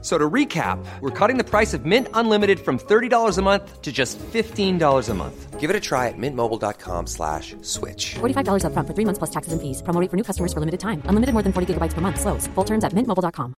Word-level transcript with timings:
So 0.00 0.16
to 0.16 0.30
recap, 0.30 0.78
we're 1.00 1.10
cutting 1.10 1.38
the 1.38 1.44
price 1.44 1.74
of 1.74 1.84
Mint 1.84 2.06
Unlimited 2.14 2.60
from 2.60 2.78
$30 2.78 3.36
a 3.36 3.42
month 3.42 3.82
to 3.82 3.90
just 3.90 4.16
$15 4.18 5.08
a 5.08 5.14
month. 5.14 5.58
Give 5.58 5.70
it 5.70 5.74
a 5.74 5.80
try 5.80 6.06
at 6.06 6.14
mintmobile.com 6.16 7.08
slash 7.08 7.56
switch. 7.62 8.14
$45 8.20 8.62
upfront 8.62 8.86
for 8.86 8.94
three 8.94 9.04
months 9.04 9.18
plus 9.18 9.30
taxes 9.30 9.52
and 9.52 9.60
fees. 9.60 9.82
Promo 9.82 10.00
rate 10.00 10.08
for 10.08 10.16
new 10.16 10.22
customers 10.22 10.52
for 10.52 10.60
limited 10.60 10.78
time. 10.78 11.02
Unlimited 11.10 11.32
more 11.34 11.42
than 11.42 11.52
40 11.52 11.74
gigabytes 11.74 11.94
per 11.94 12.00
month. 12.00 12.20
Slows. 12.20 12.46
Full 12.54 12.64
terms 12.64 12.84
at 12.84 12.92
mintmobile.com. 12.92 13.54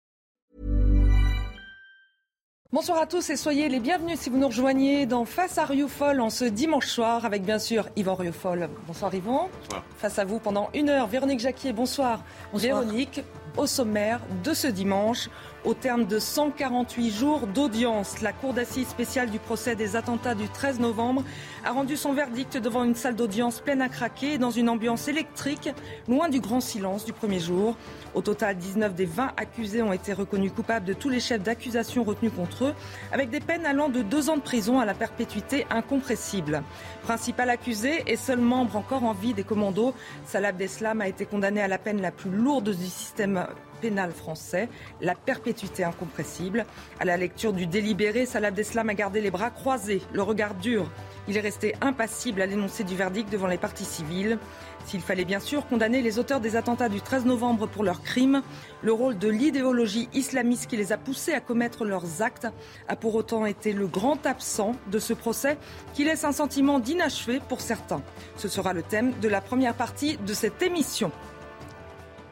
Bonsoir 2.70 2.98
à 2.98 3.06
tous 3.06 3.30
et 3.30 3.36
soyez 3.36 3.70
les 3.70 3.80
bienvenus 3.80 4.20
si 4.20 4.28
vous 4.28 4.36
nous 4.36 4.48
rejoignez 4.48 5.06
dans 5.06 5.24
Face 5.24 5.56
à 5.56 5.64
Rioufol 5.64 6.20
en 6.20 6.28
ce 6.28 6.44
dimanche 6.44 6.86
soir 6.88 7.24
avec 7.24 7.42
bien 7.42 7.58
sûr 7.58 7.88
Yvan 7.96 8.14
Rioufol. 8.14 8.68
Bonsoir 8.86 9.14
Yvan. 9.14 9.48
Bonsoir. 9.62 9.84
Face 9.96 10.18
à 10.18 10.26
vous 10.26 10.38
pendant 10.38 10.68
une 10.74 10.90
heure, 10.90 11.06
Véronique 11.06 11.40
Jacquier. 11.40 11.72
Bonsoir. 11.72 12.22
Bonsoir. 12.52 12.82
Véronique, 12.82 13.22
au 13.56 13.66
sommaire 13.66 14.20
de 14.44 14.52
ce 14.52 14.66
dimanche, 14.66 15.30
au 15.64 15.74
terme 15.74 16.06
de 16.06 16.18
148 16.18 17.10
jours 17.10 17.46
d'audience, 17.46 18.20
la 18.22 18.32
Cour 18.32 18.54
d'assises 18.54 18.88
spéciale 18.88 19.30
du 19.30 19.38
procès 19.38 19.74
des 19.74 19.96
attentats 19.96 20.34
du 20.34 20.48
13 20.48 20.80
novembre 20.80 21.24
a 21.64 21.72
rendu 21.72 21.96
son 21.96 22.12
verdict 22.12 22.56
devant 22.56 22.84
une 22.84 22.94
salle 22.94 23.16
d'audience 23.16 23.60
pleine 23.60 23.82
à 23.82 23.88
craquer 23.88 24.38
dans 24.38 24.50
une 24.50 24.68
ambiance 24.68 25.08
électrique, 25.08 25.70
loin 26.06 26.28
du 26.28 26.40
grand 26.40 26.60
silence 26.60 27.04
du 27.04 27.12
premier 27.12 27.40
jour. 27.40 27.76
Au 28.14 28.22
total, 28.22 28.56
19 28.56 28.94
des 28.94 29.04
20 29.04 29.32
accusés 29.36 29.82
ont 29.82 29.92
été 29.92 30.12
reconnus 30.12 30.52
coupables 30.52 30.86
de 30.86 30.94
tous 30.94 31.08
les 31.08 31.20
chefs 31.20 31.42
d'accusation 31.42 32.04
retenus 32.04 32.32
contre 32.34 32.66
eux, 32.66 32.74
avec 33.12 33.30
des 33.30 33.40
peines 33.40 33.66
allant 33.66 33.88
de 33.88 34.02
deux 34.02 34.30
ans 34.30 34.36
de 34.36 34.42
prison 34.42 34.78
à 34.78 34.84
la 34.84 34.94
perpétuité 34.94 35.66
incompressible. 35.70 36.62
Principal 37.02 37.50
accusé 37.50 38.04
et 38.06 38.16
seul 38.16 38.40
membre 38.40 38.76
encore 38.76 39.04
en 39.04 39.12
vie 39.12 39.34
des 39.34 39.44
commandos, 39.44 39.94
Salah 40.24 40.48
Abdeslam 40.48 41.00
a 41.00 41.08
été 41.08 41.26
condamné 41.26 41.60
à 41.60 41.68
la 41.68 41.78
peine 41.78 42.00
la 42.00 42.12
plus 42.12 42.30
lourde 42.30 42.70
du 42.70 42.86
système 42.86 43.46
pénal 43.80 44.12
français, 44.12 44.68
la 45.00 45.14
perpétuité 45.14 45.84
incompressible. 45.84 46.66
À 47.00 47.04
la 47.04 47.16
lecture 47.16 47.52
du 47.52 47.66
délibéré, 47.66 48.26
Salah 48.26 48.48
Abdeslam 48.48 48.88
a 48.88 48.94
gardé 48.94 49.20
les 49.20 49.30
bras 49.30 49.50
croisés, 49.50 50.02
le 50.12 50.22
regard 50.22 50.54
dur. 50.54 50.90
Il 51.28 51.36
est 51.36 51.40
resté 51.40 51.74
impassible 51.80 52.40
à 52.40 52.46
l'énoncé 52.46 52.84
du 52.84 52.96
verdict 52.96 53.30
devant 53.30 53.46
les 53.46 53.58
parties 53.58 53.84
civiles. 53.84 54.38
S'il 54.86 55.02
fallait 55.02 55.26
bien 55.26 55.40
sûr 55.40 55.66
condamner 55.66 56.00
les 56.00 56.18
auteurs 56.18 56.40
des 56.40 56.56
attentats 56.56 56.88
du 56.88 57.02
13 57.02 57.26
novembre 57.26 57.66
pour 57.66 57.84
leurs 57.84 58.02
crimes, 58.02 58.42
le 58.82 58.92
rôle 58.92 59.18
de 59.18 59.28
l'idéologie 59.28 60.08
islamiste 60.14 60.66
qui 60.66 60.78
les 60.78 60.92
a 60.92 60.96
poussés 60.96 61.34
à 61.34 61.40
commettre 61.40 61.84
leurs 61.84 62.22
actes 62.22 62.48
a 62.88 62.96
pour 62.96 63.14
autant 63.14 63.44
été 63.44 63.74
le 63.74 63.86
grand 63.86 64.24
absent 64.24 64.72
de 64.90 64.98
ce 64.98 65.12
procès 65.12 65.58
qui 65.92 66.04
laisse 66.04 66.24
un 66.24 66.32
sentiment 66.32 66.78
d'inachevé 66.78 67.40
pour 67.46 67.60
certains. 67.60 68.00
Ce 68.36 68.48
sera 68.48 68.72
le 68.72 68.82
thème 68.82 69.12
de 69.20 69.28
la 69.28 69.42
première 69.42 69.74
partie 69.74 70.16
de 70.16 70.32
cette 70.32 70.62
émission. 70.62 71.12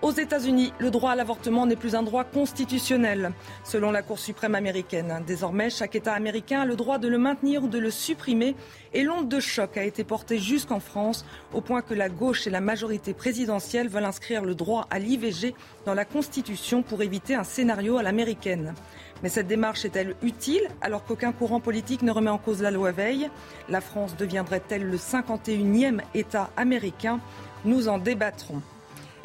Aux 0.03 0.13
États-Unis, 0.13 0.75
le 0.79 0.91
droit 0.91 1.13
à 1.13 1.17
l'avortement 1.17 1.65
n'est 1.65 1.75
plus 1.75 1.95
un 1.95 2.03
droit 2.03 2.23
constitutionnel, 2.23 3.33
selon 3.65 3.91
la 3.91 4.03
Cour 4.03 4.19
suprême 4.19 4.55
américaine. 4.55 5.23
Désormais, 5.27 5.71
chaque 5.71 5.97
État 5.97 6.13
américain 6.13 6.61
a 6.61 6.67
le 6.67 6.77
droit 6.77 6.99
de 6.99 7.09
le 7.09 7.17
maintenir 7.17 7.65
ou 7.65 7.69
de 7.69 7.79
le 7.79 7.91
supprimer, 7.91 8.55
et 8.93 9.03
l'onde 9.03 9.29
de 9.29 9.41
choc 9.41 9.79
a 9.79 9.85
été 9.85 10.05
portée 10.05 10.39
jusqu'en 10.39 10.81
France, 10.81 11.25
au 11.55 11.63
point 11.63 11.81
que 11.81 11.95
la 11.95 12.11
gauche 12.11 12.47
et 12.47 12.51
la 12.51 12.61
majorité 12.61 13.15
présidentielle 13.15 13.89
veulent 13.89 14.05
inscrire 14.05 14.45
le 14.45 14.55
droit 14.55 14.87
à 14.91 14.99
l'IVG 14.99 15.55
dans 15.87 15.95
la 15.95 16.05
Constitution 16.05 16.83
pour 16.83 17.03
éviter 17.03 17.35
un 17.35 17.45
scénario 17.45 17.97
à 17.97 18.03
l'américaine. 18.03 18.75
Mais 19.23 19.31
cette 19.31 19.47
démarche 19.47 19.87
est-elle 19.87 20.15
utile 20.23 20.69
alors 20.83 21.05
qu'aucun 21.05 21.33
courant 21.33 21.61
politique 21.61 22.03
ne 22.03 22.13
remet 22.13 22.31
en 22.31 22.39
cause 22.39 22.61
la 22.61 22.71
loi 22.71 22.93
Veil? 22.93 23.31
La 23.71 23.81
France 23.81 24.15
deviendrait-elle 24.15 24.85
le 24.85 24.99
51e 24.99 26.01
État 26.15 26.51
américain? 26.59 27.19
Nous 27.65 27.89
en 27.89 27.97
débattrons. 27.97 28.61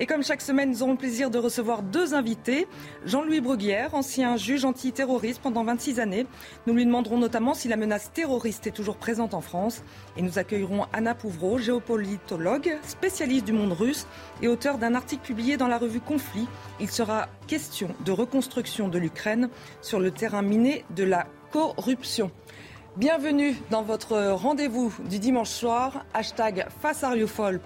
Et 0.02 0.08
comme 0.08 0.24
chaque 0.24 0.42
semaine, 0.42 0.72
nous 0.72 0.82
aurons 0.82 0.94
le 0.94 0.98
plaisir 0.98 1.30
de 1.30 1.38
recevoir 1.38 1.84
deux 1.84 2.16
invités. 2.16 2.68
Jean-Louis 3.06 3.40
Bruguière, 3.40 3.94
ancien 3.94 4.36
juge 4.36 4.66
antiterroriste 4.66 5.40
pendant 5.44 5.64
26 5.64 6.00
années. 6.00 6.26
Nous 6.66 6.74
lui 6.74 6.88
demanderons 6.88 7.20
notamment 7.20 7.54
si 7.54 7.68
la 7.68 7.76
menace 7.76 8.12
terroriste 8.12 8.66
est 8.66 8.72
toujours 8.72 8.98
présente 8.98 9.36
en 9.36 9.42
France. 9.42 9.84
Et 10.18 10.24
nous 10.24 10.40
accueillerons 10.40 10.88
Anna 10.92 11.14
Pouvreau, 11.14 11.60
géopolitologue, 11.60 12.80
spécialiste 12.82 13.46
du 13.46 13.54
monde 13.54 13.74
russe 13.74 14.08
et 14.42 14.48
auteur 14.48 14.80
d'un 14.80 14.96
article 14.96 15.22
publié 15.22 15.56
dans 15.56 15.68
la 15.68 15.78
revue 15.78 16.02
Conflit. 16.02 16.48
Il 16.80 16.90
sera 16.90 17.30
question 17.46 17.90
de 18.04 18.12
reconstruction 18.12 18.88
de 18.88 18.98
l'Ukraine 18.98 19.50
sur 19.84 20.00
le 20.00 20.10
terrain 20.10 20.42
miné 20.42 20.84
de 20.96 21.04
la 21.04 21.28
corruption. 21.52 22.32
Bienvenue 22.98 23.56
dans 23.70 23.84
votre 23.84 24.32
rendez-vous 24.32 24.92
du 25.08 25.20
dimanche 25.20 25.52
soir. 25.52 26.08
Hashtag 26.16 26.66
face 26.82 27.06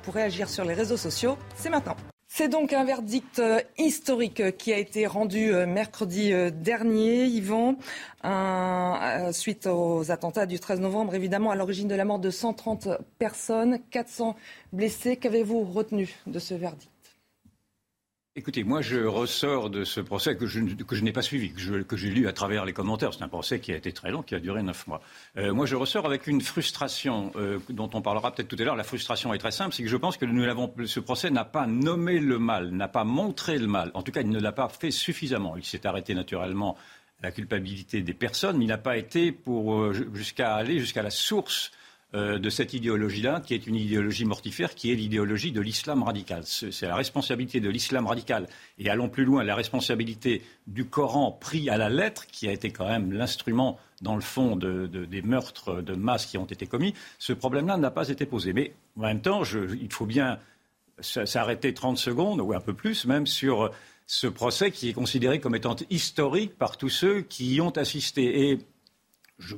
pour 0.04 0.14
réagir 0.14 0.50
sur 0.50 0.66
les 0.66 0.74
réseaux 0.74 0.98
sociaux. 0.98 1.38
C'est 1.56 1.70
maintenant. 1.70 1.96
C'est 2.38 2.50
donc 2.50 2.74
un 2.74 2.84
verdict 2.84 3.40
euh, 3.40 3.62
historique 3.78 4.58
qui 4.58 4.74
a 4.74 4.78
été 4.78 5.08
rendu 5.08 5.54
euh, 5.54 5.66
mercredi 5.66 6.34
euh, 6.34 6.50
dernier, 6.50 7.28
Yvan, 7.28 7.78
suite 9.32 9.68
aux 9.68 10.12
attentats 10.12 10.46
du 10.46 10.60
13 10.60 10.82
novembre, 10.82 11.16
évidemment 11.16 11.52
à 11.52 11.56
l'origine 11.56 11.88
de 11.88 11.96
la 11.96 12.04
mort 12.04 12.20
de 12.20 12.30
130 12.30 12.90
personnes, 13.20 13.80
400 13.90 14.36
blessés. 14.74 15.16
Qu'avez-vous 15.16 15.64
retenu 15.64 16.14
de 16.28 16.40
ce 16.40 16.56
verdict? 16.56 16.95
Écoutez, 18.38 18.66
moi 18.66 18.82
je 18.82 18.98
ressors 18.98 19.70
de 19.70 19.86
ce 19.86 20.02
procès 20.02 20.36
que 20.36 20.46
je, 20.46 20.60
n'ai 20.60 21.14
pas 21.14 21.22
suivi, 21.22 21.54
que, 21.54 21.96
j'ai 21.96 22.10
lu 22.10 22.28
à 22.28 22.34
travers 22.34 22.66
les 22.66 22.74
commentaires. 22.74 23.14
C'est 23.14 23.24
un 23.24 23.30
procès 23.30 23.62
qui 23.62 23.72
a 23.72 23.78
été 23.78 23.94
très 23.94 24.12
long, 24.12 24.24
qui 24.24 24.36
a 24.36 24.42
duré 24.42 24.62
neuf 24.62 24.88
mois. 24.88 25.00
Euh, 25.38 25.54
moi 25.54 25.66
je 25.66 25.78
ressors 25.78 26.06
avec 26.06 26.28
une 26.28 26.42
frustration 26.42 27.32
euh, 27.38 27.60
dont 27.70 27.90
on 27.94 28.02
parlera 28.02 28.36
peut-être 28.36 28.50
tout 28.50 28.58
à 28.60 28.66
l'heure. 28.66 28.76
La 28.76 28.84
frustration 28.84 29.34
est 29.34 29.38
très 29.38 29.52
simple, 29.52 29.74
c'est 29.74 29.84
que 29.84 29.90
je 29.90 29.96
pense 29.96 30.18
que 30.18 30.26
nous 30.26 30.44
l'avons, 30.44 30.70
ce 30.86 31.00
procès 31.00 31.30
n'a 31.30 31.46
pas 31.46 31.66
nommé 31.66 32.20
le 32.20 32.38
mal, 32.38 32.72
n'a 32.72 32.90
pas 32.90 33.06
montré 33.06 33.58
le 33.58 33.68
mal. 33.68 33.90
En 33.94 34.04
tout 34.04 34.12
cas, 34.12 34.20
il 34.20 34.30
ne 34.30 34.40
l'a 34.42 34.52
pas 34.52 34.68
fait 34.68 34.92
suffisamment. 34.92 35.56
Il 35.56 35.64
s'est 35.64 35.88
arrêté 35.88 36.14
naturellement 36.14 36.76
à 37.22 37.28
la 37.28 37.32
culpabilité 37.32 38.02
des 38.02 38.14
personnes, 38.14 38.58
mais 38.58 38.66
il 38.66 38.68
n'a 38.68 38.78
pas 38.78 38.98
été 38.98 39.32
pour 39.32 39.76
euh, 39.76 39.94
jusqu'à 40.14 40.56
aller 40.56 40.80
jusqu'à 40.80 41.04
la 41.04 41.10
source 41.10 41.72
euh, 42.16 42.40
de 42.40 42.50
cette 42.50 42.74
idéologie-là, 42.74 43.42
qui 43.42 43.54
est 43.54 43.68
une 43.68 43.76
idéologie 43.76 44.24
mortifère, 44.24 44.74
qui 44.74 44.90
est 44.90 44.96
l'idéologie 44.96 45.52
de 45.52 45.60
l'islam 45.60 46.02
radical. 46.02 46.44
C'est 46.46 46.88
la 46.88 46.96
responsabilité 46.96 47.60
de 47.60 47.68
l'islam 47.68 48.08
radical, 48.08 48.48
et 48.80 48.90
allons 48.90 49.10
plus 49.10 49.26
loin, 49.26 49.44
la 49.44 49.54
responsabilité 49.54 50.42
du 50.66 50.86
Coran 50.86 51.32
pris 51.34 51.70
à 51.70 51.78
la 51.78 51.90
lettre, 51.90 52.26
qui 52.28 52.48
a 52.48 52.54
été 52.54 52.72
quand 52.72 52.88
même 52.88 53.12
l'instrument, 53.12 53.78
dans 54.02 54.16
le 54.16 54.22
fond, 54.22 54.56
des 54.56 55.22
meurtres 55.24 55.82
de 55.82 55.94
masse 55.94 56.26
qui 56.26 56.38
ont 56.38 56.46
été 56.46 56.68
commis. 56.68 56.94
Ce 57.20 57.34
problème-là 57.34 57.76
n'a 57.76 57.92
pas 57.92 58.08
été 58.08 58.26
posé. 58.26 58.54
Mais 58.54 58.74
en 58.98 59.02
même 59.02 59.22
temps, 59.22 59.44
il 59.44 59.92
faut 59.92 60.06
bien 60.06 60.40
s'arrêter 61.02 61.74
30 61.74 61.98
secondes, 61.98 62.40
ou 62.40 62.54
un 62.54 62.62
peu 62.62 62.74
plus 62.74 63.06
même, 63.06 63.28
sur 63.28 63.72
ce 64.08 64.28
procès 64.28 64.72
qui 64.72 64.88
est 64.88 64.94
considéré 64.94 65.42
comme 65.42 65.56
étant 65.56 65.76
historique 65.90 66.58
par 66.58 66.78
tous 66.78 66.90
ceux 66.90 67.22
qui 67.22 67.56
y 67.56 67.62
ont 67.62 67.72
assisté. 67.72 68.52
Et 68.52 68.60
je, 69.38 69.56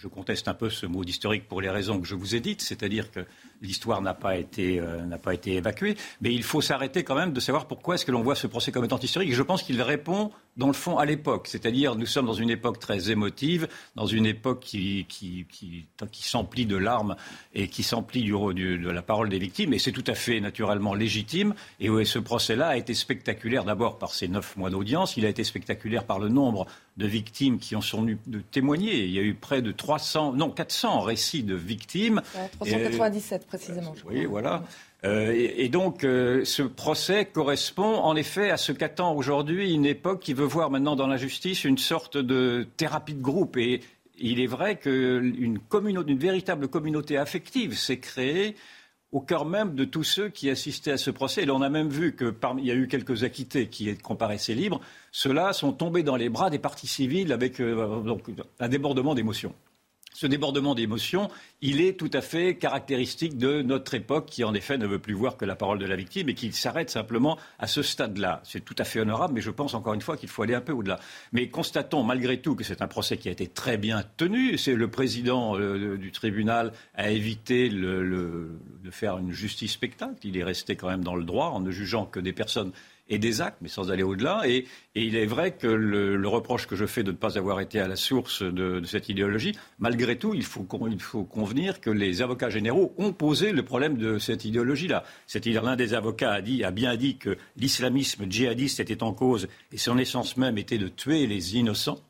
je 0.00 0.08
conteste 0.08 0.48
un 0.48 0.54
peu 0.54 0.70
ce 0.70 0.86
mot 0.86 1.04
d'historique 1.04 1.46
pour 1.46 1.60
les 1.60 1.68
raisons 1.68 2.00
que 2.00 2.06
je 2.06 2.14
vous 2.14 2.34
ai 2.34 2.40
dites, 2.40 2.62
c'est-à-dire 2.62 3.10
que 3.10 3.20
l'histoire 3.60 4.00
n'a 4.00 4.14
pas, 4.14 4.38
été, 4.38 4.80
euh, 4.80 5.16
pas 5.22 5.34
été 5.34 5.56
évacuée, 5.56 5.94
mais 6.22 6.32
il 6.32 6.42
faut 6.42 6.62
s'arrêter 6.62 7.04
quand 7.04 7.14
même 7.14 7.34
de 7.34 7.40
savoir 7.40 7.66
pourquoi 7.66 7.96
est-ce 7.96 8.06
que 8.06 8.10
l'on 8.10 8.22
voit 8.22 8.34
ce 8.34 8.46
procès 8.46 8.72
comme 8.72 8.86
étant 8.86 8.98
historique. 8.98 9.30
Et 9.30 9.34
je 9.34 9.42
pense 9.42 9.62
qu'il 9.62 9.80
répond, 9.82 10.30
dans 10.56 10.68
le 10.68 10.72
fond, 10.72 10.96
à 10.96 11.04
l'époque. 11.04 11.48
C'est-à-dire, 11.48 11.96
nous 11.96 12.06
sommes 12.06 12.24
dans 12.24 12.32
une 12.32 12.48
époque 12.48 12.78
très 12.78 13.10
émotive, 13.10 13.68
dans 13.94 14.06
une 14.06 14.24
époque 14.24 14.60
qui, 14.60 15.04
qui, 15.06 15.46
qui, 15.50 15.86
qui 16.10 16.22
s'emplit 16.26 16.64
de 16.64 16.76
larmes 16.76 17.16
et 17.54 17.68
qui 17.68 17.82
s'emplit 17.82 18.22
du, 18.22 18.78
de 18.78 18.90
la 18.90 19.02
parole 19.02 19.28
des 19.28 19.38
victimes, 19.38 19.74
et 19.74 19.78
c'est 19.78 19.92
tout 19.92 20.04
à 20.06 20.14
fait 20.14 20.40
naturellement 20.40 20.94
légitime. 20.94 21.54
Et 21.78 21.88
ce 22.06 22.18
procès-là 22.18 22.68
a 22.68 22.76
été 22.78 22.94
spectaculaire 22.94 23.64
d'abord 23.64 23.98
par 23.98 24.14
ses 24.14 24.28
neuf 24.28 24.56
mois 24.56 24.70
d'audience, 24.70 25.18
il 25.18 25.26
a 25.26 25.28
été 25.28 25.44
spectaculaire 25.44 26.04
par 26.04 26.18
le 26.18 26.30
nombre 26.30 26.66
de 26.96 27.06
victimes 27.06 27.58
qui 27.58 27.76
ont 27.76 27.80
sont 27.80 28.02
de 28.02 28.40
témoigner. 28.50 29.04
Il 29.04 29.10
y 29.10 29.18
a 29.18 29.22
eu 29.22 29.34
près 29.34 29.62
de 29.62 29.72
300, 29.72 30.32
non 30.34 30.50
400 30.50 31.00
récits 31.00 31.42
de 31.42 31.54
victimes. 31.54 32.20
397 32.52 33.46
précisément. 33.46 33.94
oui, 34.06 34.26
voilà. 34.26 34.64
Euh, 35.04 35.32
et, 35.34 35.68
donc, 35.68 36.04
euh, 36.04 36.44
ce 36.44 36.62
procès 36.62 37.24
correspond 37.24 37.94
en 37.94 38.16
effet 38.16 38.50
à 38.50 38.58
ce 38.58 38.72
qu'attend 38.72 39.14
aujourd'hui 39.14 39.72
une 39.72 39.86
époque 39.86 40.20
qui 40.20 40.34
veut 40.34 40.44
voir 40.44 40.70
maintenant 40.70 40.94
dans 40.94 41.06
la 41.06 41.16
justice 41.16 41.64
une 41.64 41.78
sorte 41.78 42.18
de 42.18 42.66
thérapie 42.76 43.14
de 43.14 43.22
groupe. 43.22 43.56
Et 43.56 43.80
il 44.18 44.40
est 44.40 44.46
vrai 44.46 44.76
qu'une 44.76 45.58
une 45.72 46.18
véritable 46.18 46.68
communauté 46.68 47.16
affective 47.16 47.78
s'est 47.78 47.98
créée 47.98 48.56
au 49.12 49.20
cœur 49.20 49.44
même 49.44 49.74
de 49.74 49.84
tous 49.84 50.04
ceux 50.04 50.28
qui 50.28 50.50
assistaient 50.50 50.92
à 50.92 50.98
ce 50.98 51.10
procès. 51.10 51.44
Et 51.44 51.50
on 51.50 51.62
a 51.62 51.68
même 51.68 51.88
vu 51.88 52.14
que 52.14 52.30
parmi, 52.30 52.62
il 52.62 52.68
y 52.68 52.70
a 52.70 52.74
eu 52.74 52.86
quelques 52.86 53.24
acquittés 53.24 53.68
qui 53.68 53.96
comparaissaient 53.96 54.54
libres. 54.54 54.80
Ceux-là 55.12 55.52
sont 55.52 55.72
tombés 55.72 56.02
dans 56.02 56.16
les 56.16 56.28
bras 56.28 56.50
des 56.50 56.58
partis 56.58 56.86
civils 56.86 57.32
avec 57.32 57.60
euh, 57.60 58.14
un 58.60 58.68
débordement 58.68 59.14
d'émotions. 59.14 59.54
Ce 60.20 60.26
débordement 60.26 60.74
d'émotions, 60.74 61.30
il 61.62 61.80
est 61.80 61.98
tout 61.98 62.10
à 62.12 62.20
fait 62.20 62.56
caractéristique 62.56 63.38
de 63.38 63.62
notre 63.62 63.94
époque 63.94 64.26
qui, 64.26 64.44
en 64.44 64.52
effet, 64.52 64.76
ne 64.76 64.86
veut 64.86 64.98
plus 64.98 65.14
voir 65.14 65.38
que 65.38 65.46
la 65.46 65.56
parole 65.56 65.78
de 65.78 65.86
la 65.86 65.96
victime 65.96 66.28
et 66.28 66.34
qui 66.34 66.52
s'arrête 66.52 66.90
simplement 66.90 67.38
à 67.58 67.66
ce 67.66 67.80
stade-là. 67.80 68.42
C'est 68.44 68.62
tout 68.62 68.74
à 68.76 68.84
fait 68.84 69.00
honorable, 69.00 69.32
mais 69.32 69.40
je 69.40 69.50
pense 69.50 69.72
encore 69.72 69.94
une 69.94 70.02
fois 70.02 70.18
qu'il 70.18 70.28
faut 70.28 70.42
aller 70.42 70.52
un 70.52 70.60
peu 70.60 70.74
au-delà. 70.74 71.00
Mais 71.32 71.48
constatons 71.48 72.02
malgré 72.02 72.38
tout 72.38 72.54
que 72.54 72.64
c'est 72.64 72.82
un 72.82 72.86
procès 72.86 73.16
qui 73.16 73.30
a 73.30 73.32
été 73.32 73.46
très 73.46 73.78
bien 73.78 74.04
tenu. 74.18 74.58
C'est 74.58 74.74
le 74.74 74.90
président 74.90 75.58
euh, 75.58 75.96
du 75.96 76.12
tribunal 76.12 76.72
a 76.96 77.08
évité 77.08 77.70
de 77.70 78.58
faire 78.90 79.16
une 79.16 79.32
justice 79.32 79.72
spectacle. 79.72 80.16
Il 80.24 80.36
est 80.36 80.44
resté 80.44 80.76
quand 80.76 80.90
même 80.90 81.02
dans 81.02 81.16
le 81.16 81.24
droit 81.24 81.46
en 81.46 81.60
ne 81.60 81.70
jugeant 81.70 82.04
que 82.04 82.20
des 82.20 82.34
personnes 82.34 82.72
et 83.10 83.18
des 83.18 83.40
actes, 83.40 83.58
mais 83.60 83.68
sans 83.68 83.90
aller 83.90 84.04
au-delà. 84.04 84.42
Et, 84.46 84.66
il 84.94 85.16
est 85.16 85.26
vrai 85.26 85.52
que 85.52 85.66
le, 85.66 86.28
reproche 86.28 86.66
que 86.66 86.76
je 86.76 86.86
fais 86.86 87.02
de 87.02 87.10
ne 87.10 87.16
pas 87.16 87.36
avoir 87.36 87.60
été 87.60 87.80
à 87.80 87.88
la 87.88 87.96
source 87.96 88.42
de, 88.42 88.80
cette 88.84 89.08
idéologie, 89.08 89.56
malgré 89.78 90.16
tout, 90.16 90.32
il 90.32 90.44
faut, 90.44 90.66
faut, 90.98 91.24
convenir 91.24 91.80
que 91.80 91.90
les 91.90 92.22
avocats 92.22 92.50
généraux 92.50 92.94
ont 92.98 93.12
posé 93.12 93.52
le 93.52 93.64
problème 93.64 93.96
de 93.98 94.18
cette 94.18 94.44
idéologie-là. 94.44 95.04
C'est-à-dire 95.26 95.62
l'un 95.62 95.76
des 95.76 95.92
avocats 95.94 96.32
a, 96.32 96.40
dit, 96.40 96.64
a 96.64 96.70
bien 96.70 96.96
dit 96.96 97.18
que 97.18 97.36
l'islamisme 97.56 98.30
djihadiste 98.30 98.80
était 98.80 99.02
en 99.02 99.12
cause 99.12 99.48
et 99.72 99.78
son 99.78 99.98
essence 99.98 100.36
même 100.36 100.56
était 100.56 100.78
de 100.78 100.88
tuer 100.88 101.26
les 101.26 101.56
innocents. 101.56 102.00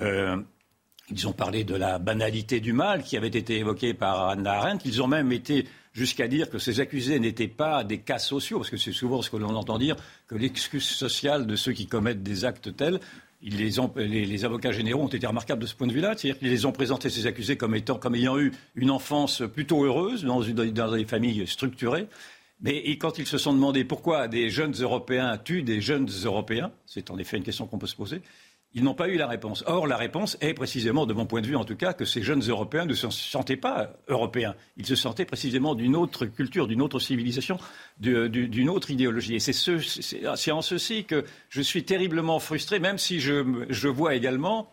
Euh, 0.00 0.36
ils 1.10 1.26
ont 1.26 1.32
parlé 1.32 1.64
de 1.64 1.74
la 1.74 1.98
banalité 1.98 2.60
du 2.60 2.72
mal 2.72 3.02
qui 3.02 3.16
avait 3.16 3.28
été 3.28 3.58
évoquée 3.58 3.94
par 3.94 4.28
Anna 4.28 4.52
Arendt. 4.52 4.82
Ils 4.84 5.02
ont 5.02 5.08
même 5.08 5.32
été 5.32 5.66
jusqu'à 5.92 6.28
dire 6.28 6.50
que 6.50 6.58
ces 6.58 6.80
accusés 6.80 7.18
n'étaient 7.18 7.48
pas 7.48 7.84
des 7.84 7.98
cas 7.98 8.18
sociaux, 8.18 8.58
parce 8.58 8.70
que 8.70 8.76
c'est 8.76 8.92
souvent 8.92 9.22
ce 9.22 9.30
que 9.30 9.36
l'on 9.36 9.54
entend 9.54 9.78
dire, 9.78 9.96
que 10.28 10.34
l'excuse 10.34 10.84
sociale 10.84 11.46
de 11.46 11.56
ceux 11.56 11.72
qui 11.72 11.86
commettent 11.86 12.22
des 12.22 12.44
actes 12.44 12.76
tels, 12.76 13.00
les, 13.42 14.44
avocats 14.44 14.72
généraux 14.72 15.04
ont 15.04 15.08
été 15.08 15.26
remarquables 15.26 15.62
de 15.62 15.66
ce 15.66 15.74
point 15.74 15.86
de 15.86 15.92
vue-là, 15.92 16.14
c'est-à-dire 16.16 16.38
qu'ils 16.38 16.50
les 16.50 16.66
ont 16.66 16.72
présentés 16.72 17.08
ces 17.08 17.26
accusés 17.26 17.56
comme, 17.56 17.74
étant, 17.74 17.98
comme 17.98 18.14
ayant 18.14 18.38
eu 18.38 18.52
une 18.74 18.90
enfance 18.90 19.42
plutôt 19.52 19.84
heureuse 19.84 20.24
dans, 20.24 20.40
dans 20.42 20.92
des 20.92 21.04
familles 21.06 21.46
structurées. 21.46 22.06
Mais 22.60 22.96
quand 22.98 23.18
ils 23.18 23.26
se 23.26 23.38
sont 23.38 23.54
demandé 23.54 23.84
pourquoi 23.84 24.28
des 24.28 24.50
jeunes 24.50 24.74
Européens 24.78 25.38
tuent 25.38 25.62
des 25.62 25.80
jeunes 25.80 26.08
Européens, 26.24 26.70
c'est 26.84 27.10
en 27.10 27.18
effet 27.18 27.38
une 27.38 27.42
question 27.42 27.66
qu'on 27.66 27.78
peut 27.78 27.86
se 27.86 27.96
poser, 27.96 28.20
ils 28.72 28.84
n'ont 28.84 28.94
pas 28.94 29.08
eu 29.08 29.16
la 29.16 29.26
réponse. 29.26 29.64
Or, 29.66 29.86
la 29.86 29.96
réponse 29.96 30.36
est 30.40 30.54
précisément, 30.54 31.04
de 31.04 31.12
mon 31.12 31.26
point 31.26 31.40
de 31.40 31.46
vue 31.46 31.56
en 31.56 31.64
tout 31.64 31.74
cas, 31.74 31.92
que 31.92 32.04
ces 32.04 32.22
jeunes 32.22 32.42
Européens 32.42 32.84
ne 32.84 32.94
se 32.94 33.10
sentaient 33.10 33.56
pas 33.56 33.90
européens. 34.06 34.54
Ils 34.76 34.86
se 34.86 34.94
sentaient 34.94 35.24
précisément 35.24 35.74
d'une 35.74 35.96
autre 35.96 36.26
culture, 36.26 36.68
d'une 36.68 36.80
autre 36.80 37.00
civilisation, 37.00 37.58
d'une 37.98 38.68
autre 38.68 38.90
idéologie. 38.90 39.34
Et 39.34 39.40
c'est 39.40 40.52
en 40.52 40.62
ceci 40.62 41.04
que 41.04 41.24
je 41.48 41.62
suis 41.62 41.84
terriblement 41.84 42.38
frustré, 42.38 42.78
même 42.78 42.98
si 42.98 43.18
je, 43.18 43.88
vois 43.88 44.14
également 44.14 44.72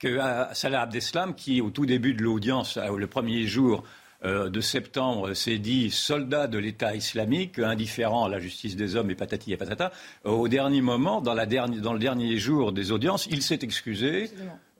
que 0.00 0.08
euh, 0.08 0.52
Salah 0.54 0.82
Abdeslam, 0.82 1.34
qui 1.34 1.60
au 1.60 1.70
tout 1.70 1.86
début 1.86 2.14
de 2.14 2.22
l'audience, 2.22 2.78
euh, 2.78 2.96
le 2.96 3.06
premier 3.06 3.46
jour, 3.46 3.84
euh, 4.24 4.48
de 4.48 4.60
septembre 4.60 5.34
s'est 5.34 5.58
dit 5.58 5.90
soldat 5.90 6.46
de 6.46 6.58
l'État 6.58 6.94
islamique, 6.94 7.58
indifférent 7.58 8.24
à 8.24 8.28
la 8.28 8.38
justice 8.38 8.76
des 8.76 8.96
hommes 8.96 9.10
et 9.10 9.14
patati 9.14 9.52
et 9.52 9.56
patata. 9.56 9.92
Euh, 10.24 10.30
au 10.30 10.48
dernier 10.48 10.80
moment, 10.80 11.20
dans, 11.20 11.34
la 11.34 11.46
dans, 11.46 11.92
le 11.92 11.98
dernier 11.98 12.36
jour 12.38 12.72
des 12.72 12.90
audiences, 12.90 13.26
il 13.30 13.42
s'est 13.42 13.60
excusé. 13.62 14.30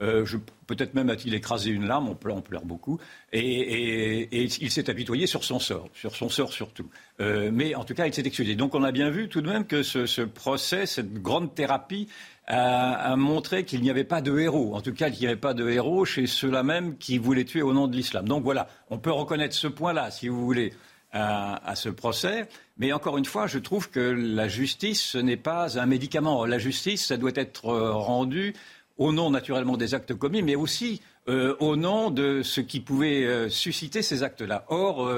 Euh, 0.02 0.26
peut-être 0.66 0.94
même 0.94 1.08
a-t-il 1.08 1.34
écrasé 1.34 1.70
une 1.70 1.86
larme, 1.86 2.08
on 2.08 2.14
pleure, 2.14 2.64
beaucoup, 2.64 2.98
et, 3.32 4.28
il 4.32 4.70
s'est 4.70 4.90
apitoyé 4.90 5.26
sur 5.26 5.44
son 5.44 5.58
sort, 5.58 5.88
sur 5.94 6.16
son 6.16 6.28
sort 6.28 6.52
surtout. 6.52 6.88
mais 7.20 7.74
en 7.74 7.84
tout 7.84 7.94
cas, 7.94 8.06
il 8.06 8.14
s'est 8.14 8.26
excusé. 8.26 8.56
Donc 8.56 8.74
on 8.74 8.82
a 8.82 8.92
bien 8.92 9.10
vu 9.10 9.28
tout 9.28 9.40
de 9.40 9.48
même 9.48 9.66
que 9.66 9.82
ce, 9.82 10.22
procès, 10.22 10.86
cette 10.86 11.14
grande 11.14 11.54
thérapie, 11.54 12.08
a, 12.46 13.14
montré 13.16 13.64
qu'il 13.64 13.80
n'y 13.82 13.90
avait 13.90 14.04
pas 14.04 14.20
de 14.20 14.38
héros. 14.38 14.74
En 14.74 14.80
tout 14.80 14.92
cas, 14.92 15.10
qu'il 15.10 15.20
n'y 15.20 15.26
avait 15.26 15.36
pas 15.36 15.54
de 15.54 15.68
héros 15.68 16.04
chez 16.04 16.26
ceux-là 16.26 16.62
même 16.62 16.98
qui 16.98 17.18
voulaient 17.18 17.44
tuer 17.44 17.62
au 17.62 17.72
nom 17.72 17.86
de 17.86 17.96
l'islam. 17.96 18.26
Donc 18.26 18.42
voilà, 18.42 18.68
on 18.90 18.98
peut 18.98 19.12
reconnaître 19.12 19.54
ce 19.54 19.68
point-là, 19.68 20.10
si 20.10 20.28
vous 20.28 20.44
voulez, 20.44 20.72
à, 21.14 21.74
ce 21.76 21.88
procès. 21.88 22.48
Mais 22.76 22.92
encore 22.92 23.18
une 23.18 23.24
fois, 23.24 23.46
je 23.46 23.58
trouve 23.58 23.90
que 23.90 24.00
la 24.00 24.48
justice, 24.48 25.02
ce 25.02 25.18
n'est 25.18 25.36
pas 25.36 25.78
un 25.78 25.86
médicament. 25.86 26.44
La 26.44 26.58
justice, 26.58 27.06
ça 27.06 27.16
doit 27.16 27.32
être 27.34 27.66
euh, 27.66 27.92
rendu 27.92 28.54
au 28.96 29.12
nom 29.12 29.30
naturellement 29.30 29.76
des 29.76 29.94
actes 29.94 30.14
commis, 30.14 30.42
mais 30.42 30.54
aussi 30.54 31.00
euh, 31.28 31.56
au 31.60 31.76
nom 31.76 32.10
de 32.10 32.42
ce 32.42 32.60
qui 32.60 32.80
pouvait 32.80 33.24
euh, 33.24 33.48
susciter 33.48 34.02
ces 34.02 34.22
actes-là. 34.22 34.64
Or, 34.68 35.10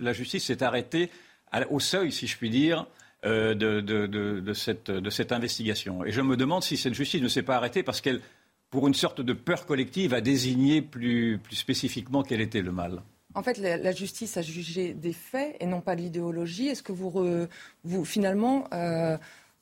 la 0.00 0.12
justice 0.12 0.44
s'est 0.44 0.62
arrêtée 0.62 1.10
au 1.70 1.80
seuil, 1.80 2.12
si 2.12 2.26
je 2.26 2.36
puis 2.36 2.50
dire, 2.50 2.86
euh, 3.24 3.54
de, 3.54 4.52
cette, 4.52 5.32
investigation. 5.32 6.04
Et 6.04 6.12
je 6.12 6.20
me 6.20 6.36
demande 6.36 6.62
si 6.62 6.76
cette 6.76 6.94
justice 6.94 7.22
ne 7.22 7.28
s'est 7.28 7.42
pas 7.42 7.56
arrêtée 7.56 7.82
parce 7.82 8.00
qu'elle, 8.00 8.20
pour 8.70 8.86
une 8.86 8.94
sorte 8.94 9.20
de 9.20 9.32
peur 9.32 9.66
collective, 9.66 10.14
a 10.14 10.20
désigné 10.20 10.82
plus, 10.82 11.40
spécifiquement 11.50 12.22
quel 12.22 12.40
était 12.40 12.62
le 12.62 12.72
mal. 12.72 13.02
En 13.34 13.42
fait, 13.42 13.58
la, 13.58 13.92
justice 13.92 14.36
a 14.36 14.42
jugé 14.42 14.94
des 14.94 15.12
faits 15.12 15.56
et 15.60 15.66
non 15.66 15.80
pas 15.80 15.96
de 15.96 16.02
l'idéologie. 16.02 16.68
Est-ce 16.68 16.82
que 16.82 16.92
vous, 16.92 18.04
finalement, 18.04 18.68
euh, 18.72 19.18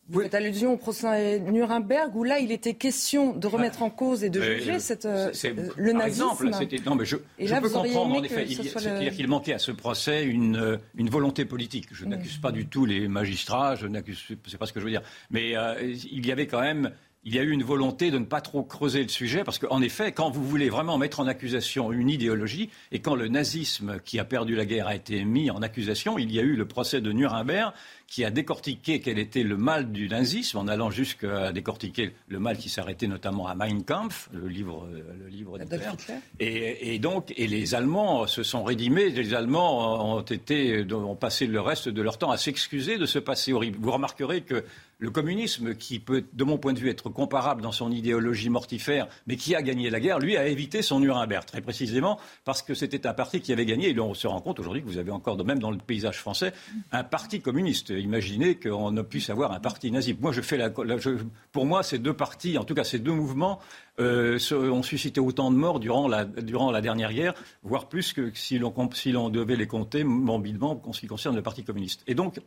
vous 0.08 0.20
faites 0.20 0.34
allusion 0.34 0.74
au 0.74 0.76
procès 0.76 1.40
Nuremberg 1.40 2.14
où 2.14 2.24
là, 2.24 2.38
il 2.38 2.52
était 2.52 2.74
question 2.74 3.32
de 3.34 3.46
remettre 3.46 3.82
en 3.82 3.90
cause 3.90 4.22
et 4.22 4.30
de 4.30 4.40
juger 4.40 4.78
cette, 4.78 5.06
euh, 5.06 5.30
le 5.76 5.92
nazisme. 5.92 6.24
Exemple, 6.46 6.84
non, 6.84 6.94
mais 6.94 7.04
je, 7.04 7.16
je 7.38 7.54
peux 7.54 7.70
comprendre 7.70 8.16
en 8.16 8.22
effet. 8.22 8.46
C'est-à-dire 8.46 9.14
qu'il 9.14 9.28
manquait 9.28 9.54
à 9.54 9.58
ce 9.58 9.72
procès 9.72 10.24
une, 10.24 10.56
euh, 10.56 10.76
une 10.96 11.08
volonté 11.08 11.44
politique. 11.44 11.88
Je 11.92 12.04
n'accuse 12.04 12.38
pas 12.38 12.52
du 12.52 12.66
tout 12.66 12.84
les 12.84 13.08
magistrats. 13.08 13.76
Je 13.76 13.86
n'accuse, 13.86 14.22
c'est 14.46 14.58
pas 14.58 14.66
ce 14.66 14.72
que 14.72 14.80
je 14.80 14.84
veux 14.84 14.90
dire. 14.90 15.02
Mais 15.30 15.56
euh, 15.56 15.74
il 15.82 16.26
y 16.26 16.32
avait 16.32 16.46
quand 16.46 16.60
même 16.60 16.90
il 17.24 17.34
y 17.34 17.38
a 17.38 17.42
eu 17.42 17.50
une 17.50 17.62
volonté 17.62 18.10
de 18.10 18.18
ne 18.18 18.24
pas 18.24 18.40
trop 18.40 18.62
creuser 18.62 19.02
le 19.02 19.08
sujet, 19.08 19.44
parce 19.44 19.58
qu'en 19.58 19.80
effet, 19.80 20.12
quand 20.12 20.30
vous 20.30 20.44
voulez 20.44 20.68
vraiment 20.68 20.98
mettre 20.98 21.20
en 21.20 21.26
accusation 21.26 21.90
une 21.92 22.10
idéologie, 22.10 22.70
et 22.92 23.00
quand 23.00 23.14
le 23.14 23.28
nazisme 23.28 23.98
qui 24.04 24.18
a 24.18 24.24
perdu 24.24 24.54
la 24.54 24.66
guerre 24.66 24.88
a 24.88 24.94
été 24.94 25.24
mis 25.24 25.50
en 25.50 25.62
accusation, 25.62 26.18
il 26.18 26.32
y 26.32 26.38
a 26.38 26.42
eu 26.42 26.54
le 26.54 26.66
procès 26.66 27.00
de 27.00 27.12
Nuremberg, 27.12 27.72
qui 28.06 28.24
a 28.24 28.30
décortiqué 28.30 29.00
quel 29.00 29.18
était 29.18 29.42
le 29.42 29.56
mal 29.56 29.90
du 29.90 30.08
nazisme, 30.08 30.58
en 30.58 30.68
allant 30.68 30.90
jusqu'à 30.90 31.52
décortiquer 31.52 32.12
le 32.28 32.38
mal 32.38 32.58
qui 32.58 32.68
s'arrêtait 32.68 33.06
notamment 33.06 33.46
à 33.46 33.54
Mein 33.54 33.82
Kampf, 33.82 34.28
le 34.32 34.46
livre, 34.46 34.86
le 34.92 35.26
livre. 35.28 35.58
Et, 36.38 36.94
et, 36.94 36.98
donc, 36.98 37.32
et 37.36 37.46
les 37.46 37.74
Allemands 37.74 38.26
se 38.26 38.42
sont 38.42 38.62
rédimés, 38.62 39.08
les 39.08 39.34
Allemands 39.34 40.16
ont, 40.16 40.20
été, 40.20 40.84
ont 40.92 41.16
passé 41.16 41.46
le 41.46 41.60
reste 41.60 41.88
de 41.88 42.02
leur 42.02 42.18
temps 42.18 42.30
à 42.30 42.36
s'excuser 42.36 42.98
de 42.98 43.06
ce 43.06 43.18
passé 43.18 43.52
horrible. 43.52 43.78
Vous 43.80 43.90
remarquerez 43.92 44.42
que 44.42 44.64
le 45.04 45.10
communisme, 45.10 45.74
qui 45.74 46.00
peut, 46.00 46.24
de 46.32 46.44
mon 46.44 46.58
point 46.58 46.72
de 46.72 46.78
vue, 46.78 46.88
être 46.88 47.10
comparable 47.10 47.62
dans 47.62 47.72
son 47.72 47.92
idéologie 47.92 48.48
mortifère, 48.48 49.06
mais 49.26 49.36
qui 49.36 49.54
a 49.54 49.62
gagné 49.62 49.90
la 49.90 50.00
guerre, 50.00 50.18
lui 50.18 50.36
a 50.36 50.46
évité 50.46 50.82
son 50.82 50.98
Nuremberg, 51.00 51.44
très 51.44 51.60
précisément 51.60 52.18
parce 52.44 52.62
que 52.62 52.74
c'était 52.74 53.06
un 53.06 53.14
parti 53.14 53.40
qui 53.40 53.52
avait 53.52 53.66
gagné. 53.66 53.90
Et 53.90 54.00
on 54.00 54.14
se 54.14 54.26
rend 54.26 54.40
compte 54.40 54.58
aujourd'hui 54.58 54.82
que 54.82 54.88
vous 54.88 54.98
avez 54.98 55.10
encore, 55.10 55.42
même 55.44 55.58
dans 55.58 55.70
le 55.70 55.78
paysage 55.78 56.18
français, 56.18 56.52
un 56.90 57.04
parti 57.04 57.40
communiste. 57.40 57.90
Imaginez 57.90 58.56
qu'on 58.56 58.90
ne 58.90 59.02
puisse 59.02 59.30
avoir 59.30 59.52
un 59.52 59.60
parti 59.60 59.90
nazi. 59.90 60.16
Moi, 60.18 60.32
je 60.32 60.40
fais 60.40 60.58
pour 61.52 61.66
moi, 61.66 61.82
ces 61.82 61.98
deux 61.98 62.14
partis, 62.14 62.56
en 62.58 62.64
tout 62.64 62.74
cas 62.74 62.84
ces 62.84 62.98
deux 62.98 63.12
mouvements, 63.12 63.60
euh, 64.00 64.38
ont 64.52 64.82
suscité 64.82 65.20
autant 65.20 65.50
de 65.50 65.56
morts 65.56 65.80
durant 65.80 66.08
la, 66.08 66.24
dernière 66.80 67.12
guerre, 67.12 67.34
voire 67.62 67.88
plus 67.88 68.12
que 68.12 68.32
si 68.34 68.58
l'on 68.58 69.28
devait 69.28 69.56
les 69.56 69.66
compter 69.66 70.02
morbidement 70.02 70.80
en 70.84 70.92
ce 70.92 71.00
qui 71.00 71.06
concerne 71.06 71.36
le 71.36 71.42
Parti 71.42 71.62
communiste. 71.62 72.02
Et 72.06 72.14
donc, 72.14 72.40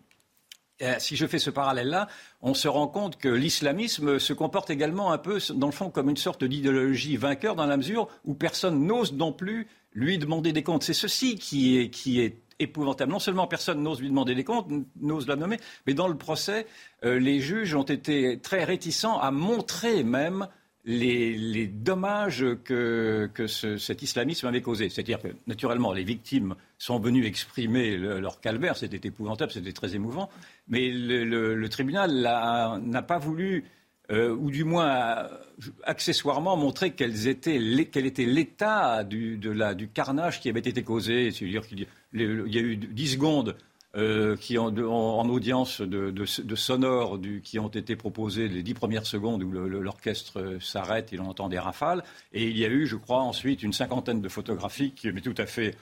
si 1.00 1.16
je 1.16 1.26
fais 1.26 1.40
ce 1.40 1.50
parallèle-là, 1.50 2.08
on 2.42 2.54
se 2.54 2.68
rend 2.68 2.88
compte 2.88 3.18
que 3.18 3.30
l'islamisme 3.30 4.20
se 4.20 4.34
comporte 4.34 4.70
également 4.70 5.12
un 5.12 5.18
peu, 5.18 5.40
dans 5.56 5.68
le 5.68 5.74
fond, 5.74 5.90
comme 5.90 6.10
une 6.10 6.18
sorte 6.18 6.44
d'idéologie 6.44 7.18
vainqueur, 7.18 7.56
dans 7.56 7.66
la 7.66 7.78
mesure 7.78 8.08
où 8.26 8.34
personne 8.34 8.86
n'ose 8.86 9.14
non 9.14 9.34
plus 9.34 9.68
lui 9.94 10.18
demander 10.18 10.54
des 10.54 10.64
comptes. 10.64 10.84
C'est 10.84 10.94
ceci 10.94 11.36
qui 11.36 11.78
est, 11.78 11.90
qui 11.90 12.22
est 12.22 12.38
épouvantable. 12.60 13.12
Non 13.12 13.20
seulement 13.20 13.48
personne 13.48 13.82
n'ose 13.82 14.02
lui 14.02 14.10
demander 14.10 14.36
des 14.36 14.44
comptes, 14.44 14.68
n'ose 15.00 15.28
la 15.28 15.36
nommer, 15.36 15.58
mais 15.86 15.94
dans 15.94 16.08
le 16.08 16.18
procès, 16.18 16.68
euh, 17.04 17.20
les 17.20 17.40
juges 17.40 17.76
ont 17.76 17.84
été 17.84 18.40
très 18.40 18.64
réticents 18.64 19.20
à 19.20 19.32
montrer 19.32 20.04
même 20.04 20.48
les, 20.86 21.68
dommages 21.68 22.46
que, 22.64 23.30
cet 23.48 24.02
islamisme 24.02 24.48
avait 24.48 24.62
causés. 24.62 24.90
C'est-à-dire 24.90 25.20
que, 25.20 25.30
naturellement, 25.46 25.92
les 25.92 26.04
victimes 26.04 26.56
sont 26.78 27.00
venues 27.00 27.26
exprimer 27.26 27.98
leur 27.98 28.40
calvaire, 28.40 28.78
c'était 28.78 29.08
épouvantable, 29.08 29.52
c'était 29.52 29.74
très 29.74 29.96
émouvant, 29.96 30.30
mais 30.68 30.90
le, 30.90 31.68
tribunal 31.70 32.22
n'a 32.22 33.02
pas 33.02 33.18
voulu, 33.18 33.66
euh, 34.12 34.36
ou 34.36 34.52
du 34.52 34.64
moins 34.64 35.28
accessoirement, 35.84 36.56
montrer 36.56 36.92
quel 36.92 37.28
était 37.28 37.58
l'état 37.58 39.04
du, 39.04 39.90
carnage 39.94 40.40
qui 40.40 40.50
avait 40.50 40.60
été 40.60 40.84
causé. 40.84 41.32
C'est-à-dire 41.32 41.66
qu'il 41.68 41.88
y 42.14 42.58
a 42.58 42.62
eu 42.62 42.78
10 42.78 43.08
secondes 43.12 43.56
euh, 43.96 44.36
qui 44.36 44.60
en, 44.60 44.68
en, 44.78 45.28
audience 45.30 45.82
de, 45.82 46.26
sonores 46.56 47.20
qui 47.44 47.58
ont 47.58 47.70
été 47.70 47.96
proposés 47.96 48.48
les 48.48 48.62
dix 48.62 48.76
premières 48.76 49.08
secondes 49.08 49.42
où 49.42 49.52
l'orchestre 49.52 50.58
s'arrête 50.62 51.14
et 51.14 51.18
l'on 51.18 51.30
entend 51.30 51.50
des 51.50 51.58
rafales. 51.58 52.04
Et 52.32 52.48
il 52.48 52.58
y 52.58 52.66
a 52.66 52.68
eu, 52.68 52.86
je 52.86 52.96
crois, 52.96 53.22
ensuite 53.22 53.64
une 53.64 53.74
cinquantaine 53.74 54.22
de 54.22 54.30
photographies, 54.30 54.94
mais 55.06 55.22
tout 55.22 55.34
à 55.38 55.48
fait, 55.48 55.76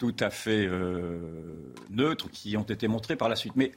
tout 0.00 0.16
à 0.18 0.30
fait 0.30 0.66
euh, 0.66 1.18
neutres, 1.90 2.30
qui 2.30 2.56
ont 2.56 2.62
été 2.62 2.88
montrées 2.88 3.16
par 3.16 3.28
la 3.28 3.36
suite. 3.36 3.52
Mais 3.54 3.72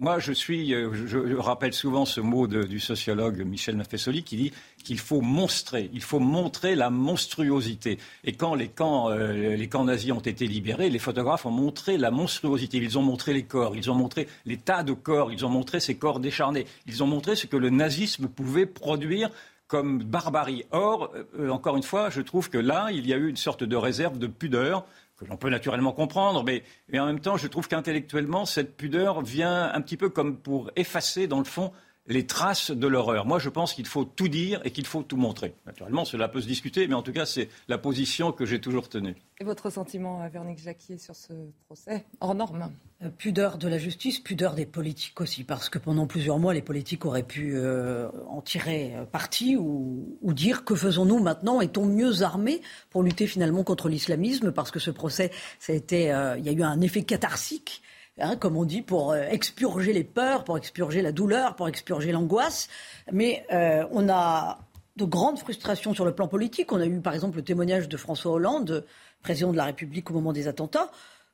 Moi, 0.00 0.18
je 0.18 0.32
suis, 0.32 0.74
euh, 0.74 0.92
je, 1.06 1.36
rappelle 1.36 1.72
souvent 1.72 2.04
ce 2.04 2.20
mot 2.20 2.48
du 2.48 2.80
sociologue 2.80 3.40
Michel 3.46 3.76
Maffesoli 3.76 4.24
qui 4.24 4.36
dit 4.36 4.52
qu'il 4.82 4.98
faut 4.98 5.20
monstrer, 5.20 5.90
il 5.92 6.02
faut 6.02 6.18
montrer 6.18 6.74
la 6.74 6.90
monstruosité. 6.90 7.98
Et 8.24 8.32
quand 8.32 8.56
les 8.56 8.66
camps, 8.66 9.10
euh, 9.10 9.54
les 9.54 9.68
camps 9.68 9.84
nazis 9.84 10.10
ont 10.10 10.18
été 10.18 10.48
libérés, 10.48 10.90
les 10.90 10.98
photographes 10.98 11.46
ont 11.46 11.52
montré 11.52 11.98
la 11.98 12.10
monstruosité. 12.10 12.78
Ils 12.78 12.98
ont 12.98 13.02
montré 13.02 13.32
les 13.32 13.44
corps, 13.44 13.76
ils 13.76 13.92
ont 13.92 13.94
montré 13.94 14.26
les 14.46 14.56
tas 14.56 14.82
de 14.82 14.92
corps, 14.92 15.32
ils 15.32 15.46
ont 15.46 15.50
montré 15.50 15.78
ces 15.78 15.94
corps 15.94 16.18
décharnés. 16.18 16.66
Ils 16.88 17.04
ont 17.04 17.06
montré 17.06 17.36
ce 17.36 17.46
que 17.46 17.56
le 17.56 17.70
nazisme 17.70 18.26
pouvait 18.26 18.66
produire 18.66 19.30
comme 19.74 20.04
barbarie. 20.04 20.64
Or, 20.70 21.12
euh, 21.36 21.48
encore 21.48 21.76
une 21.76 21.82
fois, 21.82 22.08
je 22.08 22.20
trouve 22.20 22.48
que 22.48 22.58
là, 22.58 22.90
il 22.92 23.08
y 23.08 23.12
a 23.12 23.16
eu 23.16 23.28
une 23.28 23.36
sorte 23.36 23.64
de 23.64 23.74
réserve 23.74 24.20
de 24.20 24.28
pudeur 24.28 24.86
que 25.16 25.24
l'on 25.24 25.36
peut 25.36 25.50
naturellement 25.50 25.90
comprendre, 25.90 26.44
mais, 26.44 26.62
en 26.96 27.06
même 27.06 27.18
temps, 27.18 27.36
je 27.36 27.48
trouve 27.48 27.66
qu'intellectuellement, 27.66 28.46
cette 28.46 28.76
pudeur 28.76 29.22
vient 29.22 29.72
un 29.74 29.80
petit 29.80 29.96
peu 29.96 30.10
comme 30.10 30.36
pour 30.36 30.70
effacer, 30.76 31.26
dans 31.26 31.38
le 31.38 31.44
fond, 31.44 31.72
les 32.06 32.26
traces 32.26 32.70
de 32.70 32.86
l'horreur. 32.86 33.24
Moi, 33.24 33.38
je 33.38 33.48
pense 33.48 33.72
qu'il 33.72 33.86
faut 33.86 34.04
tout 34.04 34.28
dire 34.28 34.60
et 34.64 34.70
qu'il 34.70 34.86
faut 34.86 35.02
tout 35.02 35.16
montrer. 35.16 35.54
Naturellement, 35.66 36.04
cela 36.04 36.28
peut 36.28 36.42
se 36.42 36.46
discuter, 36.46 36.86
mais 36.86 36.94
en 36.94 37.02
tout 37.02 37.12
cas, 37.12 37.24
c'est 37.24 37.48
la 37.68 37.78
position 37.78 38.30
que 38.30 38.44
j'ai 38.44 38.60
toujours 38.60 38.88
tenue. 38.88 39.16
Et 39.40 39.44
votre 39.44 39.70
sentiment, 39.70 40.22
euh, 40.22 40.28
Véronique 40.28 40.58
Jacquier, 40.58 40.98
sur 40.98 41.16
ce 41.16 41.32
procès 41.64 42.04
hors 42.20 42.34
norme? 42.34 42.70
Euh, 43.02 43.08
Pudeur 43.08 43.56
de 43.56 43.68
la 43.68 43.78
justice, 43.78 44.20
pudeur 44.20 44.54
des 44.54 44.66
politiques 44.66 45.18
aussi, 45.20 45.44
parce 45.44 45.70
que 45.70 45.78
pendant 45.78 46.06
plusieurs 46.06 46.38
mois, 46.38 46.52
les 46.52 46.62
politiques 46.62 47.06
auraient 47.06 47.22
pu 47.22 47.56
euh, 47.56 48.10
en 48.28 48.42
tirer 48.42 48.94
parti 49.10 49.56
ou, 49.56 50.18
ou 50.20 50.34
dire 50.34 50.64
que 50.64 50.74
faisons-nous 50.74 51.20
maintenant 51.20 51.62
Est-on 51.62 51.86
mieux 51.86 52.22
armés 52.22 52.60
pour 52.90 53.02
lutter 53.02 53.26
finalement 53.26 53.64
contre 53.64 53.88
l'islamisme? 53.88 54.52
Parce 54.52 54.70
que 54.70 54.78
ce 54.78 54.90
procès, 54.90 55.30
ça 55.58 55.72
a 55.72 55.76
été, 55.76 56.02
il 56.38 56.44
y 56.44 56.48
a 56.48 56.52
eu 56.52 56.62
un 56.62 56.80
effet 56.80 57.02
catharsique 57.02 57.82
Hein, 58.18 58.36
comme 58.36 58.56
on 58.56 58.64
dit, 58.64 58.80
pour 58.80 59.10
euh, 59.10 59.24
expurger 59.28 59.92
les 59.92 60.04
peurs, 60.04 60.44
pour 60.44 60.56
expurger 60.56 61.02
la 61.02 61.10
douleur, 61.10 61.56
pour 61.56 61.66
expurger 61.66 62.12
l'angoisse. 62.12 62.68
Mais 63.10 63.44
euh, 63.52 63.84
on 63.90 64.08
a 64.08 64.60
de 64.96 65.04
grandes 65.04 65.40
frustrations 65.40 65.94
sur 65.94 66.04
le 66.04 66.14
plan 66.14 66.28
politique. 66.28 66.70
On 66.70 66.80
a 66.80 66.86
eu 66.86 67.00
par 67.00 67.12
exemple 67.12 67.36
le 67.36 67.42
témoignage 67.42 67.88
de 67.88 67.96
François 67.96 68.32
Hollande, 68.32 68.86
président 69.22 69.50
de 69.50 69.56
la 69.56 69.64
République 69.64 70.10
au 70.12 70.14
moment 70.14 70.32
des 70.32 70.46
attentats, 70.46 70.92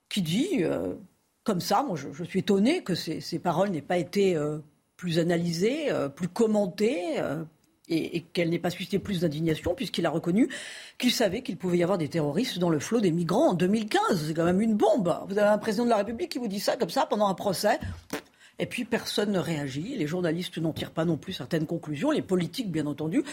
qui 0.09 0.23
dit, 0.23 0.65
euh, 0.65 0.95
comme 1.45 1.61
ça, 1.61 1.83
moi 1.83 1.97
je, 1.97 2.25
suis 2.25 2.39
étonné 2.39 2.83
que 2.83 2.95
ces, 2.95 3.21
ces 3.21 3.39
paroles 3.39 3.69
n'aient 3.69 3.83
pas 3.83 3.99
été 3.99 4.39
plus 4.97 5.19
analysées, 5.19 5.89
plus 6.15 6.29
commentées, 6.29 7.21
et, 7.91 8.23
qu'elle 8.33 8.51
n'ait 8.51 8.59
pas 8.59 8.71
suscité 8.71 8.99
plus 8.99 9.21
d'indignation, 9.21 9.75
puisqu'il 9.75 10.07
a 10.07 10.11
reconnu 10.11 10.49
qu'il 10.99 11.11
savait 11.11 11.43
qu'il 11.43 11.57
pouvait 11.57 11.79
y 11.79 11.83
avoir 11.83 11.99
des 11.99 12.09
terroristes 12.09 12.59
dans 12.59 12.71
le 12.71 12.79
flot 12.79 13.01
des 13.01 13.13
migrants 13.13 13.51
en 13.51 13.55
2015. 13.55 14.27
C'est 14.29 14.35
quand 14.35 14.45
même 14.45 14.61
une 14.61 14.77
bombe. 14.77 15.15
Vous 15.29 15.39
avez 15.39 15.49
un 15.49 15.59
président 15.59 15.85
de 15.85 15.91
la 15.91 15.97
République 15.97 16.31
qui 16.31 16.39
vous 16.39 16.49
dit 16.49 16.61
ça 16.61 16.77
comme 16.77 16.91
ça 16.91 17.07
pendant 17.07 17.29
un 17.29 17.35
procès. 17.35 17.79
Et 18.59 18.67
puis 18.67 18.85
personne 18.85 19.33
ne 19.33 19.39
réagit. 19.39 19.97
Les 19.97 20.07
journalistes 20.07 20.59
n'en 20.59 20.73
tirent 20.73 20.93
pas 20.93 21.05
non 21.05 21.17
plus 21.17 21.33
certaines 21.33 21.67
conclusions. 21.67 22.11
Les 22.11 22.23
politiques, 22.23 22.71
bien 22.71 22.87
entendu 22.87 23.25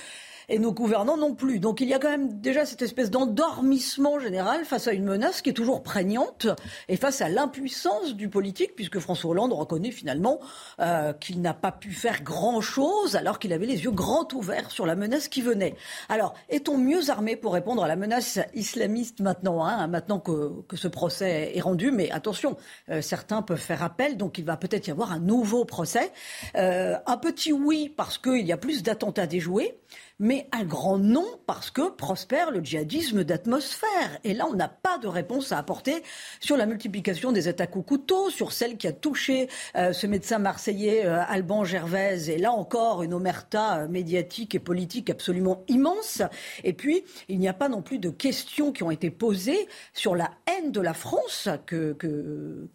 et 0.50 0.60
nos 0.60 0.72
gouvernants 0.72 1.18
non 1.18 1.36
plus. 1.36 1.60
Donc 1.60 1.82
il 1.82 1.88
y 1.88 1.94
a 1.94 2.00
quand 2.00 2.10
même 2.10 2.40
déjà 2.40 2.66
cette 2.66 2.82
espèce 2.82 3.12
d'endormissement 3.12 4.20
général 4.20 4.66
face 4.66 4.88
à 4.88 4.94
une 4.94 5.06
menace 5.06 5.42
qui 5.42 5.50
est 5.50 5.54
toujours 5.54 5.84
prégnante 5.84 6.48
et 6.88 6.96
face 6.96 7.22
à 7.22 7.30
l'impuissance 7.30 8.16
du 8.16 8.30
politique, 8.30 8.76
puisque 8.76 9.00
François 9.00 9.32
Hollande 9.32 9.54
reconnaît 9.54 9.92
finalement 9.92 10.40
euh, 10.80 11.14
qu'il 11.14 11.42
n'a 11.42 11.54
pas 11.54 11.72
pu 11.72 11.92
faire 11.92 12.24
grand-chose 12.24 13.16
alors 13.16 13.40
qu'il 13.40 13.54
avait 13.54 13.66
les 13.66 13.84
yeux 13.84 13.92
grands 13.92 14.28
ouverts 14.34 14.72
sur 14.72 14.86
la 14.86 14.96
menace 14.96 15.28
qui 15.28 15.42
venait. 15.42 15.76
Alors, 16.10 16.34
est-on 16.50 16.78
mieux 16.78 17.10
armé 17.10 17.36
pour 17.36 17.54
répondre 17.54 17.84
à 17.84 17.88
la 17.88 17.96
menace 17.96 18.40
islamiste 18.54 19.20
maintenant, 19.20 19.66
hein, 19.66 19.88
maintenant 19.88 20.20
que, 20.20 20.62
que, 20.68 20.78
ce 20.78 20.88
procès 20.88 21.52
est 21.56 21.62
rendu? 21.62 21.92
Mais 21.92 22.12
attention, 22.12 22.58
euh, 22.90 23.02
certains 23.02 23.42
peuvent 23.42 23.58
faire 23.58 23.84
appel, 23.84 24.18
donc 24.18 24.38
il 24.38 24.46
va 24.46 24.58
peut-être 24.58 24.88
y 24.88 24.92
avoir 24.92 25.12
un 25.12 25.20
nouveau 25.20 25.66
procès. 25.66 26.12
Euh, 26.56 26.96
un 27.06 27.18
petit 27.18 27.52
oui 27.52 27.94
parce 27.96 28.18
qu'il 28.18 28.46
y 28.46 28.52
a 28.52 28.58
plus 28.58 28.84
d'attentats 28.84 29.28
déjoués 29.28 29.78
mais 30.20 30.48
un 30.52 30.64
grand 30.64 30.98
non 30.98 31.26
parce 31.46 31.70
que 31.70 31.90
prospère 31.90 32.52
le 32.52 32.60
djihadisme 32.64 33.24
d'atmosphère. 33.24 34.20
Et 34.24 34.34
là, 34.34 34.48
on 34.50 34.56
n'a 34.56 34.68
pas 34.68 34.98
de 34.98 35.08
réponse 35.08 35.52
à 35.52 35.58
apporter 35.58 36.04
sur 36.40 36.58
la 36.58 36.66
multiplication 36.66 37.32
des 37.32 37.48
attaques 37.48 37.76
au 37.76 37.84
couteau, 37.84 38.30
sur 38.30 38.52
celle 38.52 38.78
qui 38.78 38.88
a 38.88 38.92
touché 38.92 39.48
euh, 39.76 39.94
ce 39.94 40.08
médecin 40.08 40.40
marseillais 40.40 41.06
euh, 41.06 41.22
Alban 41.28 41.64
Gervaise. 41.64 42.30
Et 42.30 42.38
là 42.38 42.52
encore, 42.52 43.04
une 43.04 43.14
omerta 43.14 43.80
euh, 43.80 43.88
médiatique 43.88 44.56
et 44.56 44.60
politique 44.60 45.10
absolument 45.10 45.64
immense. 45.68 46.22
Et 46.64 46.74
puis, 46.74 47.04
il 47.30 47.40
n'y 47.40 47.48
a 47.48 47.54
pas 47.54 47.70
non 47.70 47.82
plus 47.82 48.00
de 48.00 48.10
questions 48.10 48.72
qui 48.72 48.84
ont 48.84 48.92
été 48.92 49.12
posées 49.12 49.68
sur 49.94 50.16
la 50.16 50.32
haine 50.48 50.72
de 50.72 50.82
la 50.82 50.94
France 50.94 51.50
que, 51.66 51.94
que, 51.94 52.68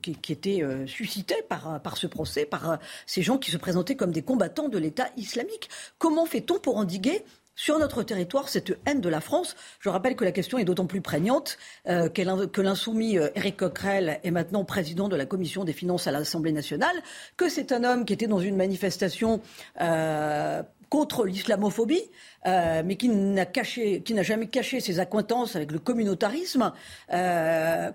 qui, 0.00 0.32
était 0.32 0.62
suscitée 0.86 1.42
par, 1.48 1.80
par 1.82 1.96
ce 1.96 2.06
procès, 2.06 2.44
par 2.44 2.78
ces 3.06 3.22
gens 3.22 3.38
qui 3.38 3.50
se 3.50 3.56
présentaient 3.56 3.96
comme 3.96 4.12
des 4.12 4.22
combattants 4.22 4.68
de 4.68 4.78
l'État 4.78 5.08
islamique. 5.16 5.68
Comment 5.98 6.26
fait-on 6.26 6.58
pour 6.58 6.78
endiguer 6.84 7.24
sur 7.56 7.78
notre 7.78 8.02
territoire 8.02 8.48
cette 8.48 8.76
haine 8.86 9.00
de 9.00 9.08
la 9.08 9.20
France. 9.20 9.56
Je 9.80 9.88
rappelle 9.88 10.16
que 10.16 10.24
la 10.24 10.32
question 10.32 10.58
est 10.58 10.64
d'autant 10.64 10.86
plus 10.86 11.00
prégnante 11.00 11.56
euh, 11.88 12.08
que 12.08 12.60
l'insoumis 12.60 13.18
euh, 13.18 13.28
Éric 13.34 13.56
Coquerel 13.56 14.20
est 14.22 14.30
maintenant 14.30 14.64
président 14.64 15.08
de 15.08 15.16
la 15.16 15.24
commission 15.24 15.64
des 15.64 15.72
finances 15.72 16.06
à 16.06 16.12
l'Assemblée 16.12 16.52
nationale, 16.52 16.96
que 17.36 17.48
c'est 17.48 17.72
un 17.72 17.84
homme 17.84 18.04
qui 18.04 18.12
était 18.12 18.26
dans 18.26 18.40
une 18.40 18.56
manifestation 18.56 19.40
euh, 19.80 20.62
contre 20.90 21.24
l'islamophobie, 21.24 22.04
mais 22.44 22.96
qui 22.96 23.08
n'a 23.08 23.46
qui 23.46 24.14
n'a 24.14 24.22
jamais 24.22 24.46
caché 24.46 24.78
ses 24.78 25.00
accointances 25.00 25.56
avec 25.56 25.72
le 25.72 25.80
communautarisme. 25.80 26.72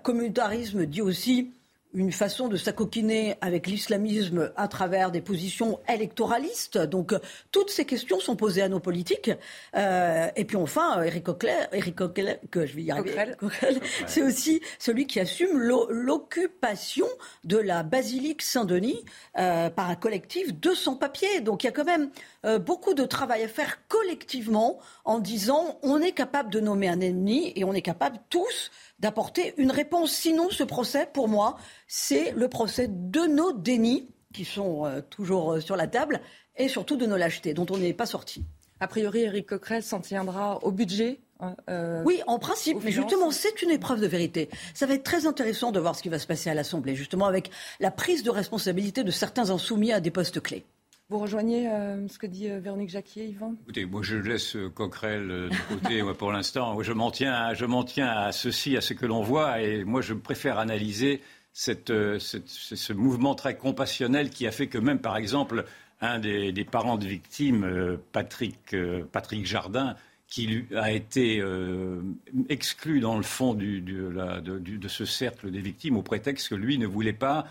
communautarisme 0.02 0.84
dit 0.84 1.00
aussi 1.00 1.50
une 1.92 2.12
façon 2.12 2.48
de 2.48 2.56
s'acoquiner 2.56 3.36
avec 3.40 3.66
l'islamisme 3.66 4.52
à 4.56 4.68
travers 4.68 5.10
des 5.10 5.20
positions 5.20 5.80
électoralistes. 5.88 6.78
Donc, 6.78 7.14
toutes 7.50 7.70
ces 7.70 7.84
questions 7.84 8.20
sont 8.20 8.36
posées 8.36 8.62
à 8.62 8.68
nos 8.68 8.80
politiques. 8.80 9.30
Euh, 9.76 10.28
et 10.36 10.44
puis 10.44 10.56
enfin, 10.56 11.02
Eric 11.02 11.24
Coquerel, 11.24 11.68
Eric 11.72 11.96
Coquerel 11.96 12.40
que 12.50 12.66
je 12.66 12.76
vais 12.76 12.82
y 12.82 12.90
arriver, 12.90 13.34
c'est 14.06 14.22
aussi 14.22 14.60
celui 14.78 15.06
qui 15.06 15.20
assume 15.20 15.58
l'occupation 15.58 17.06
de 17.44 17.56
la 17.56 17.82
basilique 17.82 18.42
Saint-Denis 18.42 19.04
euh, 19.38 19.70
par 19.70 19.90
un 19.90 19.96
collectif 19.96 20.58
de 20.58 20.72
sans-papiers. 20.72 21.40
Donc, 21.40 21.64
il 21.64 21.66
y 21.66 21.70
a 21.70 21.72
quand 21.72 21.84
même 21.84 22.10
euh, 22.44 22.58
beaucoup 22.58 22.94
de 22.94 23.04
travail 23.04 23.42
à 23.42 23.48
faire 23.48 23.86
collectivement 23.88 24.78
en 25.04 25.18
disant 25.18 25.78
on 25.82 26.00
est 26.00 26.12
capable 26.12 26.50
de 26.50 26.60
nommer 26.60 26.88
un 26.88 27.00
ennemi 27.00 27.52
et 27.56 27.64
on 27.64 27.72
est 27.72 27.82
capable 27.82 28.18
tous 28.30 28.70
d'apporter 28.98 29.54
une 29.56 29.70
réponse. 29.70 30.12
Sinon, 30.12 30.50
ce 30.50 30.64
procès, 30.64 31.08
pour 31.12 31.28
moi, 31.28 31.56
c'est 31.86 32.32
le 32.32 32.48
procès 32.48 32.88
de 32.88 33.20
nos 33.20 33.52
dénis 33.52 34.08
qui 34.32 34.44
sont 34.44 34.86
euh, 34.86 35.00
toujours 35.00 35.52
euh, 35.52 35.60
sur 35.60 35.76
la 35.76 35.86
table 35.86 36.20
et 36.56 36.68
surtout 36.68 36.96
de 36.96 37.06
nos 37.06 37.16
lâchetés 37.16 37.54
dont 37.54 37.66
on 37.70 37.78
n'est 37.78 37.94
pas 37.94 38.06
sorti. 38.06 38.44
A 38.80 38.88
priori, 38.88 39.22
Eric 39.22 39.48
Coquerel 39.48 39.82
s'en 39.82 40.00
tiendra 40.00 40.58
au 40.64 40.72
budget 40.72 41.20
hein, 41.40 41.54
euh, 41.68 42.02
oui, 42.04 42.22
en 42.26 42.38
principe, 42.38 42.78
mais 42.82 42.90
justement, 42.90 43.30
c'est 43.30 43.60
une 43.62 43.70
épreuve 43.70 44.00
de 44.00 44.06
vérité. 44.06 44.48
Ça 44.72 44.86
va 44.86 44.94
être 44.94 45.02
très 45.02 45.26
intéressant 45.26 45.72
de 45.72 45.80
voir 45.80 45.94
ce 45.94 46.02
qui 46.02 46.08
va 46.08 46.18
se 46.18 46.26
passer 46.26 46.48
à 46.48 46.54
l'Assemblée, 46.54 46.94
justement 46.94 47.26
avec 47.26 47.50
la 47.80 47.90
prise 47.90 48.22
de 48.22 48.30
responsabilité 48.30 49.04
de 49.04 49.10
certains 49.10 49.50
insoumis 49.50 49.92
à 49.92 50.00
des 50.00 50.10
postes 50.10 50.40
clés. 50.40 50.64
Vous 51.10 51.18
rejoignez 51.18 51.68
euh, 51.68 52.06
ce 52.06 52.20
que 52.20 52.26
dit 52.28 52.48
euh, 52.48 52.60
Véronique 52.60 52.90
Jacquier, 52.90 53.26
Yvan? 53.26 53.56
Écoutez, 53.62 53.84
moi 53.84 54.00
je 54.04 54.16
laisse 54.16 54.54
euh, 54.54 54.68
Coquerel 54.68 55.26
de 55.26 55.68
côté 55.68 56.04
pour 56.18 56.30
l'instant. 56.30 56.80
Je 56.84 56.92
m'en 56.92 57.10
tiens, 57.10 57.34
à 58.12 58.30
ceci, 58.30 58.76
à 58.76 58.80
ce 58.80 58.94
que 58.94 59.06
l'on 59.06 59.20
voit, 59.20 59.60
et 59.60 59.82
moi 59.82 60.02
je 60.02 60.14
préfère 60.14 60.60
analyser 60.60 61.20
ce 61.52 62.92
mouvement 62.92 63.34
très 63.34 63.56
compassionnel 63.56 64.30
qui 64.30 64.46
a 64.46 64.52
fait 64.52 64.68
que 64.68 64.78
même, 64.78 65.00
par 65.00 65.16
exemple, 65.16 65.64
un 66.00 66.20
des, 66.20 66.64
parents 66.70 66.96
de 66.96 67.08
victimes, 67.08 67.98
Patrick, 68.12 68.72
Jardin, 69.42 69.96
qui 70.28 70.64
a 70.76 70.92
été 70.92 71.42
exclu 72.48 73.00
dans 73.00 73.16
le 73.16 73.24
fond 73.24 73.54
de 73.54 74.88
ce 74.88 75.04
cercle 75.04 75.50
des 75.50 75.60
victimes 75.60 75.96
au 75.96 76.02
prétexte 76.02 76.50
que 76.50 76.54
lui 76.54 76.78
ne 76.78 76.86
voulait 76.86 77.12
pas 77.12 77.46
euh, 77.46 77.48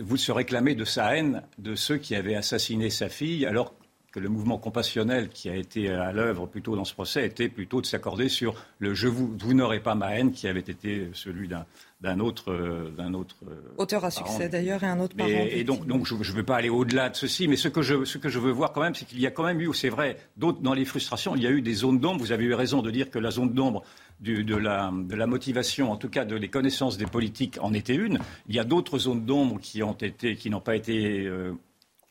vous 0.00 0.16
se 0.16 0.32
réclamez 0.32 0.74
de 0.74 0.84
sa 0.84 1.16
haine 1.16 1.42
de 1.58 1.74
ceux 1.74 1.98
qui 1.98 2.14
avaient 2.14 2.34
assassiné 2.34 2.90
sa 2.90 3.08
fille, 3.08 3.46
alors 3.46 3.74
que 4.16 4.20
le 4.20 4.30
mouvement 4.30 4.56
compassionnel 4.56 5.28
qui 5.28 5.50
a 5.50 5.54
été 5.54 5.90
à 5.90 6.10
l'œuvre 6.10 6.46
plutôt 6.46 6.74
dans 6.74 6.86
ce 6.86 6.94
procès 6.94 7.26
était 7.26 7.50
plutôt 7.50 7.82
de 7.82 7.86
s'accorder 7.86 8.30
sur 8.30 8.54
le 8.78 8.94
je 8.94 9.08
vous, 9.08 9.36
vous 9.38 9.52
n'aurez 9.52 9.80
pas 9.80 9.94
ma 9.94 10.14
haine 10.14 10.32
qui 10.32 10.48
avait 10.48 10.60
été 10.60 11.10
celui 11.12 11.48
d'un 11.48 12.20
autre, 12.20 12.50
euh, 12.50 12.90
d'un 12.96 13.12
autre 13.12 13.36
euh, 13.46 13.54
auteur 13.76 14.06
à 14.06 14.10
succès 14.10 14.48
d'ailleurs 14.48 14.82
et 14.84 14.86
un 14.86 15.00
autre 15.00 15.14
parent. 15.14 15.28
Et, 15.28 15.64
donc, 15.64 15.86
donc 15.86 16.06
je 16.06 16.14
ne 16.14 16.36
veux 16.36 16.44
pas 16.44 16.56
aller 16.56 16.70
au-delà 16.70 17.10
de 17.10 17.14
ceci, 17.14 17.46
mais 17.46 17.56
ce 17.56 17.68
que 17.68 17.82
je, 17.82 18.06
ce 18.06 18.16
que 18.16 18.30
je 18.30 18.38
veux 18.38 18.52
voir 18.52 18.72
quand 18.72 18.80
même, 18.80 18.94
c'est 18.94 19.04
qu'il 19.04 19.20
y 19.20 19.26
a 19.26 19.30
quand 19.30 19.44
même 19.44 19.60
eu, 19.60 19.68
c'est 19.74 19.90
vrai, 19.90 20.16
d'autres 20.38 20.62
dans 20.62 20.72
les 20.72 20.86
frustrations, 20.86 21.36
il 21.36 21.42
y 21.42 21.46
a 21.46 21.50
eu 21.50 21.60
des 21.60 21.74
zones 21.74 22.00
d'ombre. 22.00 22.20
Vous 22.20 22.32
avez 22.32 22.44
eu 22.44 22.54
raison 22.54 22.80
de 22.80 22.90
dire 22.90 23.10
que 23.10 23.18
la 23.18 23.30
zone 23.30 23.52
d'ombre 23.52 23.84
de, 24.20 24.56
la, 24.56 25.26
motivation, 25.26 25.92
en 25.92 25.96
tout 25.96 26.08
cas 26.08 26.24
de 26.24 26.36
les 26.36 26.48
connaissances 26.48 26.96
des 26.96 27.06
politiques, 27.06 27.58
en 27.60 27.72
était 27.74 27.94
une. 27.94 28.18
Il 28.48 28.54
y 28.54 28.58
a 28.58 28.64
d'autres 28.64 28.98
zones 28.98 29.24
d'ombre 29.24 29.60
qui 29.60 29.82
ont 29.82 29.92
été, 29.92 30.36
qui 30.36 30.50
n'ont 30.50 30.60
pas 30.60 30.76
été 30.76 31.26
euh, 31.26 31.52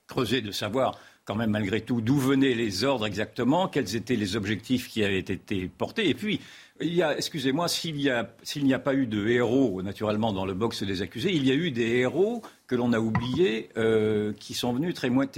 creusées 0.08 0.42
de 0.42 0.52
savoir 0.52 1.00
quand 1.26 1.36
même 1.36 1.50
malgré 1.50 1.82
tout 1.82 2.02
d'où 2.02 2.18
venaient 2.18 2.54
les 2.54 2.84
ordres 2.84 3.08
exactement, 3.08 3.68
quels 3.68 3.96
étaient 3.96 4.16
les 4.16 4.36
objectifs 4.36 4.88
qui 4.88 5.04
avaient 5.04 5.18
été 5.18 5.68
portés. 5.76 6.08
Et 6.08 6.14
puis, 6.14 6.40
Il 6.82 6.94
y 6.94 7.02
a, 7.02 7.16
excusez-moi, 7.16 7.70
s'il 7.70 7.96
n'y 7.96 8.10
a, 8.10 8.80
pas 8.80 8.94
eu 8.94 9.08
de 9.08 9.30
héros, 9.30 9.82
naturellement, 9.82 10.34
dans 10.34 10.46
le 10.46 10.54
box 10.54 10.84
des 10.84 11.02
accusés, 11.02 11.34
il 11.34 11.48
y 11.48 11.52
a 11.52 11.54
eu 11.54 11.72
des 11.72 12.00
héros 12.00 12.42
que 12.68 12.76
l'on 12.76 12.92
a 12.92 13.00
oubliés 13.00 13.70
euh, 13.78 14.34
qui, 14.42 14.54
sont 14.54 14.74
venus 14.74 14.94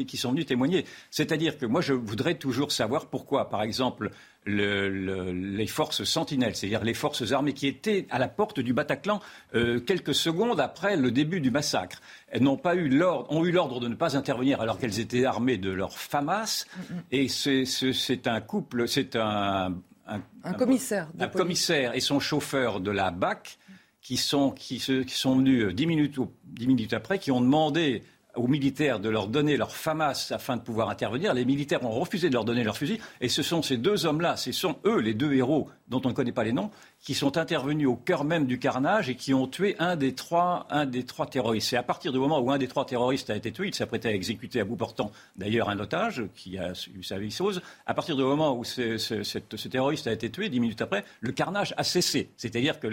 qui 0.07 0.17
sont 0.17 0.31
venus 0.31 0.47
témoigner. 0.47 0.83
C'est-à-dire 1.11 1.59
que 1.59 1.67
moi, 1.67 1.81
je 1.81 1.93
voudrais 1.93 2.39
toujours 2.39 2.71
savoir 2.71 3.05
pourquoi, 3.05 3.49
par 3.49 3.61
exemple, 3.61 4.09
les 4.47 5.67
forces 5.67 6.03
sentinelles, 6.03 6.55
c'est-à-dire 6.55 6.83
les 6.83 6.93
forces 6.93 7.31
armées 7.31 7.53
qui 7.53 7.67
étaient 7.67 8.07
à 8.09 8.19
la 8.19 8.27
porte 8.27 8.59
du 8.59 8.73
Bataclan 8.73 9.19
euh, 9.55 9.79
quelques 9.79 10.15
secondes 10.15 10.59
après 10.59 10.95
le 10.95 11.11
début 11.11 11.41
du 11.41 11.51
massacre, 11.51 12.01
elles 12.29 12.43
n'ont 12.43 12.57
pas 12.57 12.75
eu 12.75 12.89
l'ordre, 12.89 13.31
ont 13.31 13.45
eu 13.45 13.51
l'ordre 13.51 13.79
de 13.79 13.87
ne 13.87 13.95
pas 13.95 14.17
intervenir 14.17 14.61
alors 14.61 14.79
qu'elles 14.79 14.99
étaient 14.99 15.25
armées 15.25 15.57
de 15.57 15.69
leur 15.69 15.97
FAMAS. 15.97 16.65
Et 17.11 17.27
c'est 17.27 18.27
un 18.27 18.41
couple, 18.41 18.87
c'est 18.87 19.15
un, 19.15 19.75
un, 20.07 20.53
commissaire, 20.53 21.09
un 21.19 21.27
commissaire 21.27 21.95
et 21.95 21.99
son 21.99 22.19
chauffeur 22.19 22.79
de 22.79 22.91
la 22.91 23.11
BAC 23.11 23.57
qui 24.01 24.17
sont, 24.17 24.51
qui, 24.51 24.77
qui 24.79 25.15
sont 25.15 25.37
venus 25.37 25.73
dix 25.73 25.85
minutes, 25.85 26.17
dix 26.45 26.67
minutes 26.67 26.93
après, 26.93 27.19
qui 27.19 27.31
ont 27.31 27.41
demandé 27.41 28.03
aux 28.37 28.47
militaires 28.47 28.99
de 28.99 29.09
leur 29.09 29.27
donner 29.27 29.57
leur 29.57 29.75
FAMAS 29.75 30.31
afin 30.31 30.57
de 30.57 30.61
pouvoir 30.61 30.89
intervenir. 30.89 31.33
Les 31.33 31.45
militaires 31.45 31.83
ont 31.83 31.91
refusé 31.91 32.29
de 32.29 32.33
leur 32.33 32.45
donner 32.45 32.63
leur 32.63 32.77
fusil. 32.77 32.99
Et 33.21 33.29
ce 33.29 33.43
sont 33.43 33.61
ces 33.61 33.77
deux 33.77 34.05
hommes-là, 34.05 34.37
ce 34.37 34.51
sont 34.51 34.77
eux 34.85 34.99
les 34.99 35.13
deux 35.13 35.33
héros 35.33 35.69
dont 35.89 36.01
on 36.03 36.09
ne 36.09 36.13
connaît 36.13 36.31
pas 36.31 36.43
les 36.43 36.53
noms, 36.53 36.69
qui 37.01 37.13
sont 37.13 37.37
intervenus 37.37 37.87
au 37.87 37.95
cœur 37.95 38.23
même 38.23 38.45
du 38.45 38.59
carnage 38.59 39.09
et 39.09 39.15
qui 39.15 39.33
ont 39.33 39.47
tué 39.47 39.75
un 39.79 39.95
des 39.95 40.13
trois, 40.13 40.67
un 40.69 40.85
des 40.85 41.03
trois 41.03 41.25
terroristes. 41.27 41.69
C'est 41.69 41.77
à 41.77 41.83
partir 41.83 42.11
du 42.11 42.19
moment 42.19 42.39
où 42.39 42.51
un 42.51 42.57
des 42.57 42.67
trois 42.67 42.85
terroristes 42.85 43.29
a 43.29 43.35
été 43.35 43.51
tué, 43.51 43.67
il 43.67 43.75
s'apprêtait 43.75 44.09
à 44.09 44.13
exécuter 44.13 44.59
à 44.59 44.65
bout 44.65 44.75
portant 44.75 45.11
d'ailleurs 45.35 45.69
un 45.69 45.79
otage 45.79 46.23
qui 46.35 46.57
a 46.57 46.73
eu 46.93 47.03
sa 47.03 47.17
vie 47.17 47.31
sauce. 47.31 47.61
À 47.85 47.93
partir 47.93 48.15
du 48.15 48.23
moment 48.23 48.57
où 48.57 48.63
ce, 48.63 49.67
terroriste 49.67 50.07
a 50.07 50.11
été 50.11 50.29
tué, 50.29 50.49
dix 50.49 50.59
minutes 50.59 50.81
après, 50.81 51.05
le 51.21 51.31
carnage 51.31 51.73
a 51.77 51.83
cessé. 51.83 52.29
C'est-à-dire 52.37 52.79
que 52.79 52.87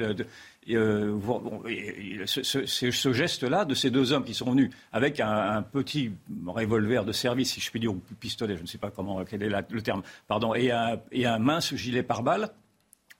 ce, 2.27 3.13
geste-là 3.13 3.65
de 3.65 3.75
ces 3.75 3.91
deux 3.91 4.13
hommes 4.13 4.25
qui 4.25 4.35
sont 4.35 4.51
venus 4.51 4.71
avec 4.93 5.21
un, 5.21 5.63
petit 5.63 6.13
revolver 6.47 7.05
de 7.05 7.13
service, 7.13 7.53
si 7.53 7.61
je 7.61 7.71
puis 7.71 7.81
dire, 7.81 7.93
ou 7.93 8.01
pistolet, 8.21 8.57
je 8.57 8.63
ne 8.63 8.67
sais 8.67 8.79
pas 8.79 8.91
comment, 8.91 9.25
quel 9.25 9.43
est 9.43 9.49
le 9.49 9.83
terme, 9.83 10.03
pardon, 10.29 10.55
et 10.55 10.71
un, 10.71 11.01
et 11.11 11.27
un 11.27 11.39
mince 11.39 11.75
gilet 11.75 12.03
pare-balles, 12.03 12.51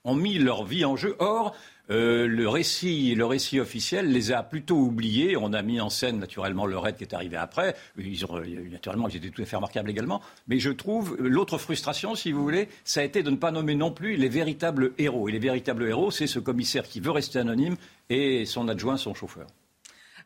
ont 0.05 0.15
mis 0.15 0.37
leur 0.39 0.63
vie 0.63 0.85
en 0.85 0.95
jeu. 0.95 1.15
Or, 1.19 1.55
euh, 1.91 2.27
le, 2.27 2.49
récit, 2.49 3.13
le 3.13 3.25
récit 3.25 3.59
officiel 3.59 4.11
les 4.11 4.31
a 4.31 4.41
plutôt 4.41 4.77
oubliés. 4.77 5.37
On 5.37 5.53
a 5.53 5.61
mis 5.61 5.79
en 5.81 5.89
scène 5.89 6.19
naturellement 6.19 6.65
le 6.65 6.77
raid 6.77 6.95
qui 6.95 7.03
est 7.03 7.13
arrivé 7.13 7.37
après. 7.37 7.75
Naturellement, 8.71 9.07
ils 9.07 9.17
étaient 9.17 9.29
tout 9.29 9.41
à 9.41 9.45
fait 9.45 9.55
remarquables 9.55 9.89
également. 9.89 10.21
Mais 10.47 10.59
je 10.59 10.71
trouve 10.71 11.15
l'autre 11.19 11.57
frustration, 11.57 12.15
si 12.15 12.31
vous 12.31 12.41
voulez, 12.41 12.69
ça 12.83 13.01
a 13.01 13.03
été 13.03 13.21
de 13.21 13.29
ne 13.29 13.35
pas 13.35 13.51
nommer 13.51 13.75
non 13.75 13.91
plus 13.91 14.15
les 14.15 14.29
véritables 14.29 14.93
héros. 14.97 15.29
Et 15.29 15.31
les 15.31 15.39
véritables 15.39 15.87
héros, 15.87 16.11
c'est 16.11 16.27
ce 16.27 16.39
commissaire 16.39 16.83
qui 16.83 16.99
veut 16.99 17.11
rester 17.11 17.39
anonyme 17.39 17.75
et 18.09 18.45
son 18.45 18.67
adjoint, 18.67 18.97
son 18.97 19.13
chauffeur. 19.13 19.47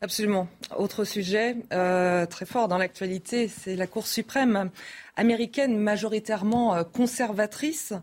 Absolument. 0.02 0.48
Autre 0.78 1.04
sujet 1.04 1.58
euh, 1.74 2.26
très 2.26 2.46
fort 2.46 2.70
dans 2.70 2.78
l'actualité, 2.78 3.50
c'est 3.50 3.76
la 3.76 3.86
Cour 3.86 4.08
suprême 4.08 4.70
américaine 5.18 5.78
majoritairement 5.78 6.74
euh, 6.74 6.84
conservatrice 6.84 7.94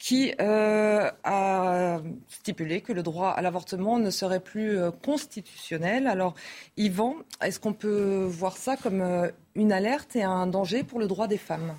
qui 0.00 0.32
euh, 0.40 1.10
a 1.24 2.00
stipulé 2.26 2.80
que 2.80 2.92
le 2.92 3.02
droit 3.02 3.28
à 3.28 3.42
l'avortement 3.42 3.98
ne 3.98 4.10
serait 4.10 4.40
plus 4.40 4.78
euh, 4.78 4.90
constitutionnel. 4.90 6.06
Alors, 6.06 6.34
Yvan, 6.78 7.16
est-ce 7.42 7.60
qu'on 7.60 7.74
peut 7.74 8.24
voir 8.26 8.56
ça 8.56 8.78
comme 8.78 9.02
euh, 9.02 9.28
une 9.54 9.72
alerte 9.72 10.16
et 10.16 10.22
un 10.22 10.46
danger 10.46 10.84
pour 10.84 11.00
le 11.00 11.06
droit 11.06 11.28
des 11.28 11.36
femmes? 11.36 11.74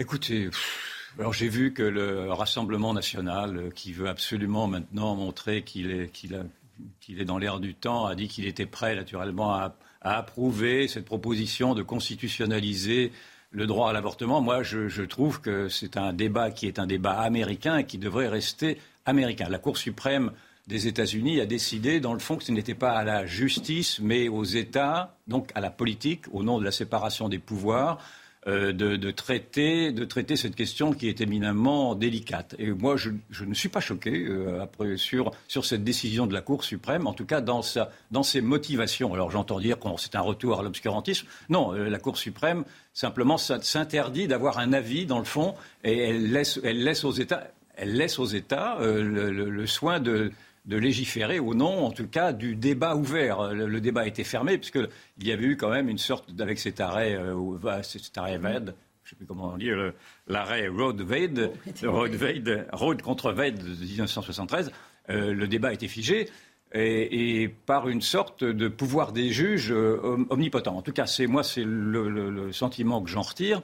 Écoutez, 0.00 0.50
alors 1.16 1.32
j'ai 1.32 1.48
vu 1.48 1.72
que 1.72 1.84
le 1.84 2.32
Rassemblement 2.32 2.92
national, 2.92 3.70
qui 3.72 3.92
veut 3.92 4.08
absolument 4.08 4.66
maintenant 4.66 5.14
montrer 5.14 5.62
qu'il 5.62 5.92
est, 5.92 7.24
dans 7.24 7.38
l'air 7.38 7.60
du 7.60 7.74
temps, 7.74 8.06
a 8.06 8.16
dit 8.16 8.26
qu'il 8.26 8.46
était 8.46 8.66
prêt 8.66 8.96
naturellement 8.96 9.54
à 9.54 9.76
approuver 10.00 10.88
cette 10.88 11.04
proposition 11.04 11.74
de 11.74 11.82
constitutionnaliser 11.82 13.12
le 13.52 13.66
droit 13.66 13.90
à 13.90 13.92
l'avortement, 13.92 14.40
moi, 14.40 14.62
je, 14.62 15.02
trouve 15.02 15.40
que 15.40 15.68
c'est 15.68 15.96
un 15.96 16.12
débat 16.12 16.50
qui 16.50 16.66
est 16.66 16.78
un 16.78 16.86
débat 16.86 17.18
américain 17.20 17.78
et 17.78 17.84
qui 17.84 17.98
devrait 17.98 18.28
rester 18.28 18.78
américain. 19.06 19.48
La 19.48 19.58
Cour 19.58 19.76
suprême 19.76 20.30
des 20.68 20.86
États-Unis 20.86 21.40
a 21.40 21.46
décidé, 21.46 21.98
dans 21.98 22.12
le 22.12 22.20
fond, 22.20 22.36
que 22.36 22.44
ce 22.44 22.52
n'était 22.52 22.74
pas 22.74 22.92
à 22.92 23.02
la 23.02 23.26
justice, 23.26 23.98
mais 24.00 24.28
aux 24.28 24.44
États, 24.44 25.16
donc 25.26 25.50
à 25.56 25.60
la 25.60 25.70
politique, 25.70 26.26
au 26.32 26.44
nom 26.44 26.60
de 26.60 26.64
la 26.64 26.70
séparation 26.70 27.28
des 27.28 27.38
pouvoirs, 27.38 27.98
euh, 28.46 28.72
de, 28.72 29.10
traiter, 29.10 29.92
de 29.92 30.02
traiter 30.06 30.34
cette 30.34 30.56
question 30.56 30.94
qui 30.94 31.08
est 31.08 31.20
éminemment 31.20 31.94
délicate. 31.94 32.56
Et 32.58 32.70
moi, 32.70 32.96
je, 32.96 33.10
ne 33.44 33.52
suis 33.52 33.68
pas 33.68 33.80
choqué 33.80 34.24
euh, 34.26 34.62
après, 34.62 34.96
sur, 34.96 35.32
sur 35.46 35.66
cette 35.66 35.84
décision 35.84 36.26
de 36.26 36.32
la 36.32 36.40
Cour 36.40 36.64
suprême, 36.64 37.06
en 37.06 37.12
tout 37.12 37.26
cas 37.26 37.42
dans, 37.42 37.60
sa, 37.60 37.90
dans 38.10 38.22
ses 38.22 38.40
motivations. 38.40 39.12
Alors 39.12 39.30
j'entends 39.30 39.60
dire 39.60 39.78
que 39.78 39.88
c'est 39.98 40.14
un 40.14 40.22
retour 40.22 40.58
à 40.58 40.62
l'obscurantisme. 40.62 41.26
Non, 41.50 41.74
euh, 41.74 41.90
la 41.90 41.98
Cour 41.98 42.16
suprême 42.16 42.64
simplement 42.94 43.36
s'interdit 43.36 44.26
d'avoir 44.26 44.58
un 44.58 44.72
avis, 44.72 45.04
dans 45.04 45.18
le 45.18 45.26
fond, 45.26 45.54
et 45.84 45.98
elle 45.98 46.32
laisse, 46.32 46.58
elle 46.64 46.82
laisse 46.82 47.04
aux 47.04 47.12
États, 47.12 47.48
elle 47.76 47.94
laisse 47.94 48.18
aux 48.18 48.24
États 48.24 48.78
le 48.80 49.66
soin 49.66 50.00
de 50.00 50.32
de 50.66 50.76
légiférer 50.76 51.38
au 51.38 51.54
nom, 51.54 51.84
en 51.84 51.90
tout 51.90 52.06
cas, 52.06 52.32
du 52.32 52.54
débat 52.54 52.94
ouvert. 52.96 53.52
Le, 53.52 53.80
débat 53.80 54.02
a 54.02 54.06
été 54.06 54.24
fermé, 54.24 54.58
puisqu'il 54.58 54.88
y 55.22 55.32
avait 55.32 55.44
eu 55.44 55.56
quand 55.56 55.70
même 55.70 55.88
une 55.88 55.98
sorte, 55.98 56.28
avec 56.38 56.58
cet 56.58 56.80
arrêt, 56.80 57.14
euh, 57.14 57.82
cet 57.82 58.16
arrêt 58.18 58.38
je 58.38 58.48
ne 58.48 58.70
sais 59.04 59.16
plus 59.16 59.26
comment 59.26 59.52
on 59.54 59.56
dit, 59.56 59.70
l'arrêt 60.28 60.68
Road 60.68 61.00
Wade, 61.00 61.50
Road, 61.82 62.66
Road 62.72 63.02
contre 63.02 63.32
Wade 63.32 63.58
de 63.58 63.84
1973, 63.84 64.70
euh, 65.08 65.32
le 65.32 65.48
débat 65.48 65.68
a 65.68 65.72
été 65.72 65.88
figé. 65.88 66.28
Et, 66.72 67.52
par 67.66 67.88
une 67.88 68.00
sorte 68.00 68.44
de 68.44 68.68
pouvoir 68.68 69.10
des 69.10 69.30
juges 69.30 69.72
euh, 69.72 70.24
omnipotent. 70.30 70.68
En 70.68 70.82
tout 70.82 70.92
cas, 70.92 71.06
c'est 71.06 71.26
moi, 71.26 71.42
c'est 71.42 71.64
le 71.64 72.52
sentiment 72.52 73.02
que 73.02 73.10
j'en 73.10 73.22
retire. 73.22 73.60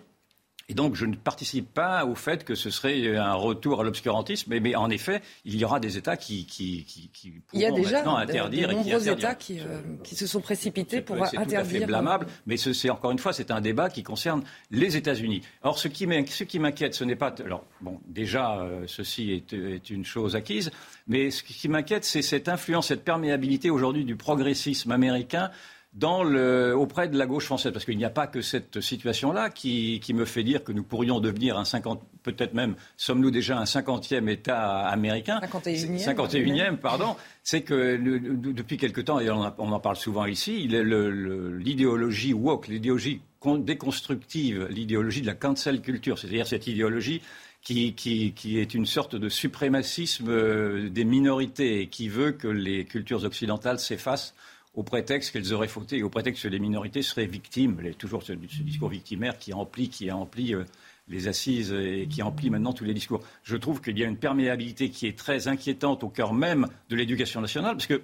Et 0.68 0.74
donc, 0.74 0.96
je 0.96 1.06
ne 1.06 1.14
participe 1.14 1.72
pas 1.72 2.04
au 2.04 2.16
fait 2.16 2.44
que 2.44 2.56
ce 2.56 2.70
serait 2.70 3.16
un 3.16 3.34
retour 3.34 3.80
à 3.80 3.84
l'obscurantisme, 3.84 4.50
mais, 4.50 4.58
mais 4.58 4.74
en 4.74 4.90
effet, 4.90 5.22
il 5.44 5.54
y 5.54 5.64
aura 5.64 5.78
des 5.78 5.96
États 5.96 6.16
qui, 6.16 6.44
qui, 6.44 6.84
qui, 6.84 7.08
qui 7.12 7.30
pourront 7.30 7.42
il 7.52 7.60
y 7.60 7.66
a 7.66 7.70
déjà 7.70 7.98
maintenant 7.98 8.16
interdire. 8.16 8.68
De, 8.68 8.72
de 8.72 8.78
nombreux 8.78 9.08
États 9.08 9.36
qui, 9.36 9.60
euh, 9.60 9.80
qui, 10.02 10.16
se 10.16 10.26
sont 10.26 10.40
précipités 10.40 11.02
pour 11.02 11.22
interdire. 11.22 11.40
C'est 11.48 11.54
tout 11.54 11.60
à 11.60 11.64
fait 11.64 11.86
blâmable, 11.86 12.26
mais 12.46 12.56
c'est 12.56 12.90
encore 12.90 13.12
une 13.12 13.18
fois, 13.20 13.32
c'est 13.32 13.52
un 13.52 13.60
débat 13.60 13.90
qui 13.90 14.02
concerne 14.02 14.42
les 14.72 14.96
États-Unis. 14.96 15.42
Or, 15.62 15.78
ce 15.78 15.86
qui 15.86 16.06
m'inquiète, 16.06 16.94
ce 16.94 17.04
n'est 17.04 17.14
pas. 17.14 17.32
Alors, 17.44 17.64
bon, 17.80 18.00
déjà, 18.08 18.58
euh, 18.58 18.84
ceci 18.88 19.30
est, 19.30 19.52
est, 19.52 19.90
une 19.90 20.04
chose 20.04 20.34
acquise, 20.34 20.72
mais 21.06 21.30
ce 21.30 21.44
qui 21.44 21.68
m'inquiète, 21.68 22.04
c'est 22.04 22.22
cette 22.22 22.48
influence, 22.48 22.88
cette 22.88 23.04
perméabilité 23.04 23.70
aujourd'hui 23.70 24.04
du 24.04 24.16
progressisme 24.16 24.90
américain 24.90 25.52
dans 25.96 26.22
le, 26.22 26.76
auprès 26.76 27.08
de 27.08 27.16
la 27.16 27.24
gauche 27.24 27.46
française, 27.46 27.72
parce 27.72 27.86
qu'il 27.86 27.96
n'y 27.96 28.04
a 28.04 28.10
pas 28.10 28.26
que 28.26 28.42
cette 28.42 28.82
situation-là 28.82 29.48
qui, 29.48 29.98
qui, 30.00 30.12
me 30.12 30.26
fait 30.26 30.44
dire 30.44 30.62
que 30.62 30.70
nous 30.72 30.82
pourrions 30.82 31.20
devenir 31.20 31.56
un 31.56 31.64
50, 31.64 32.02
peut-être 32.22 32.52
même, 32.52 32.74
sommes-nous 32.98 33.30
déjà 33.30 33.58
un 33.58 33.64
50e 33.64 34.28
État 34.28 34.86
américain? 34.88 35.40
51e. 35.40 36.04
51e, 36.04 36.76
pardon. 36.76 37.16
C'est 37.42 37.62
que 37.62 37.96
depuis 37.96 38.76
quelque 38.76 39.00
temps, 39.00 39.20
et 39.20 39.30
on, 39.30 39.40
en 39.40 39.80
parle 39.80 39.96
souvent 39.96 40.26
ici, 40.26 40.68
l'idéologie 40.68 42.34
woke, 42.34 42.68
l'idéologie 42.68 43.22
déconstructive, 43.58 44.66
l'idéologie 44.68 45.22
de 45.22 45.26
la 45.26 45.34
cancel 45.34 45.80
culture, 45.80 46.18
c'est-à-dire 46.18 46.46
cette 46.46 46.66
idéologie 46.66 47.22
qui, 47.62 47.94
qui, 47.94 48.32
qui, 48.32 48.58
est 48.58 48.74
une 48.74 48.86
sorte 48.86 49.16
de 49.16 49.28
suprémacisme 49.28 50.28
euh, 50.28 50.88
des 50.88 51.04
minorités 51.04 51.80
et 51.80 51.86
qui 51.88 52.08
veut 52.08 52.32
que 52.32 52.48
les 52.48 52.84
cultures 52.84 53.24
occidentales 53.24 53.78
s'effacent 53.78 54.34
au 54.76 54.82
prétexte 54.82 55.32
qu'elles 55.32 55.52
auraient 55.52 55.68
fauté, 55.68 56.02
au 56.02 56.10
prétexte 56.10 56.44
que 56.44 56.48
les 56.48 56.58
minorités 56.58 57.02
seraient 57.02 57.26
victimes. 57.26 57.78
Il 57.82 57.88
a 57.88 57.94
toujours 57.94 58.22
ce, 58.22 58.32
discours 58.32 58.90
victimaire 58.90 59.38
qui 59.38 59.52
emplit, 59.52 59.88
qui 59.88 60.10
euh, 60.10 60.64
les 61.08 61.28
assises 61.28 61.72
et 61.72 62.06
qui 62.08 62.22
emplit 62.22 62.50
maintenant 62.50 62.72
tous 62.72 62.84
les 62.84 62.94
discours. 62.94 63.22
Je 63.42 63.56
trouve 63.56 63.80
qu'il 63.80 63.98
y 63.98 64.04
a 64.04 64.06
une 64.06 64.18
perméabilité 64.18 64.90
qui 64.90 65.06
est 65.06 65.18
très 65.18 65.48
inquiétante 65.48 66.04
au 66.04 66.08
cœur 66.08 66.34
même 66.34 66.68
de 66.90 66.96
l'éducation 66.96 67.40
nationale, 67.40 67.76
parce 67.76 67.86
que 67.86 68.02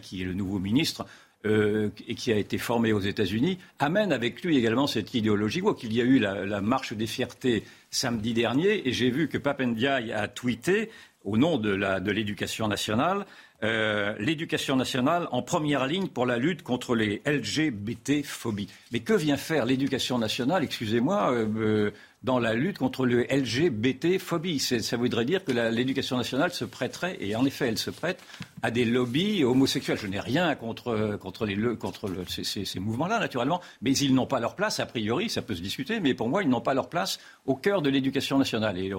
qui 0.00 0.22
est 0.22 0.24
le 0.24 0.34
nouveau 0.34 0.58
ministre, 0.58 1.04
euh, 1.44 1.90
et 2.06 2.14
qui 2.14 2.32
a 2.32 2.36
été 2.36 2.56
formé 2.56 2.92
aux 2.92 3.00
États-Unis, 3.00 3.58
amène 3.80 4.12
avec 4.12 4.42
lui 4.42 4.56
également 4.56 4.86
cette 4.86 5.12
idéologie. 5.12 5.60
qu'il 5.76 5.92
y 5.92 6.00
a 6.00 6.04
eu 6.04 6.20
la, 6.20 6.60
marche 6.60 6.92
des 6.92 7.08
fiertés 7.08 7.64
samedi 7.90 8.32
dernier, 8.32 8.88
et 8.88 8.92
j'ai 8.92 9.10
vu 9.10 9.28
que 9.28 9.38
Pape 9.38 9.60
Ndiaye 9.60 10.12
a 10.12 10.28
tweeté, 10.28 10.90
au 11.24 11.36
nom 11.36 11.58
de 11.58 12.10
l'éducation 12.10 12.68
nationale, 12.68 13.24
euh, 13.64 14.14
l'éducation 14.18 14.74
nationale 14.74 15.28
en 15.30 15.40
première 15.40 15.86
ligne 15.86 16.08
pour 16.08 16.26
la 16.26 16.36
lutte 16.36 16.62
contre 16.62 16.96
les 16.96 17.22
LGBT-phobies. 17.24 18.68
Mais 18.92 19.00
que 19.00 19.12
vient 19.12 19.36
faire 19.36 19.66
l'éducation 19.66 20.18
nationale, 20.18 20.64
excusez-moi, 20.64 21.32
euh, 21.32 21.92
dans 22.24 22.38
la 22.38 22.54
lutte 22.54 22.78
contre 22.78 23.04
le 23.04 23.24
LGBT-phobie. 23.24 24.60
Ça 24.60 24.96
voudrait 24.96 25.24
dire 25.24 25.44
que 25.44 25.52
l'éducation 25.52 26.16
nationale 26.16 26.52
se 26.52 26.64
prêterait, 26.64 27.16
et 27.20 27.34
en 27.34 27.44
effet 27.44 27.66
elle 27.68 27.78
se 27.78 27.90
prête, 27.90 28.22
à 28.62 28.70
des 28.70 28.84
lobbies 28.84 29.44
homosexuels. 29.44 29.98
Je 29.98 30.06
n'ai 30.06 30.20
rien 30.20 30.54
contre, 30.54 31.16
contre, 31.20 31.46
les, 31.46 31.56
ces, 32.28 32.80
mouvements-là, 32.80 33.18
naturellement, 33.18 33.60
mais 33.80 33.92
ils 33.92 34.14
n'ont 34.14 34.26
pas 34.26 34.38
leur 34.38 34.54
place, 34.54 34.78
a 34.78 34.86
priori, 34.86 35.28
ça 35.28 35.42
peut 35.42 35.54
se 35.54 35.62
discuter, 35.62 36.00
mais 36.00 36.14
pour 36.14 36.28
moi, 36.28 36.42
ils 36.42 36.48
n'ont 36.48 36.60
pas 36.60 36.74
leur 36.74 36.88
place 36.88 37.18
au 37.46 37.56
cœur 37.56 37.82
de 37.82 37.90
l'éducation 37.90 38.38
nationale. 38.38 38.78
Et 38.78 38.92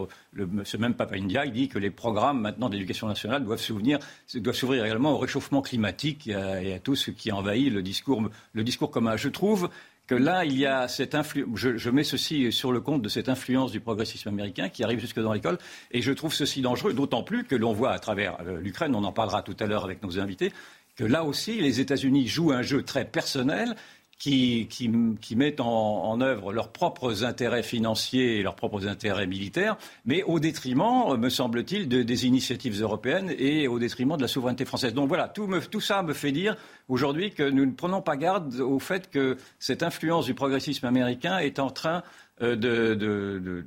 ce 0.65 0.77
même 0.77 0.93
Papa 0.93 1.15
India, 1.15 1.45
dit 1.47 1.67
que 1.67 1.79
les 1.79 1.91
programmes 1.91 2.41
maintenant 2.41 2.69
d'éducation 2.69 3.07
nationale 3.07 3.43
doivent 3.43 3.62
s'ouvrir, 3.62 3.99
doivent 4.36 4.73
également 4.73 5.13
au 5.13 5.17
réchauffement 5.17 5.62
climatique 5.62 6.27
et 6.27 6.73
à, 6.73 6.79
tout 6.79 6.95
ce 6.95 7.12
qui 7.12 7.31
envahit 7.31 7.71
le 7.71 7.81
discours 7.81 8.91
commun. 8.91 9.15
Je 9.15 9.29
trouve 9.29 9.69
que 10.07 10.15
là, 10.15 10.45
il 10.45 10.57
y 10.57 10.65
a 10.65 10.87
cette 10.87 11.15
influence. 11.15 11.49
Je, 11.55 11.89
mets 11.89 12.03
ceci 12.03 12.51
sur 12.51 12.71
le 12.71 12.81
compte 12.81 13.01
de 13.01 13.09
cette 13.09 13.29
influence 13.29 13.71
du 13.71 13.79
progressisme 13.79 14.29
américain 14.29 14.69
qui 14.69 14.83
arrive 14.83 14.99
jusque 14.99 15.19
dans 15.19 15.33
l'école. 15.33 15.57
Et 15.91 16.01
je 16.01 16.11
trouve 16.11 16.33
ceci 16.33 16.61
dangereux, 16.61 16.93
d'autant 16.93 17.23
plus 17.23 17.45
que 17.45 17.55
l'on 17.55 17.73
voit 17.73 17.91
à 17.91 17.99
travers 17.99 18.37
euh, 18.41 18.59
l'Ukraine, 18.59 18.95
on 18.95 19.03
en 19.03 19.13
parlera 19.13 19.41
tout 19.41 19.55
à 19.59 19.65
l'heure 19.65 19.85
avec 19.85 20.03
nos 20.03 20.19
invités, 20.19 20.51
que 20.95 21.03
là 21.03 21.23
aussi, 21.23 21.59
les 21.59 21.79
États-Unis 21.79 22.27
jouent 22.27 22.51
un 22.51 22.61
jeu 22.61 22.83
très 22.83 23.05
personnel 23.05 23.75
qui, 24.23 25.36
mettent 25.36 25.59
en, 25.59 26.21
œuvre 26.21 26.53
leurs 26.53 26.69
propres 26.69 27.25
intérêts 27.25 27.63
financiers 27.63 28.38
et 28.38 28.43
leurs 28.43 28.55
propres 28.55 28.88
intérêts 28.88 29.27
militaires, 29.27 29.77
mais 30.05 30.23
au 30.23 30.39
détriment, 30.39 31.17
me 31.17 31.29
semble-t-il, 31.29 31.89
de, 31.89 32.03
des 32.03 32.25
initiatives 32.25 32.81
européennes 32.81 33.33
et 33.38 33.67
au 33.67 33.79
détriment 33.79 34.15
de 34.15 34.21
la 34.21 34.29
souveraineté 34.29 34.63
française. 34.63 34.93
Donc 34.93 35.09
voilà, 35.09 35.27
tout, 35.27 35.81
ça 35.81 36.03
me 36.03 36.13
fait 36.13 36.31
dire 36.31 36.55
aujourd'hui 36.88 37.31
que 37.31 37.43
nous 37.43 37.65
ne 37.65 37.71
prenons 37.71 38.01
pas 38.01 38.15
garde 38.15 38.62
au 38.62 38.79
fait 38.79 39.09
que 39.09 39.38
cette 39.59 39.83
influence 39.83 40.25
du 40.25 40.33
progressisme 40.33 40.86
américain 40.86 41.39
est 41.39 41.59
en 41.59 41.69
train 41.69 42.03
euh, 42.41 42.55
de 42.55 43.65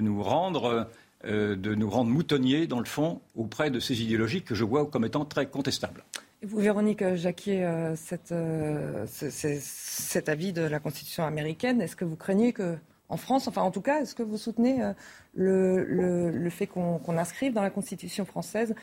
nous 0.00 0.22
rendre 0.22 0.88
euh, 1.24 1.56
de 1.56 1.74
nous 1.74 1.88
rendre 1.88 2.10
moutonniers, 2.10 2.66
dans 2.66 2.78
le 2.78 2.84
fond, 2.84 3.20
auprès 3.34 3.70
de 3.70 3.80
ces 3.80 4.02
idéologies 4.02 4.42
que 4.42 4.54
je 4.54 4.64
vois 4.64 4.86
comme 4.86 5.04
étant 5.04 5.24
très 5.24 5.46
contestables. 5.46 6.04
Et 6.42 6.46
vous, 6.46 6.58
Véronique 6.58 7.14
Jacquier, 7.14 7.64
euh, 7.64 7.96
cette, 7.96 8.32
euh, 8.32 9.06
cet 9.06 10.28
avis 10.28 10.52
de 10.52 10.62
la 10.62 10.78
Constitution 10.80 11.24
américaine, 11.24 11.80
est-ce 11.80 11.96
que 11.96 12.04
vous 12.04 12.16
craignez 12.16 12.52
que, 12.52 12.76
en 13.08 13.16
France, 13.16 13.48
enfin 13.48 13.62
en 13.62 13.70
tout 13.70 13.80
cas, 13.80 14.02
est-ce 14.02 14.14
que 14.14 14.22
vous 14.22 14.36
soutenez 14.36 14.82
euh, 14.82 14.92
le, 15.34 16.30
le, 16.30 16.50
fait 16.50 16.66
qu'on 16.66 17.18
inscrive 17.18 17.54
dans 17.54 17.62
la 17.62 17.70
Constitution 17.70 18.24
française 18.24 18.74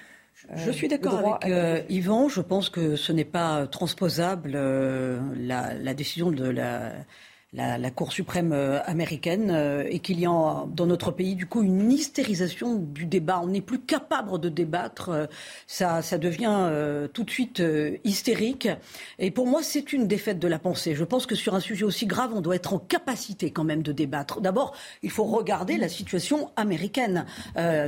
je 0.56 0.72
suis 0.72 0.88
d'accord 0.88 1.38
avec 1.44 1.86
Yvan. 1.92 2.28
Je 2.28 2.42
pense 2.42 2.72
que 2.72 2.96
ce 2.96 3.14
n'est 3.14 3.24
pas 3.24 3.68
transposable 3.68 4.54
la, 4.54 5.76
la, 5.76 5.94
décision 5.94 6.32
de 6.32 6.50
la 6.50 6.92
la, 7.54 7.92
Cour 7.92 8.12
suprême 8.12 8.52
euh, 8.54 8.82
américaine 8.86 9.52
euh, 9.52 9.86
et 9.88 10.00
qu'il 10.00 10.20
y 10.20 10.26
a 10.26 10.66
dans 10.68 10.86
notre 10.86 11.12
pays 11.12 11.36
du 11.36 11.46
coup 11.46 11.62
une 11.62 11.92
hystérisation 11.92 12.76
du 12.76 13.06
débat. 13.06 13.42
On 13.44 13.48
n'est 13.48 13.62
plus 13.62 13.80
capable 13.80 14.40
de 14.40 14.50
débattre. 14.50 15.10
Euh, 15.10 15.26
ça, 15.68 16.02
ça 16.02 16.18
devient 16.18 16.70
tout 17.14 17.24
de 17.24 17.30
suite 17.30 17.62
hystérique. 18.04 18.68
Et 19.20 19.32
pour 19.32 19.48
moi, 19.48 19.62
c'est 19.64 19.94
une 19.94 20.08
défaite 20.08 20.40
de 20.40 20.48
la 20.48 20.60
pensée. 20.60 20.96
Je 20.96 21.04
pense 21.04 21.26
que 21.26 21.36
sur 21.36 21.56
un 21.56 21.60
sujet 21.60 21.84
aussi 21.84 22.06
grave, 22.06 22.32
on 22.34 22.42
doit 22.42 22.56
être 22.56 22.74
en 22.74 22.80
capacité 22.80 23.52
quand 23.52 23.64
même 23.64 23.84
de 23.84 23.92
débattre. 23.92 24.42
D'abord, 24.42 24.76
il 25.02 25.10
faut 25.10 25.24
regarder 25.24 25.78
la 25.78 25.90
situation 25.90 26.52
américaine. 26.56 27.26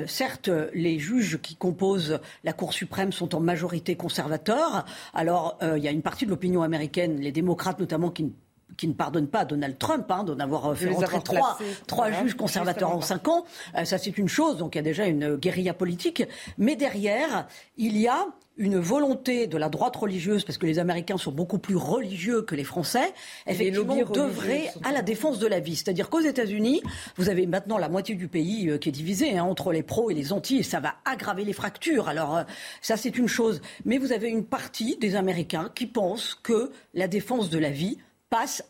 certes, 0.07 0.49
les 0.73 0.99
juges 0.99 1.39
qui 1.41 1.55
composent 1.55 2.19
la 2.43 2.53
Cour 2.53 2.73
suprême 2.73 3.11
sont 3.11 3.35
en 3.35 3.39
majorité 3.39 3.95
conservateurs. 3.95 4.85
Alors, 5.13 5.57
il 5.61 5.83
y 5.83 5.87
a 5.87 5.91
une 5.91 6.01
partie 6.01 6.25
de 6.25 6.31
l'opinion 6.31 6.63
américaine, 6.63 7.19
les 7.19 7.31
démocrates 7.31 7.79
notamment, 7.79 8.09
qui 8.09 8.23
ne 8.23 8.29
qui 8.77 8.87
ne 8.87 8.93
pardonne 8.93 9.27
pas 9.27 9.39
à 9.39 9.45
Donald 9.45 9.77
Trump 9.77 10.09
hein, 10.09 10.23
d'en 10.23 10.39
avoir 10.39 10.75
fait 10.75 10.89
rentrer 10.89 11.21
trois, 11.23 11.57
trois 11.87 12.11
juges 12.11 12.35
conservateurs 12.35 12.91
en 12.91 13.01
cinq 13.01 13.27
ans. 13.27 13.45
Euh, 13.77 13.85
ça, 13.85 13.97
c'est 13.97 14.17
une 14.17 14.27
chose. 14.27 14.57
Donc, 14.57 14.75
il 14.75 14.79
y 14.79 14.79
a 14.79 14.83
déjà 14.83 15.05
une 15.05 15.35
guérilla 15.35 15.73
politique. 15.73 16.23
Mais 16.57 16.75
derrière, 16.75 17.47
il 17.77 17.97
y 17.97 18.07
a 18.07 18.27
une 18.57 18.79
volonté 18.79 19.47
de 19.47 19.57
la 19.57 19.67
droite 19.67 19.95
religieuse, 19.97 20.45
parce 20.45 20.57
que 20.57 20.65
les 20.65 20.79
Américains 20.79 21.17
sont 21.17 21.31
beaucoup 21.31 21.57
plus 21.57 21.75
religieux 21.75 22.41
que 22.41 22.55
les 22.55 22.63
Français, 22.63 23.13
effectivement, 23.47 23.97
d'œuvrer 24.05 24.69
à 24.83 24.93
la 24.93 25.01
défense 25.01 25.39
de 25.39 25.47
la 25.47 25.59
vie. 25.59 25.75
C'est-à-dire 25.75 26.09
qu'aux 26.09 26.21
États-Unis, 26.21 26.81
vous 27.17 27.29
avez 27.29 27.47
maintenant 27.47 27.77
la 27.77 27.89
moitié 27.89 28.15
du 28.15 28.29
pays 28.29 28.69
euh, 28.69 28.77
qui 28.77 28.89
est 28.89 28.93
divisé 28.93 29.37
hein, 29.37 29.43
entre 29.43 29.73
les 29.73 29.83
pros 29.83 30.09
et 30.09 30.13
les 30.13 30.31
anti, 30.31 30.57
et 30.57 30.63
ça 30.63 30.79
va 30.79 30.95
aggraver 31.03 31.43
les 31.43 31.53
fractures. 31.53 32.07
Alors, 32.07 32.37
euh, 32.37 32.43
ça, 32.81 32.95
c'est 32.95 33.17
une 33.17 33.27
chose. 33.27 33.61
Mais 33.83 33.97
vous 33.97 34.13
avez 34.13 34.29
une 34.29 34.45
partie 34.45 34.95
des 34.97 35.15
Américains 35.15 35.69
qui 35.75 35.85
pensent 35.85 36.35
que 36.41 36.71
la 36.93 37.09
défense 37.09 37.49
de 37.49 37.57
la 37.57 37.71
vie 37.71 37.97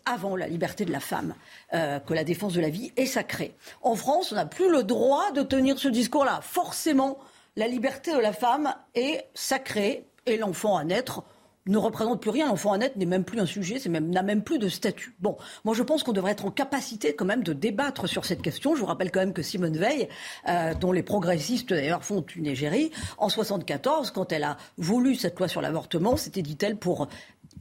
avant 0.05 0.35
la 0.35 0.47
liberté 0.47 0.85
de 0.85 0.91
la 0.91 0.99
femme, 0.99 1.35
euh, 1.73 1.99
que 1.99 2.13
la 2.13 2.23
défense 2.23 2.53
de 2.53 2.61
la 2.61 2.69
vie 2.69 2.91
est 2.97 3.05
sacrée. 3.05 3.55
En 3.81 3.95
France, 3.95 4.31
on 4.31 4.35
n'a 4.35 4.45
plus 4.45 4.71
le 4.71 4.83
droit 4.83 5.31
de 5.31 5.41
tenir 5.41 5.79
ce 5.79 5.87
discours-là. 5.87 6.39
Forcément, 6.41 7.17
la 7.55 7.67
liberté 7.67 8.13
de 8.13 8.19
la 8.19 8.33
femme 8.33 8.73
est 8.95 9.25
sacrée 9.33 10.05
et 10.25 10.37
l'enfant 10.37 10.77
à 10.77 10.83
naître 10.83 11.23
ne 11.67 11.77
représente 11.77 12.21
plus 12.21 12.29
rien. 12.29 12.47
L'enfant 12.47 12.73
à 12.73 12.77
naître 12.77 12.97
n'est 12.97 13.05
même 13.05 13.23
plus 13.23 13.39
un 13.39 13.45
sujet, 13.45 13.79
c'est 13.79 13.89
même, 13.89 14.09
n'a 14.09 14.21
même 14.21 14.43
plus 14.43 14.59
de 14.59 14.69
statut. 14.69 15.15
Bon, 15.19 15.37
moi 15.63 15.73
je 15.73 15.83
pense 15.83 16.03
qu'on 16.03 16.13
devrait 16.13 16.33
être 16.33 16.45
en 16.45 16.51
capacité 16.51 17.15
quand 17.15 17.25
même 17.25 17.43
de 17.43 17.53
débattre 17.53 18.07
sur 18.07 18.25
cette 18.25 18.41
question. 18.41 18.75
Je 18.75 18.81
vous 18.81 18.85
rappelle 18.85 19.11
quand 19.11 19.19
même 19.19 19.33
que 19.33 19.41
Simone 19.41 19.77
Veil, 19.77 20.07
euh, 20.47 20.73
dont 20.75 20.91
les 20.91 21.03
progressistes 21.03 21.69
d'ailleurs 21.69 22.03
font 22.03 22.23
une 22.35 22.45
égérie, 22.45 22.91
en 23.17 23.29
74, 23.29 24.11
quand 24.11 24.31
elle 24.31 24.43
a 24.43 24.57
voulu 24.77 25.15
cette 25.15 25.39
loi 25.39 25.47
sur 25.47 25.61
l'avortement, 25.61 26.17
c'était, 26.17 26.43
dit-elle, 26.43 26.77
pour 26.77 27.07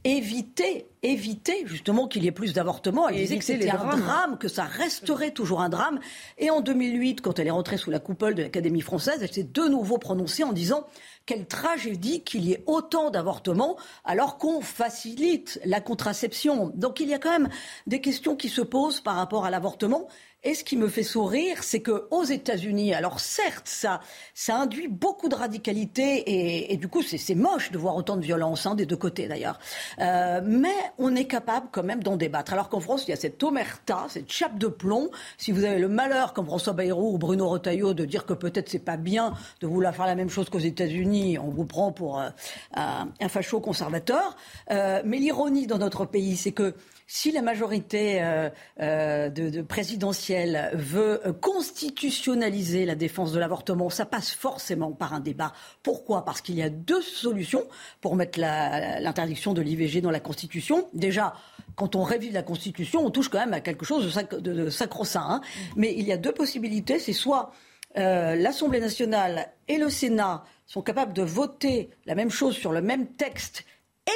éviter, 0.05 0.85
éviter 1.01 1.63
justement 1.65 2.07
qu'il 2.07 2.23
y 2.23 2.27
ait 2.27 2.31
plus 2.31 2.53
d'avortements. 2.53 3.09
Elle 3.09 3.15
disait 3.15 3.39
que 3.39 3.43
c'était 3.43 3.71
un 3.71 3.97
drame, 3.97 4.37
que 4.37 4.47
ça 4.47 4.63
resterait 4.63 5.31
toujours 5.31 5.61
un 5.61 5.69
drame. 5.69 5.99
Et 6.37 6.51
en 6.51 6.61
2008, 6.61 7.21
quand 7.21 7.39
elle 7.39 7.47
est 7.47 7.51
rentrée 7.51 7.77
sous 7.77 7.89
la 7.89 7.99
coupole 7.99 8.35
de 8.35 8.43
l'Académie 8.43 8.81
française, 8.81 9.17
elle 9.21 9.33
s'est 9.33 9.43
de 9.43 9.63
nouveau 9.63 9.97
prononcée 9.97 10.43
en 10.43 10.53
disant 10.53 10.85
quelle 11.25 11.47
tragédie 11.47 12.23
qu'il 12.23 12.45
y 12.45 12.53
ait 12.53 12.63
autant 12.67 13.09
d'avortements 13.09 13.77
alors 14.03 14.37
qu'on 14.37 14.61
facilite 14.61 15.59
la 15.65 15.81
contraception. 15.81 16.71
Donc 16.75 16.99
il 16.99 17.09
y 17.09 17.15
a 17.15 17.19
quand 17.19 17.31
même 17.31 17.49
des 17.87 17.99
questions 17.99 18.35
qui 18.35 18.49
se 18.49 18.61
posent 18.61 19.01
par 19.01 19.15
rapport 19.15 19.43
à 19.43 19.49
l'avortement. 19.49 20.07
Et 20.45 20.53
ce 20.53 20.63
qui 20.63 20.77
me 20.77 20.87
fait 20.87 21.01
sourire, 21.01 21.63
c'est 21.63 21.79
que 21.79 22.07
aux 22.11 22.23
États-Unis, 22.23 22.93
alors 22.93 23.19
certes, 23.19 23.67
ça, 23.67 23.99
ça 24.35 24.55
induit 24.55 24.87
beaucoup 24.87 25.27
de 25.27 25.33
radicalité 25.33 26.71
et, 26.71 26.77
du 26.77 26.87
coup, 26.87 27.01
c'est 27.01 27.33
moche 27.33 27.71
de 27.71 27.79
voir 27.79 27.95
autant 27.95 28.15
de 28.15 28.21
violence 28.21 28.67
hein, 28.67 28.75
des 28.75 28.85
deux 28.85 28.95
côtés 28.95 29.27
d'ailleurs. 29.27 29.57
Euh, 29.99 30.41
mais 30.43 30.75
on 30.99 31.15
est 31.15 31.25
capable 31.25 31.69
quand 31.71 31.81
même 31.81 32.03
d'en 32.03 32.15
débattre. 32.15 32.53
Alors 32.53 32.69
qu'en 32.69 32.79
France, 32.79 33.05
il 33.07 33.09
y 33.09 33.13
a 33.13 33.15
cette 33.15 33.41
omerta, 33.41 34.05
cette 34.07 34.31
chape 34.31 34.59
de 34.59 34.67
plomb. 34.67 35.09
Si 35.39 35.51
vous 35.51 35.63
avez 35.63 35.79
le 35.79 35.89
malheur, 35.89 36.33
comme 36.33 36.45
François 36.45 36.73
Bayrou 36.73 37.15
ou 37.15 37.17
Bruno 37.17 37.49
Retailleau, 37.49 37.95
de 37.95 38.05
dire 38.05 38.27
que 38.27 38.33
peut-être 38.33 38.69
c'est 38.69 38.77
pas 38.77 38.97
bien 38.97 39.33
de 39.61 39.67
vouloir 39.67 39.95
faire 39.95 40.05
la 40.05 40.15
même 40.15 40.29
chose 40.29 40.51
qu'aux 40.51 40.59
États-Unis, 40.59 41.39
on 41.39 41.49
vous 41.49 41.65
prend 41.65 41.91
pour 41.91 42.19
euh, 42.19 42.29
un, 42.75 43.29
facho 43.29 43.59
conservateur. 43.61 44.37
Euh, 44.69 45.01
mais 45.05 45.17
l'ironie 45.17 45.65
dans 45.65 45.79
notre 45.79 46.05
pays, 46.05 46.37
c'est 46.37 46.51
que 46.51 46.75
si 47.07 47.31
la 47.31 47.41
majorité 47.41 48.21
euh, 48.21 48.49
euh, 48.81 49.29
de, 49.29 49.61
présidentielle 49.61 50.71
veut 50.73 51.21
constitutionnaliser 51.41 52.85
la 52.85 52.95
défense 52.95 53.31
de 53.31 53.39
l'avortement, 53.39 53.89
ça 53.89 54.05
passe 54.05 54.31
forcément 54.31 54.91
par 54.91 55.13
un 55.13 55.19
débat. 55.19 55.53
Pourquoi? 55.83 56.25
Parce 56.25 56.41
qu'il 56.41 56.55
y 56.55 56.63
a 56.63 56.69
deux 56.69 57.01
solutions 57.01 57.63
pour 58.01 58.15
mettre 58.15 58.39
l'interdiction 58.39 59.53
de 59.53 59.61
l'IVG 59.61 60.01
dans 60.01 60.11
la 60.11 60.19
Constitution. 60.19 60.87
Déjà, 60.93 61.35
quand 61.75 61.95
on 61.95 62.03
révise 62.03 62.33
la 62.33 62.43
Constitution, 62.43 63.05
on 63.05 63.11
touche 63.11 63.29
quand 63.29 63.39
même 63.39 63.53
à 63.53 63.61
quelque 63.61 63.85
chose 63.85 64.17
de, 64.31 64.69
sacro-saint. 64.69 65.27
Hein. 65.27 65.41
Mais 65.75 65.93
il 65.95 66.05
y 66.05 66.11
a 66.11 66.17
deux 66.17 66.31
possibilités. 66.31 66.97
C'est 66.97 67.13
soit 67.13 67.51
euh, 67.97 68.35
l'Assemblée 68.35 68.79
nationale 68.79 69.51
et 69.67 69.77
le 69.77 69.89
Sénat 69.89 70.43
sont 70.65 70.81
capables 70.81 71.13
de 71.13 71.21
voter 71.21 71.91
la 72.05 72.15
même 72.15 72.31
chose 72.31 72.55
sur 72.55 72.71
le 72.71 72.81
même 72.81 73.07
texte 73.13 73.63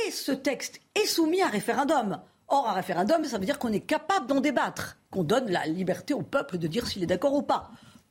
et 0.07 0.11
ce 0.11 0.31
texte 0.31 0.81
est 0.95 1.05
soumis 1.05 1.41
à 1.41 1.47
référendum. 1.47 2.19
Or, 2.51 2.67
un 2.67 2.73
référendum, 2.73 3.23
ça 3.25 3.37
veut 3.37 3.45
dire 3.45 3.59
qu'on 3.59 3.71
est 3.71 3.79
capable 3.79 4.25
d'en 4.25 4.41
débattre, 4.41 4.97
qu'on 5.11 5.23
donne 5.23 5.51
la 5.51 5.67
liberté 5.67 6.15
au 6.15 6.23
peuple 6.23 6.57
de 6.57 6.67
dire 6.67 6.87
s'il 6.87 7.03
est 7.03 7.07
d'accord 7.07 7.35
ou 7.35 7.43
pas. 7.43 7.69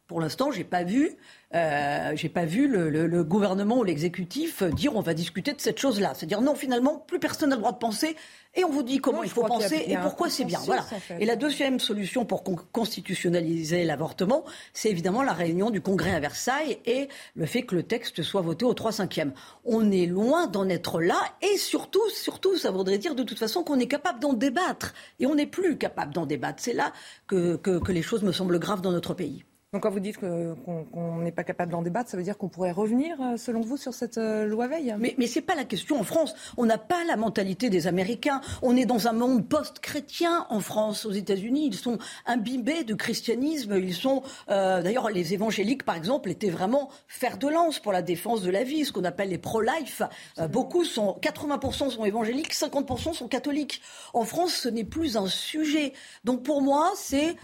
Pour 0.08 0.22
l'instant, 0.22 0.50
j'ai 0.50 0.64
pas 0.64 0.84
vu, 0.84 1.10
euh, 1.54 2.12
j'ai 2.14 2.30
pas 2.30 2.46
vu 2.46 2.66
le, 2.66 3.22
gouvernement 3.24 3.76
ou 3.76 3.84
l'exécutif 3.84 4.62
dire 4.62 4.96
on 4.96 5.02
va 5.02 5.12
discuter 5.12 5.52
de 5.52 5.60
cette 5.60 5.78
chose-là. 5.78 6.14
C'est-à-dire 6.14 6.40
non, 6.40 6.54
finalement, 6.54 7.04
plus 7.06 7.18
personne 7.18 7.50
n'a 7.50 7.56
le 7.56 7.60
droit 7.60 7.72
de 7.72 7.78
penser 7.78 8.16
et 8.54 8.64
on 8.64 8.70
vous 8.70 8.82
dit 8.82 9.00
comment 9.00 9.22
il 9.22 9.28
faut 9.28 9.44
penser 9.44 9.84
et 9.86 9.98
pourquoi 9.98 10.30
c'est 10.30 10.46
bien. 10.46 10.60
Voilà. 10.60 10.86
Et 11.20 11.26
la 11.26 11.36
deuxième 11.36 11.78
solution 11.78 12.24
pour 12.24 12.42
constitutionnaliser 12.72 13.84
l'avortement, 13.84 14.46
c'est 14.72 14.88
évidemment 14.88 15.22
la 15.22 15.34
réunion 15.34 15.68
du 15.68 15.82
Congrès 15.82 16.14
à 16.14 16.20
Versailles 16.20 16.78
et 16.86 17.08
le 17.34 17.44
fait 17.44 17.64
que 17.64 17.74
le 17.74 17.82
texte 17.82 18.22
soit 18.22 18.40
voté 18.40 18.64
au 18.64 18.72
3 18.72 18.92
5 18.92 19.26
On 19.66 19.92
est 19.92 20.06
loin 20.06 20.46
d'en 20.46 20.70
être 20.70 21.02
là 21.02 21.20
et 21.42 21.58
surtout, 21.58 22.08
surtout, 22.08 22.56
ça 22.56 22.70
voudrait 22.70 22.96
dire 22.96 23.14
de 23.14 23.24
toute 23.24 23.38
façon 23.38 23.62
qu'on 23.62 23.78
est 23.78 23.88
capable 23.88 24.20
d'en 24.20 24.32
débattre 24.32 24.94
et 25.20 25.26
on 25.26 25.34
n'est 25.34 25.46
plus 25.46 25.76
capable 25.76 26.14
d'en 26.14 26.24
débattre. 26.24 26.62
C'est 26.62 26.72
là 26.72 26.94
que, 27.26 27.56
que 27.56 27.92
les 27.92 28.02
choses 28.02 28.22
me 28.22 28.32
semblent 28.32 28.58
graves 28.58 28.80
dans 28.80 28.92
notre 28.92 29.12
pays. 29.12 29.44
Donc 29.74 29.82
quand 29.82 29.90
vous 29.90 30.00
dites 30.00 30.16
qu'on 30.16 31.18
n'est 31.18 31.30
pas 31.30 31.44
capable 31.44 31.72
d'en 31.72 31.82
débattre, 31.82 32.08
ça 32.08 32.16
veut 32.16 32.22
dire 32.22 32.38
qu'on 32.38 32.48
pourrait 32.48 32.72
revenir, 32.72 33.20
euh, 33.20 33.36
selon 33.36 33.60
vous, 33.60 33.76
sur 33.76 33.92
cette 33.92 34.16
euh, 34.16 34.46
loi 34.46 34.66
Veil? 34.66 34.96
Mais, 34.98 35.14
mais 35.18 35.26
ce 35.26 35.38
n'est 35.40 35.44
pas 35.44 35.54
la 35.54 35.64
question 35.64 36.00
en 36.00 36.04
France. 36.04 36.34
On 36.56 36.64
n'a 36.64 36.78
pas 36.78 37.04
la 37.04 37.16
mentalité 37.16 37.68
des 37.68 37.86
Américains. 37.86 38.40
On 38.62 38.76
est 38.76 38.86
dans 38.86 39.08
un 39.08 39.12
monde 39.12 39.46
post-chrétien 39.46 40.46
en 40.48 40.60
France. 40.60 41.04
Aux 41.04 41.12
États-Unis, 41.12 41.66
ils 41.66 41.74
sont 41.74 41.98
imbibés 42.24 42.82
de 42.82 42.94
christianisme. 42.94 43.76
Ils 43.76 43.92
sont, 43.92 44.22
euh, 44.48 44.80
d'ailleurs, 44.80 45.10
les 45.10 45.34
évangéliques, 45.34 45.84
par 45.84 45.96
exemple, 45.96 46.30
étaient 46.30 46.48
vraiment 46.48 46.88
fer 47.06 47.36
de 47.36 47.48
lance 47.48 47.78
pour 47.78 47.92
la 47.92 48.00
défense 48.00 48.40
de 48.40 48.50
la 48.50 48.64
vie, 48.64 48.86
ce 48.86 48.92
qu'on 48.92 49.04
appelle 49.04 49.28
les 49.28 49.36
pro-life. 49.36 50.00
beaucoup 50.48 50.86
sont, 50.86 51.18
80% 51.20 51.90
sont 51.90 52.06
évangéliques, 52.06 52.54
50% 52.54 53.12
sont 53.12 53.28
catholiques. 53.28 53.82
En 54.14 54.24
France, 54.24 54.54
ce 54.54 54.70
n'est 54.70 54.84
plus 54.84 55.18
un 55.18 55.26
sujet. 55.26 55.92
Donc 56.24 56.42
pour 56.42 56.62
moi, 56.62 56.90
c'est 56.96 57.36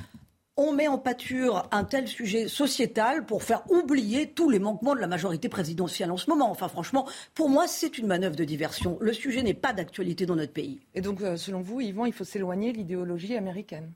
on 0.56 0.72
met 0.72 0.88
en 0.88 0.98
pâture 0.98 1.68
un 1.72 1.84
tel 1.84 2.06
sujet 2.06 2.48
sociétal 2.48 3.26
pour 3.26 3.42
faire 3.42 3.62
oublier 3.70 4.30
tous 4.30 4.50
les 4.50 4.58
manquements 4.58 4.94
de 4.94 5.00
la 5.00 5.06
majorité 5.06 5.48
présidentielle 5.48 6.10
en 6.10 6.16
ce 6.16 6.30
moment. 6.30 6.50
Enfin, 6.50 6.68
franchement, 6.68 7.08
pour 7.34 7.48
moi, 7.48 7.66
c'est 7.66 7.98
une 7.98 8.06
manœuvre 8.06 8.36
de 8.36 8.44
diversion. 8.44 8.96
Le 9.00 9.12
sujet 9.12 9.42
n'est 9.42 9.54
pas 9.54 9.72
d'actualité 9.72 10.26
dans 10.26 10.36
notre 10.36 10.52
pays. 10.52 10.80
Et 10.94 11.00
donc, 11.00 11.22
euh, 11.22 11.36
selon 11.36 11.60
vous, 11.60 11.80
Yvan, 11.80 12.06
il 12.06 12.12
faut 12.12 12.24
s'éloigner 12.24 12.72
de 12.72 12.78
l'idéologie 12.78 13.36
américaine 13.36 13.90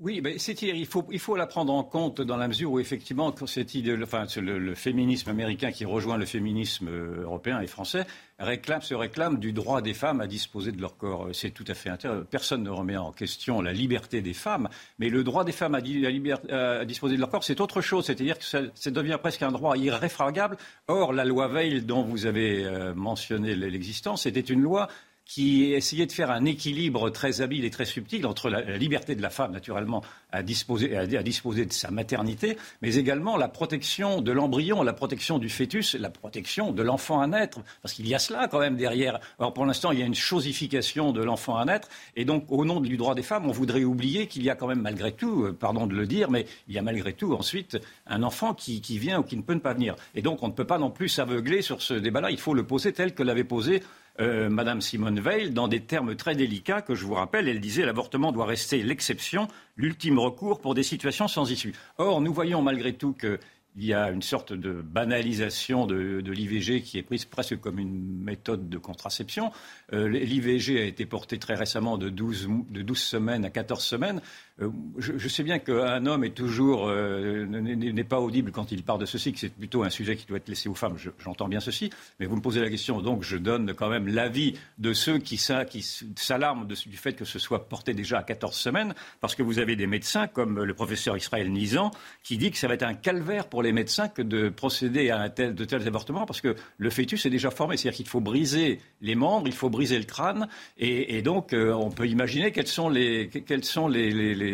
oui, 0.00 0.22
mais 0.22 0.38
c'est 0.38 0.60
il 0.62 0.86
faut 0.86 1.06
il 1.12 1.18
faut 1.18 1.36
la 1.36 1.46
prendre 1.46 1.74
en 1.74 1.84
compte 1.84 2.22
dans 2.22 2.38
la 2.38 2.48
mesure 2.48 2.72
où 2.72 2.80
effectivement 2.80 3.34
le, 3.40 4.74
féminisme 4.74 5.28
américain 5.28 5.72
qui 5.72 5.84
rejoint 5.84 6.16
le 6.16 6.24
féminisme 6.24 6.88
euh, 6.88 7.22
européen 7.22 7.60
et 7.60 7.66
français 7.66 8.06
réclame 8.38 8.80
se 8.80 8.94
réclame 8.94 9.38
du 9.38 9.52
droit 9.52 9.82
des 9.82 9.92
femmes 9.92 10.20
à 10.20 10.26
disposer 10.26 10.72
de 10.72 10.80
leur 10.80 10.96
corps. 10.96 11.28
C'est 11.32 11.50
tout 11.50 11.64
à 11.68 11.74
fait 11.74 11.90
intéressant. 11.90 12.24
Personne 12.30 12.62
ne 12.62 12.70
remet 12.70 12.96
en 12.96 13.12
question 13.12 13.60
la 13.60 13.72
liberté 13.72 14.22
des 14.22 14.32
femmes, 14.32 14.68
mais 14.98 15.10
le 15.10 15.22
droit 15.22 15.44
des 15.44 15.52
femmes 15.52 15.74
à, 15.74 15.78
à 15.78 16.84
disposer 16.86 17.16
de 17.16 17.20
leur 17.20 17.28
corps, 17.28 17.44
c'est 17.44 17.60
autre 17.60 17.82
chose. 17.82 18.06
C'est-à-dire 18.06 18.38
que 18.38 18.44
ça, 18.44 18.90
devient 18.90 19.18
presque 19.20 19.42
un 19.42 19.52
droit 19.52 19.76
irréfragable. 19.76 20.56
Or, 20.88 21.12
la 21.12 21.24
loi 21.24 21.48
Veil, 21.48 21.82
dont 21.82 22.02
vous 22.02 22.26
avez 22.26 22.64
euh, 22.64 22.94
mentionné 22.94 23.54
l'existence, 23.54 24.22
c'était 24.22 24.40
une 24.40 24.62
loi 24.62 24.88
qui 25.30 25.74
essayait 25.74 26.06
de 26.06 26.12
faire 26.12 26.32
un 26.32 26.44
équilibre 26.44 27.08
très 27.08 27.40
habile 27.40 27.64
et 27.64 27.70
très 27.70 27.84
subtil 27.84 28.26
entre 28.26 28.50
la, 28.50 28.76
liberté 28.76 29.14
de 29.14 29.22
la 29.22 29.30
femme, 29.30 29.52
naturellement, 29.52 30.02
à 30.32 30.42
disposer, 30.42 30.96
à, 30.96 31.06
disposer 31.06 31.66
de 31.66 31.72
sa 31.72 31.92
maternité, 31.92 32.56
mais 32.82 32.96
également 32.96 33.36
la 33.36 33.46
protection 33.46 34.22
de 34.22 34.32
l'embryon, 34.32 34.82
la 34.82 34.92
protection 34.92 35.38
du 35.38 35.48
fœtus, 35.48 35.94
la 35.94 36.10
protection 36.10 36.72
de 36.72 36.82
l'enfant 36.82 37.20
à 37.20 37.28
naître, 37.28 37.60
parce 37.80 37.94
qu'il 37.94 38.08
y 38.08 38.14
a 38.16 38.18
cela 38.18 38.48
quand 38.48 38.58
même 38.58 38.76
derrière. 38.76 39.20
Alors 39.38 39.54
pour 39.54 39.64
l'instant, 39.66 39.92
il 39.92 40.00
y 40.00 40.02
a 40.02 40.04
une 40.04 40.16
chosification 40.16 41.12
de 41.12 41.22
l'enfant 41.22 41.56
à 41.56 41.64
naître, 41.64 41.88
et 42.16 42.24
donc 42.24 42.46
au 42.48 42.64
nom 42.64 42.80
du 42.80 42.96
droit 42.96 43.14
des 43.14 43.22
femmes, 43.22 43.46
on 43.46 43.52
voudrait 43.52 43.84
oublier 43.84 44.26
qu'il 44.26 44.42
y 44.42 44.50
a 44.50 44.56
quand 44.56 44.66
même 44.66 44.82
malgré 44.82 45.12
tout, 45.12 45.44
euh, 45.44 45.52
pardon 45.52 45.86
de 45.86 45.94
le 45.94 46.08
dire, 46.08 46.28
mais 46.28 46.44
il 46.66 46.74
y 46.74 46.78
a 46.78 46.82
malgré 46.82 47.12
tout 47.12 47.34
ensuite 47.34 47.78
un 48.08 48.24
enfant 48.24 48.52
qui, 48.52 48.80
qui 48.80 48.98
vient 48.98 49.20
ou 49.20 49.22
qui 49.22 49.36
ne 49.36 49.42
peut 49.42 49.56
pas 49.60 49.74
venir. 49.74 49.94
Et 50.16 50.22
donc 50.22 50.42
on 50.42 50.48
ne 50.48 50.52
peut 50.52 50.66
pas 50.66 50.78
non 50.78 50.90
plus 50.90 51.08
s'aveugler 51.08 51.62
sur 51.62 51.82
ce 51.82 51.94
débat-là, 51.94 52.32
il 52.32 52.40
faut 52.40 52.52
le 52.52 52.64
poser 52.64 52.92
tel 52.92 53.14
que 53.14 53.22
l'avait 53.22 53.44
posé 53.44 53.80
euh, 54.20 54.48
Madame 54.48 54.80
Simone 54.80 55.20
Veil 55.20 55.50
dans 55.50 55.68
des 55.68 55.80
termes 55.80 56.14
très 56.14 56.34
délicats 56.34 56.82
que 56.82 56.94
je 56.94 57.04
vous 57.04 57.14
rappelle. 57.14 57.48
Elle 57.48 57.60
disait 57.60 57.84
l'avortement 57.84 58.32
doit 58.32 58.46
rester 58.46 58.82
l'exception, 58.82 59.48
l'ultime 59.76 60.18
recours 60.18 60.60
pour 60.60 60.74
des 60.74 60.82
situations 60.82 61.28
sans 61.28 61.50
issue. 61.50 61.74
Or, 61.98 62.20
nous 62.20 62.32
voyons 62.32 62.62
malgré 62.62 62.92
tout 62.92 63.12
que 63.12 63.38
il 63.76 63.84
y 63.84 63.94
a 63.94 64.10
une 64.10 64.22
sorte 64.22 64.52
de 64.52 64.82
banalisation 64.82 65.86
de, 65.86 66.20
l'IVG 66.20 66.82
qui 66.82 66.98
est 66.98 67.02
prise 67.02 67.24
presque 67.24 67.60
comme 67.60 67.78
une 67.78 68.22
méthode 68.22 68.68
de 68.68 68.78
contraception. 68.78 69.52
Euh, 69.92 70.08
L'IVG 70.08 70.80
a 70.80 70.84
été 70.84 71.06
porté 71.06 71.38
très 71.38 71.54
récemment 71.54 71.96
de 71.96 72.08
12, 72.08 72.48
de 72.68 72.82
12 72.82 72.98
semaines 72.98 73.44
à 73.44 73.50
14 73.50 73.82
semaines. 73.82 74.20
Euh, 74.60 74.68
je, 74.98 75.28
sais 75.28 75.42
bien 75.42 75.58
qu'un 75.58 76.04
homme 76.06 76.24
est 76.24 76.34
toujours 76.34 76.88
euh, 76.88 77.46
n'est 77.46 78.04
pas 78.04 78.20
audible 78.20 78.52
quand 78.52 78.72
il 78.72 78.82
parle 78.82 79.00
de 79.00 79.06
ceci, 79.06 79.32
que 79.32 79.38
c'est 79.38 79.54
plutôt 79.54 79.82
un 79.84 79.90
sujet 79.90 80.16
qui 80.16 80.26
doit 80.26 80.36
être 80.36 80.48
laissé 80.48 80.68
aux 80.68 80.74
femmes. 80.74 80.96
J'entends 81.18 81.48
bien 81.48 81.60
ceci, 81.60 81.90
mais 82.18 82.26
vous 82.26 82.36
me 82.36 82.42
posez 82.42 82.60
la 82.60 82.68
question, 82.68 83.00
donc 83.00 83.22
je 83.22 83.36
donne 83.36 83.72
quand 83.74 83.88
même 83.88 84.06
l'avis 84.06 84.54
de 84.78 84.92
ceux 84.92 85.18
qui, 85.18 85.38
s'alarment 85.38 86.66
du 86.66 86.96
fait 86.96 87.14
que 87.14 87.24
ce 87.24 87.38
soit 87.38 87.68
porté 87.68 87.94
déjà 87.94 88.18
à 88.18 88.22
14 88.22 88.54
semaines, 88.54 88.94
parce 89.20 89.34
que 89.34 89.42
vous 89.42 89.58
avez 89.58 89.76
des 89.76 89.86
médecins 89.86 90.26
comme 90.26 90.62
le 90.62 90.74
professeur 90.74 91.16
Israël 91.16 91.50
Nizan 91.50 91.90
qui 92.22 92.36
dit 92.36 92.50
que 92.50 92.58
ça 92.58 92.68
va 92.68 92.74
être 92.74 92.82
un 92.82 92.94
calvaire 92.94 93.48
pour 93.48 93.62
les 93.62 93.72
médecins 93.72 94.08
que 94.08 94.22
de 94.22 94.48
procéder 94.48 95.10
à 95.10 95.28
de 95.28 95.64
tels 95.64 95.86
avortements, 95.86 96.26
parce 96.26 96.40
que 96.40 96.54
le 96.76 96.90
fœtus 96.90 97.24
est 97.24 97.30
déjà 97.30 97.50
formé, 97.50 97.76
c'est-à-dire 97.76 97.96
qu'il 97.96 98.08
faut 98.08 98.20
briser 98.20 98.80
les 99.00 99.14
membres, 99.14 99.46
il 99.46 99.54
faut 99.54 99.70
briser 99.70 99.98
le 99.98 100.04
crâne, 100.04 100.48
et, 100.78 101.22
donc 101.22 101.52
euh, 101.52 101.72
on 101.72 101.90
peut 101.90 102.06
imaginer 102.06 102.52
quels 102.52 102.66
sont 102.66 102.88
les, 102.88 103.28
quels 103.28 103.64
sont 103.64 103.88
les, 103.88 104.49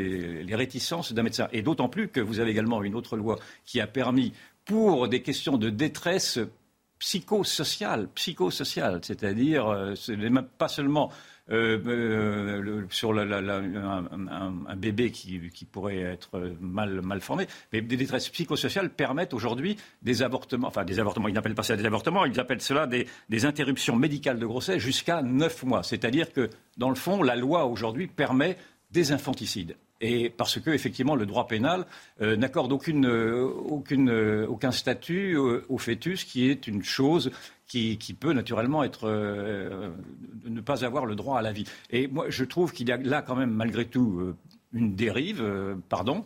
réticences 0.55 1.13
d'un 1.13 1.23
médecin. 1.23 1.49
Et 1.53 1.63
d'autant 1.63 1.89
plus 1.89 2.09
que 2.09 2.21
vous 2.21 2.41
avez 2.41 2.51
également 2.51 2.83
une 2.83 2.95
autre 2.95 3.17
loi 3.17 3.39
qui 3.65 3.81
a 3.81 3.87
permis, 3.87 4.33
pour 4.65 5.09
des 5.09 5.23
questions 5.23 5.57
de 5.57 5.71
détresse 5.71 6.41
psychosociale, 6.99 8.09
psychosociale, 8.15 9.01
c'est-à-dire 9.03 9.69
euh, 9.69 9.95
pas 10.59 10.69
seulement 10.69 11.11
euh, 11.51 11.79
euh, 11.87 12.87
sur 12.91 13.17
un, 13.17 14.77
bébé 14.77 15.11
qui, 15.13 15.39
pourrait 15.71 16.01
être 16.01 16.57
mal, 16.61 17.03
mal 17.03 17.21
formé. 17.21 17.47
Mais 17.73 17.81
des 17.81 17.97
détresses 17.97 18.29
psychosociales 18.31 18.91
permettent 18.91 19.35
aujourd'hui 19.35 19.77
des 20.03 20.23
avortements, 20.23 20.69
enfin 20.69 20.85
des 20.85 20.99
avortements, 20.99 21.29
ils 21.29 21.35
n'appellent 21.35 21.55
pas 21.55 21.63
ça 21.63 21.77
des 21.77 21.87
avortements, 21.87 22.25
ils 22.25 22.41
appellent 22.41 22.63
cela 22.63 22.87
des, 22.87 23.07
des 23.29 23.45
interruptions 23.45 23.95
médicales 23.95 24.39
de 24.39 24.47
grossesse 24.47 24.79
jusqu'à 24.79 25.23
9 25.23 25.65
mois. 25.65 25.83
C'est-à-dire 25.83 26.33
que, 26.33 26.51
dans 26.77 26.89
le 26.89 26.97
fond, 26.97 27.23
la 27.23 27.37
loi 27.37 27.67
aujourd'hui 27.67 28.09
permet 28.09 28.57
des 28.91 29.13
infanticides 29.13 29.77
et 30.01 30.31
parce 30.31 30.61
que 30.61 30.71
effectivement 30.71 31.15
le 31.15 31.27
droit 31.27 31.47
pénal 31.47 31.87
euh, 32.21 32.37
n'accorde 32.37 32.73
aucune, 32.73 33.07
euh, 33.07 33.45
aucune, 33.45 34.11
euh, 34.11 34.47
aucun 34.47 34.73
statut 34.73 35.37
au 35.37 35.79
fœtus, 35.79 36.25
qui 36.25 36.49
est 36.51 36.67
une 36.67 36.83
chose 36.83 37.31
qui, 37.67 37.97
peut 38.19 38.33
naturellement 38.33 38.85
être 38.85 39.09
ne 40.45 40.61
pas 40.61 40.85
avoir 40.85 41.05
le 41.05 41.17
droit 41.17 41.39
à 41.39 41.43
la 41.43 41.53
vie. 41.53 41.67
Et 41.91 42.07
moi, 42.07 42.27
je 42.29 42.45
trouve 42.45 42.73
qu'il 42.73 42.89
y 42.89 42.93
a 42.93 42.97
là 42.97 43.23
quand 43.23 43.35
même 43.35 43.51
malgré 43.51 43.85
tout 43.85 44.35
une 44.73 44.95
dérive, 44.95 45.45
pardon, 45.89 46.25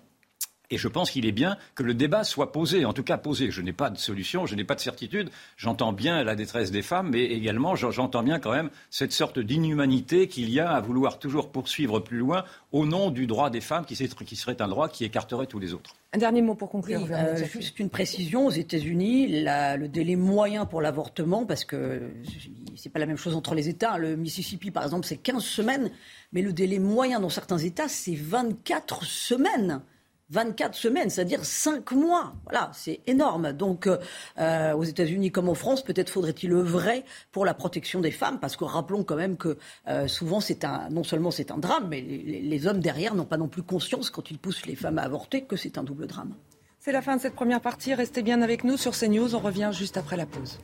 et 0.71 0.79
je 0.79 0.89
pense 0.89 1.11
qu'il 1.11 1.27
est 1.27 1.33
bien 1.33 1.57
que 1.75 1.83
le 1.83 1.95
débat 1.95 2.25
soit 2.25 2.53
posé, 2.53 2.85
en 2.85 2.93
tout 2.93 3.03
cas 3.03 3.19
posé. 3.19 3.51
Je 3.51 3.61
n'ai 3.61 3.73
pas 3.73 3.91
de 3.91 3.99
solution, 3.99 4.47
je 4.47 4.55
n'ai 4.55 4.65
pas 4.65 4.77
de 4.77 4.81
certitude. 4.81 5.31
J'entends 5.57 5.93
bien 5.93 6.23
la 6.23 6.37
détresse 6.37 6.71
des 6.71 6.83
femmes, 6.83 7.11
mais 7.11 7.25
également 7.25 7.75
j'entends 7.75 8.23
bien 8.23 8.39
quand 8.39 8.53
même 8.53 8.71
cette 8.91 9.13
sorte 9.13 9.39
d'inhumanité 9.39 10.29
qu'il 10.29 10.49
y 10.51 10.61
a 10.61 10.71
à 10.71 10.81
vouloir 10.81 11.19
toujours 11.19 11.51
poursuivre 11.51 11.99
plus 12.01 12.19
loin 12.19 12.45
au 12.73 12.87
nom 12.87 13.11
du 13.11 13.27
droit 13.27 13.51
des 13.51 13.61
femmes, 13.61 13.85
qui, 13.85 13.97
serait 13.97 14.63
un 14.63 14.69
droit 14.69 14.89
qui 14.89 15.05
écarterait 15.05 15.47
tous 15.47 15.59
les 15.59 15.75
autres. 15.75 15.97
Un 16.13 16.19
dernier 16.19 16.43
mot 16.43 16.55
pour 16.55 16.71
conclure. 16.71 17.07
Euh, 17.11 17.37
juste 17.37 17.79
une 17.81 17.91
précision 17.91 18.47
aux 18.47 18.51
États-Unis, 18.51 19.43
le 19.45 19.87
délai 19.87 20.17
moyen 20.17 20.67
pour 20.67 20.81
l'avortement, 20.81 21.47
parce 21.47 21.65
que 21.65 22.01
c'est 22.77 22.91
pas 22.91 23.01
la 23.01 23.07
même 23.07 23.17
chose 23.17 23.35
entre 23.35 23.55
les 23.55 23.69
États. 23.69 23.99
Le 23.99 24.17
Mississippi, 24.17 24.71
par 24.71 24.85
exemple, 24.85 25.07
c'est 25.07 25.17
15 25.17 25.43
semaines, 25.43 25.91
mais 26.33 26.43
le 26.43 26.53
délai 26.53 26.79
moyen 26.79 27.19
dans 27.19 27.29
certains 27.29 27.59
États, 27.59 27.89
c'est 27.89 28.15
24 28.15 29.05
semaines. 29.05 29.83
24 30.31 30.75
semaines, 30.75 31.11
c'est-à-dire 31.11 31.45
5 31.45 31.91
mois. 31.93 32.35
Voilà, 32.45 32.71
c'est 32.73 33.01
énorme. 33.07 33.53
Donc, 33.53 33.87
euh, 33.87 33.99
euh, 34.39 34.73
aux 34.75 34.85
États-Unis 34.85 35.31
comme 35.31 35.49
en 35.49 35.55
France, 35.55 35.83
peut-être 35.83 36.11
faudrait-il 36.11 36.53
œuvrer 36.53 37.05
pour 37.33 37.45
la 37.45 37.55
protection 37.55 38.01
des 38.01 38.11
femmes, 38.11 38.39
parce 38.41 38.57
que 38.57 38.65
rappelons 38.65 39.05
quand 39.05 39.17
même 39.17 39.37
que 39.37 39.59
euh, 39.89 40.07
souvent, 40.07 40.41
non 40.91 41.05
seulement 41.05 41.31
c'est 41.31 41.51
un 41.51 41.59
drame, 41.59 41.89
mais 41.89 42.01
les 42.01 42.67
hommes 42.67 42.81
derrière 42.81 43.15
n'ont 43.15 43.25
pas 43.25 43.37
non 43.37 43.49
plus 43.49 43.63
conscience, 43.63 44.11
quand 44.11 44.31
ils 44.31 44.39
poussent 44.39 44.67
les 44.67 44.77
femmes 44.77 44.99
à 44.99 45.03
avorter, 45.03 45.43
que 45.43 45.57
c'est 45.57 45.79
un 45.79 45.83
double 45.83 46.07
drame. 46.07 46.35
C'est 46.79 46.93
la 46.93 47.03
fin 47.03 47.17
de 47.17 47.21
cette 47.21 47.35
première 47.35 47.61
partie. 47.61 47.93
Restez 47.93 48.23
bien 48.23 48.41
avec 48.41 48.65
nous 48.65 48.79
sur 48.79 48.93
CNews. 48.99 49.35
On 49.35 49.41
revient 49.41 49.71
juste 49.73 49.99
après 49.99 50.17
la 50.17 50.25
pause. 50.25 50.59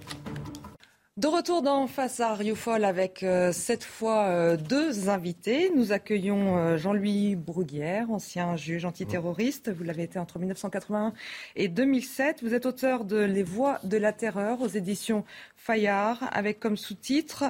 De 1.17 1.29
retour 1.29 1.63
dans 1.63 1.87
Face 1.87 2.21
à 2.21 2.35
Rioufol 2.35 2.85
avec 2.85 3.23
euh, 3.23 3.51
cette 3.51 3.85
fois 3.85 4.27
euh, 4.27 4.59
deux 4.59 5.09
invités. 5.09 5.73
Nous 5.75 5.93
accueillons 5.93 6.59
euh, 6.59 6.77
Jean-Louis 6.77 7.37
Bruguière, 7.37 8.11
ancien 8.11 8.55
juge 8.57 8.85
antiterroriste. 8.85 9.73
Vous 9.73 9.83
l'avez 9.83 10.03
été 10.03 10.19
entre 10.19 10.39
1981 10.39 11.15
et 11.55 11.69
2007. 11.69 12.43
Vous 12.43 12.53
êtes 12.53 12.67
auteur 12.67 13.07
de 13.07 13.17
Les 13.17 13.43
Voix 13.43 13.81
de 13.83 13.97
la 13.97 14.13
Terreur 14.13 14.61
aux 14.61 14.69
éditions 14.69 15.25
Fayard 15.57 16.29
avec 16.33 16.61
comme 16.61 16.77
sous-titre 16.77 17.45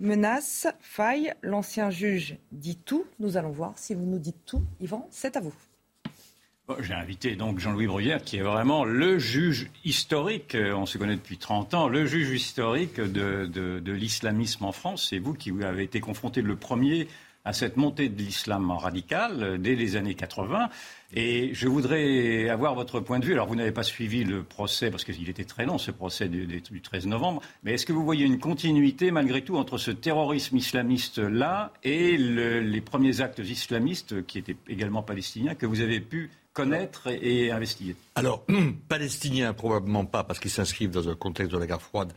Menace, 0.00 0.66
faille, 0.80 1.34
l'ancien 1.42 1.90
juge 1.90 2.38
dit 2.52 2.78
tout. 2.78 3.04
Nous 3.18 3.36
allons 3.36 3.52
voir 3.52 3.74
si 3.76 3.92
vous 3.94 4.06
nous 4.06 4.18
dites 4.18 4.46
tout. 4.46 4.62
Yvan, 4.80 5.06
c'est 5.10 5.36
à 5.36 5.40
vous. 5.40 5.52
J'ai 6.80 6.94
invité 6.94 7.36
donc 7.36 7.58
Jean-Louis 7.58 7.86
Bruyère, 7.86 8.24
qui 8.24 8.38
est 8.38 8.42
vraiment 8.42 8.86
le 8.86 9.18
juge 9.18 9.68
historique, 9.84 10.54
euh, 10.54 10.72
on 10.72 10.86
se 10.86 10.96
connaît 10.96 11.16
depuis 11.16 11.36
30 11.36 11.74
ans, 11.74 11.88
le 11.88 12.06
juge 12.06 12.30
historique 12.30 12.98
de, 12.98 13.44
de, 13.44 13.92
l'islamisme 13.92 14.64
en 14.64 14.72
France. 14.72 15.08
C'est 15.10 15.18
vous 15.18 15.34
qui 15.34 15.52
avez 15.62 15.82
été 15.82 16.00
confronté 16.00 16.40
le 16.40 16.56
premier 16.56 17.06
à 17.44 17.52
cette 17.52 17.76
montée 17.76 18.08
de 18.08 18.16
l'islam 18.16 18.70
radical 18.70 19.42
euh, 19.42 19.58
dès 19.58 19.74
les 19.74 19.96
années 19.96 20.14
80. 20.14 20.70
Et 21.12 21.50
je 21.52 21.68
voudrais 21.68 22.48
avoir 22.48 22.74
votre 22.74 22.98
point 22.98 23.18
de 23.18 23.26
vue. 23.26 23.34
Alors, 23.34 23.46
vous 23.46 23.56
n'avez 23.56 23.70
pas 23.70 23.82
suivi 23.82 24.24
le 24.24 24.42
procès, 24.42 24.90
parce 24.90 25.04
qu'il 25.04 25.28
était 25.28 25.44
très 25.44 25.66
long, 25.66 25.76
ce 25.76 25.90
procès 25.90 26.30
du, 26.30 26.46
du 26.46 26.80
13 26.80 27.06
novembre. 27.08 27.42
Mais 27.62 27.74
est-ce 27.74 27.84
que 27.84 27.92
vous 27.92 28.06
voyez 28.06 28.24
une 28.24 28.38
continuité, 28.38 29.10
malgré 29.10 29.42
tout, 29.42 29.58
entre 29.58 29.76
ce 29.76 29.90
terrorisme 29.90 30.56
islamiste-là 30.56 31.74
et 31.82 32.16
le, 32.16 32.60
les 32.60 32.80
premiers 32.80 33.20
actes 33.20 33.40
islamistes, 33.40 34.24
qui 34.24 34.38
étaient 34.38 34.56
également 34.66 35.02
palestiniens, 35.02 35.54
que 35.54 35.66
vous 35.66 35.82
avez 35.82 36.00
pu 36.00 36.30
connaître 36.54 37.08
et, 37.08 37.50
investiguer 37.50 37.96
Alors, 38.14 38.46
palestiniens, 38.88 39.52
probablement 39.52 40.06
pas, 40.06 40.24
parce 40.24 40.38
qu'ils 40.38 40.52
s'inscrivent 40.52 40.92
dans 40.92 41.08
un 41.08 41.16
contexte 41.16 41.52
de 41.52 41.58
la 41.58 41.66
guerre 41.66 41.82
froide. 41.82 42.14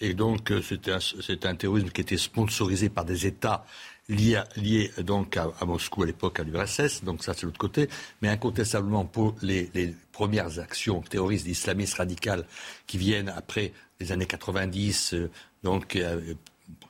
Et 0.00 0.12
donc, 0.12 0.50
euh, 0.50 0.60
c'est 0.60 1.46
un, 1.46 1.54
terrorisme 1.54 1.88
qui 1.88 2.02
était 2.02 2.18
sponsorisé 2.18 2.90
par 2.90 3.06
des 3.06 3.26
États 3.26 3.64
liés, 4.08 4.90
donc 4.98 5.36
à, 5.36 5.50
Moscou 5.64 6.02
à 6.02 6.06
l'époque, 6.06 6.38
à 6.40 6.42
l'URSS. 6.42 7.02
Donc 7.04 7.24
ça, 7.24 7.32
c'est 7.32 7.44
l'autre 7.44 7.58
côté. 7.58 7.88
Mais 8.20 8.28
incontestablement, 8.28 9.04
pour 9.04 9.34
les, 9.40 9.94
premières 10.12 10.58
actions 10.58 11.02
terroristes 11.02 11.46
islamistes 11.46 11.94
radicales 11.94 12.46
qui 12.86 12.96
viennent 12.96 13.28
après 13.28 13.72
les 14.00 14.12
années 14.12 14.26
90, 14.26 15.14
euh, 15.14 15.30
donc 15.62 15.96
euh, 15.96 16.34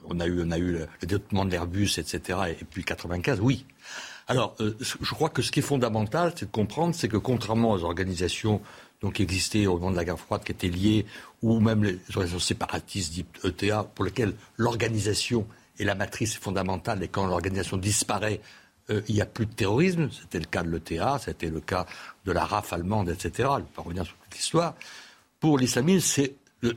on 0.05 0.21
a 0.21 0.27
eu, 0.27 0.43
on 0.43 0.51
a 0.53 0.59
eu 0.59 0.73
le, 0.73 0.89
développement 1.01 1.45
de 1.45 1.51
l'Airbus, 1.51 1.99
etc. 1.99 2.39
Et, 2.61 2.65
puis 2.65 2.85
95, 2.85 3.41
oui. 3.41 3.67
Alors, 4.29 4.57
euh, 4.61 4.77
je 4.81 5.15
crois 5.15 5.29
que 5.29 5.41
ce 5.43 5.53
qui 5.53 5.61
est 5.61 5.63
fondamental, 5.63 6.33
c'est 6.35 6.47
de 6.47 6.51
comprendre, 6.51 6.95
c'est 6.95 7.09
que 7.09 7.17
contrairement 7.17 7.73
aux 7.73 7.85
organisations 7.85 8.61
donc, 9.01 9.15
qui 9.15 9.23
existaient 9.23 9.67
au 9.67 9.75
moment 9.75 9.93
de 9.93 9.97
la 9.97 10.05
guerre 10.05 10.19
froide, 10.19 10.43
qui 10.43 10.53
étaient 10.53 10.69
liées, 10.69 11.07
ou 11.43 11.61
même 11.61 11.85
les 11.85 12.01
organisations 12.09 12.41
séparatistes, 12.41 13.13
dites 13.13 13.45
ETA, 13.45 13.85
pour 13.95 14.05
lesquelles 14.05 14.35
l'organisation 14.57 15.47
est 15.79 15.85
la 15.85 15.95
matrice 15.95 16.37
fondamentale, 16.39 17.03
et 17.03 17.09
quand 17.09 17.27
l'organisation 17.27 17.77
disparaît, 17.77 18.41
euh, 18.91 19.03
il 19.09 19.15
n'y 19.15 19.21
a 19.21 19.27
plus 19.27 19.47
de 19.47 19.53
terrorisme. 19.53 20.09
C'était 20.11 20.39
le 20.39 20.47
cas 20.47 20.63
de 20.63 20.71
l'ETA, 20.71 21.21
c'était 21.23 21.51
le 21.51 21.61
cas 21.61 21.87
de 22.25 22.33
la 22.33 22.45
RAF 22.45 22.73
allemande, 22.73 23.11
etc. 23.11 23.31
Je 23.57 23.63
ne 23.63 23.67
pas 23.67 23.83
revenir 23.83 24.05
sur 24.05 24.17
toute 24.17 24.35
l'histoire. 24.35 24.75
Pour 25.39 25.59
l'islamisme, 25.59 26.29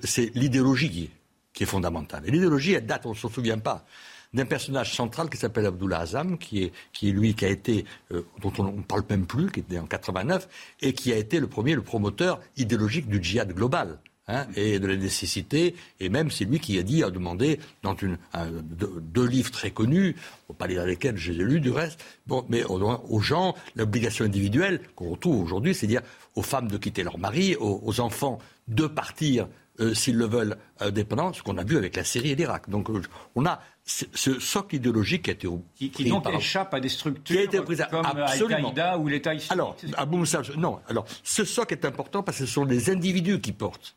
c'est 0.03 0.31
l'idéologie 0.35 1.09
qui 1.53 1.63
est 1.63 1.65
fondamentale. 1.65 2.23
Et 2.27 2.31
l'idéologie, 2.31 2.73
elle 2.73 2.85
date, 2.85 3.05
on 3.05 3.11
ne 3.11 3.15
s'en 3.15 3.29
souvient 3.29 3.57
pas, 3.57 3.85
d'un 4.33 4.45
personnage 4.45 4.95
central 4.95 5.29
qui 5.29 5.37
s'appelle 5.37 5.65
Abdullah 5.65 5.99
Azam, 5.99 6.37
qui 6.37 6.63
est, 6.63 6.71
qui 6.93 7.09
est 7.09 7.11
lui 7.11 7.33
qui 7.33 7.45
a 7.45 7.49
été, 7.49 7.85
euh, 8.11 8.23
dont 8.41 8.53
on 8.59 8.71
ne 8.71 8.81
parle 8.81 9.03
même 9.09 9.25
plus, 9.25 9.49
qui 9.51 9.61
était 9.61 9.79
en 9.79 9.85
89, 9.85 10.47
et 10.81 10.93
qui 10.93 11.11
a 11.11 11.17
été 11.17 11.39
le 11.39 11.47
premier, 11.47 11.75
le 11.75 11.81
promoteur 11.81 12.39
idéologique 12.57 13.07
du 13.07 13.23
djihad 13.23 13.53
global. 13.53 13.99
Hein, 14.31 14.45
et 14.55 14.77
de 14.77 14.85
la 14.85 14.95
nécessité, 14.95 15.73
et 15.99 16.07
même 16.07 16.29
c'est 16.29 16.45
lui 16.45 16.59
qui 16.59 16.77
a 16.77 16.83
dit, 16.83 17.03
a 17.03 17.09
demandé 17.09 17.59
dans 17.81 17.95
une, 17.95 18.19
deux, 18.61 19.25
livres 19.25 19.49
très 19.49 19.71
connus, 19.71 20.15
on 20.49 20.53
pas 20.53 20.67
lire 20.67 20.85
lesquels 20.85 21.17
je 21.17 21.31
les 21.31 21.41
ai 21.41 21.43
lus 21.43 21.59
du 21.59 21.71
reste, 21.71 21.99
bon, 22.27 22.45
mais 22.47 22.63
aux, 22.63 23.19
gens, 23.21 23.55
l'obligation 23.75 24.25
individuelle 24.25 24.81
qu'on 24.95 25.09
retrouve 25.09 25.41
aujourd'hui, 25.41 25.73
c'est 25.73 25.87
dire 25.87 26.03
aux 26.35 26.43
femmes 26.43 26.67
de 26.67 26.77
quitter 26.77 27.01
leur 27.01 27.17
mari, 27.17 27.55
aux 27.59 27.99
enfants 28.01 28.37
de 28.67 28.85
partir 28.85 29.47
euh, 29.81 29.93
s'ils 29.93 30.17
le 30.17 30.25
veulent, 30.25 30.57
indépendants, 30.79 31.31
ce 31.31 31.41
qu'on 31.41 31.57
a 31.57 31.63
vu 31.63 31.77
avec 31.77 31.95
la 31.95 32.03
Syrie 32.03 32.31
et 32.31 32.35
l'Irak. 32.35 32.69
Donc 32.69 32.89
euh, 32.89 33.01
on 33.35 33.45
a 33.45 33.61
ce 33.89 34.39
socle 34.39 34.75
idéologique 34.75 35.23
qui 35.23 35.29
a 35.31 35.33
été 35.33 35.47
qui, 35.75 35.89
qui 35.89 36.05
donc 36.05 36.29
échappe 36.29 36.73
à 36.73 36.79
des 36.79 36.89
structures 36.89 37.35
qui 37.35 37.39
a 37.39 37.43
été 37.43 37.61
pris 37.61 37.77
comme 37.89 38.05
Al-Qaïda 38.05 38.97
ou 38.99 39.07
l'État 39.07 39.33
islamique. 39.33 39.51
Alors, 39.51 39.75
Abou 39.97 40.23
non. 40.57 40.79
Alors, 40.87 41.05
ce 41.23 41.43
socle 41.43 41.73
est 41.73 41.85
important 41.85 42.21
parce 42.21 42.37
que 42.37 42.45
ce 42.45 42.51
sont 42.51 42.65
les 42.65 42.91
individus 42.91 43.41
qui 43.41 43.51
portent 43.51 43.95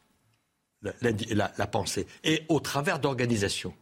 la, 0.82 1.66
pensée 1.66 2.06
et 2.24 2.44
au 2.48 2.58
travers 2.60 2.98
d'organisations. 2.98 3.74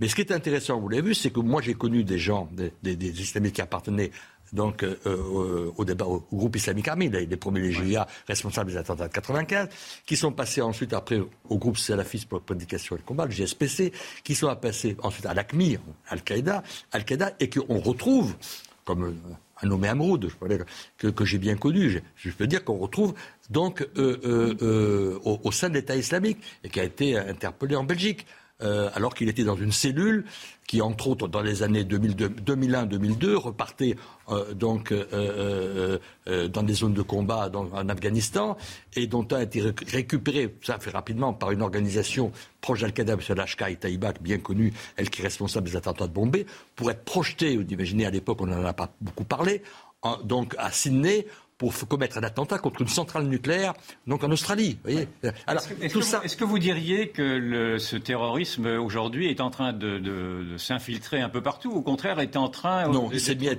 Mais 0.00 0.08
ce 0.08 0.14
qui 0.14 0.22
est 0.22 0.32
intéressant, 0.32 0.80
vous 0.80 0.88
l'avez 0.88 1.02
vu, 1.02 1.14
c'est 1.14 1.30
que 1.30 1.40
moi 1.40 1.60
j'ai 1.62 1.74
connu 1.74 2.04
des 2.04 2.18
gens, 2.18 2.48
des, 2.52 2.72
des, 2.82 2.96
des 2.96 3.20
islamistes 3.20 3.54
qui 3.54 3.62
appartenaient 3.62 4.10
donc 4.52 4.82
euh, 4.82 4.96
euh, 5.06 5.72
au, 5.76 5.84
débat, 5.84 6.06
au, 6.06 6.24
groupe 6.32 6.56
islamique 6.56 6.88
armé, 6.88 7.08
les, 7.08 7.36
premiers 7.36 7.60
légionnaires 7.60 8.06
responsables 8.26 8.70
des 8.70 8.76
attentats 8.76 9.08
de 9.08 9.12
95, 9.12 9.68
qui 10.06 10.16
sont 10.16 10.32
passés 10.32 10.60
ensuite 10.60 10.92
après 10.92 11.20
au 11.48 11.58
groupe 11.58 11.78
salafiste 11.78 12.28
pour 12.28 12.38
la 12.38 12.44
prédication 12.44 12.96
et 12.96 12.98
le 12.98 13.04
combat, 13.04 13.26
le 13.26 13.32
GSPC, 13.32 13.92
qui 14.24 14.34
sont 14.34 14.54
passés 14.56 14.96
ensuite 15.02 15.26
à 15.26 15.34
l'ACMIR, 15.34 15.80
Al-Qaïda, 16.08 16.62
Al-Qaïda, 16.92 17.34
et 17.38 17.48
qu'on 17.48 17.78
retrouve, 17.78 18.34
comme 18.84 19.04
euh, 19.04 19.14
un 19.62 19.68
nommé 19.68 19.88
Amroud, 19.88 20.30
que, 20.96 21.08
que 21.08 21.24
j'ai 21.24 21.38
bien 21.38 21.56
connu, 21.56 22.02
je, 22.16 22.30
peux 22.30 22.46
dire 22.46 22.64
qu'on 22.64 22.78
retrouve 22.78 23.14
donc 23.50 23.86
au, 23.96 25.52
sein 25.52 25.68
de 25.68 25.74
l'État 25.74 25.96
islamique, 25.96 26.38
et 26.64 26.70
qui 26.70 26.80
a 26.80 26.84
été 26.84 27.18
interpellé 27.18 27.76
en 27.76 27.84
Belgique. 27.84 28.26
Euh, 28.62 28.90
alors 28.94 29.14
qu'il 29.14 29.28
était 29.28 29.44
dans 29.44 29.56
une 29.56 29.72
cellule 29.72 30.24
qui, 30.66 30.82
entre 30.82 31.08
autres, 31.08 31.28
dans 31.28 31.40
les 31.40 31.62
années 31.62 31.82
2001-2002, 31.82 33.34
repartait 33.34 33.96
euh, 34.28 34.54
donc 34.54 34.92
euh, 34.92 35.98
dans 36.26 36.62
des 36.62 36.74
zones 36.74 36.94
de 36.94 37.02
combat 37.02 37.50
en 37.54 37.88
Afghanistan 37.88 38.56
et 38.94 39.06
dont 39.06 39.26
a 39.32 39.42
été 39.42 39.72
récupéré, 39.88 40.54
ça 40.62 40.78
fait 40.78 40.90
rapidement, 40.90 41.32
par 41.32 41.50
une 41.50 41.62
organisation 41.62 42.30
proche 42.60 42.82
d'Al-Qaïda, 42.82 43.14
M. 43.14 43.20
Lashka 43.36 43.70
et 43.70 43.76
Taïbak, 43.76 44.22
bien 44.22 44.38
connue, 44.38 44.72
elle 44.96 45.10
qui 45.10 45.22
est 45.22 45.24
responsable 45.24 45.68
des 45.68 45.76
attentats 45.76 46.06
de 46.06 46.12
Bombay, 46.12 46.46
pour 46.76 46.90
être 46.90 47.04
projeté, 47.04 47.56
vous 47.56 47.64
imaginez 47.64 48.06
à 48.06 48.10
l'époque, 48.10 48.40
on 48.40 48.46
n'en 48.46 48.64
a 48.64 48.72
pas 48.72 48.92
beaucoup 49.00 49.24
parlé, 49.24 49.62
donc 50.24 50.54
à 50.58 50.70
Sydney 50.70 51.26
pour 51.60 51.74
commettre 51.86 52.16
un 52.16 52.22
attentat 52.22 52.58
contre 52.58 52.80
une 52.80 52.88
centrale 52.88 53.24
nucléaire, 53.24 53.74
donc 54.06 54.24
en 54.24 54.30
Australie. 54.30 54.78
est-ce, 54.86 56.36
que, 56.36 56.44
vous 56.44 56.58
diriez 56.58 57.10
que 57.10 57.76
ce 57.78 57.96
terrorisme 57.96 58.64
aujourd'hui 58.64 59.28
est 59.28 59.42
en 59.42 59.50
train 59.50 59.74
de, 59.74 60.56
s'infiltrer 60.56 61.20
un 61.20 61.28
peu 61.28 61.42
partout 61.42 61.70
Au 61.70 61.82
contraire, 61.82 62.18
est 62.18 62.36
en 62.36 62.48
train. 62.48 62.88
Non, 62.88 63.10
il 63.12 63.20
s'est 63.20 63.34
mis, 63.34 63.50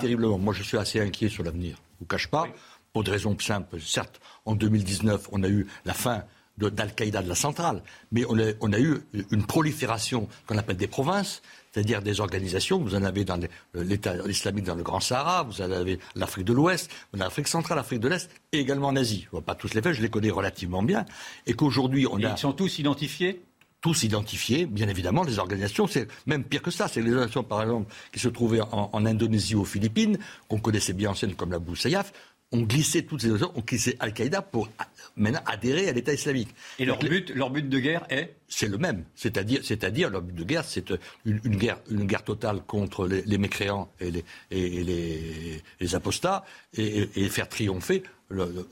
terriblement. 0.00 0.38
Moi, 0.38 0.54
je 0.54 0.62
suis 0.62 0.78
assez 0.78 0.98
inquiet 0.98 1.28
sur 1.28 1.44
l'avenir. 1.44 1.76
Je 1.76 1.96
ne 1.96 1.98
vous 2.00 2.06
cache 2.06 2.28
pas. 2.28 2.48
Pour 2.94 3.04
des 3.04 3.10
raisons 3.10 3.36
simples. 3.38 3.78
Certes, 3.80 4.18
en 4.46 4.54
2019, 4.54 5.28
on 5.32 5.42
a 5.42 5.48
eu 5.48 5.66
la 5.84 5.92
fin 5.92 6.24
d'Al-Qaïda 6.58 7.22
de 7.22 7.28
la 7.28 7.34
centrale, 7.34 7.82
mais 8.10 8.24
on 8.28 8.38
a, 8.72 8.78
eu 8.78 9.00
une 9.30 9.44
prolifération 9.44 10.28
qu'on 10.46 10.58
appelle 10.58 10.76
des 10.76 10.86
provinces, 10.86 11.42
c'est-à-dire 11.72 12.02
des 12.02 12.20
organisations. 12.20 12.78
Vous 12.78 12.94
en 12.94 13.02
avez 13.02 13.24
dans 13.24 13.40
l'État 13.74 14.14
islamique 14.28 14.64
dans 14.64 14.74
le 14.74 14.82
Grand 14.82 15.00
Sahara, 15.00 15.42
vous 15.44 15.62
en 15.62 15.70
avez 15.70 15.98
l'Afrique 16.14 16.44
de 16.44 16.52
l'Ouest, 16.52 16.90
l'Afrique 17.14 17.48
centrale, 17.48 17.76
l'Afrique 17.76 18.00
de 18.00 18.08
l'Est 18.08 18.30
et 18.52 18.60
également 18.60 18.88
en 18.88 18.96
Asie. 18.96 19.20
Je 19.22 19.26
ne 19.26 19.30
vois 19.30 19.42
pas 19.42 19.54
tous 19.54 19.72
les 19.74 19.82
faits, 19.82 19.94
je 19.94 20.02
les 20.02 20.10
connais 20.10 20.30
relativement 20.30 20.82
bien. 20.82 21.06
Et 21.46 21.54
qu'aujourd'hui, 21.54 22.06
on 22.06 22.16
a. 22.18 22.30
Ils 22.30 22.38
sont 22.38 22.52
tous 22.52 22.78
identifiés? 22.78 23.42
Tous 23.80 24.04
identifiés, 24.04 24.66
bien 24.66 24.88
évidemment, 24.88 25.24
les 25.24 25.40
organisations, 25.40 25.88
c'est 25.88 26.06
même 26.26 26.44
pire 26.44 26.62
que 26.62 26.70
ça. 26.70 26.86
C'est 26.86 27.00
les 27.00 27.08
organisations, 27.08 27.42
par 27.42 27.62
exemple, 27.62 27.92
qui 28.12 28.20
se 28.20 28.28
trouvaient 28.28 28.60
en, 28.60 28.90
en 28.92 29.06
Indonésie 29.06 29.56
ou 29.56 29.62
aux 29.62 29.64
Philippines, 29.64 30.18
qu'on 30.46 30.60
connaissait 30.60 30.92
bien 30.92 31.10
anciennes 31.10 31.34
comme 31.34 31.50
la 31.50 31.58
Boussayaf, 31.58 32.12
ont 32.52 32.62
glissé 32.62 33.04
toutes 33.04 33.22
ces 33.22 33.30
organisations, 33.30 33.58
ont 33.58 33.64
glissé 33.64 33.96
Al-Qaïda 33.98 34.42
pour 34.42 34.68
maintenant 35.16 35.40
adhérer 35.46 35.88
à 35.88 35.92
l'État 35.92 36.12
islamique. 36.12 36.50
Et 36.78 36.84
leur, 36.84 36.98
but, 36.98 37.30
leur 37.34 37.50
but 37.50 37.68
de 37.68 37.78
guerre 37.78 38.06
est? 38.10 38.36
C'est 38.48 38.68
le 38.68 38.78
même. 38.78 39.04
C'est-à-dire, 39.14 39.60
c'est-à-dire 39.64 40.10
leur 40.10 40.22
but 40.22 40.34
de 40.34 40.44
guerre, 40.44 40.64
c'est 40.64 40.90
une, 41.24 41.40
une, 41.44 41.56
guerre, 41.56 41.80
une 41.90 42.04
guerre 42.04 42.24
totale 42.24 42.60
contre 42.66 43.06
les, 43.06 43.22
les 43.22 43.38
mécréants 43.38 43.90
et 44.00 44.10
les, 44.10 44.24
et 44.50 44.84
les, 44.84 45.62
les 45.80 45.94
apostats 45.94 46.44
et, 46.76 47.08
et, 47.16 47.28
faire 47.28 47.48
triompher 47.48 48.02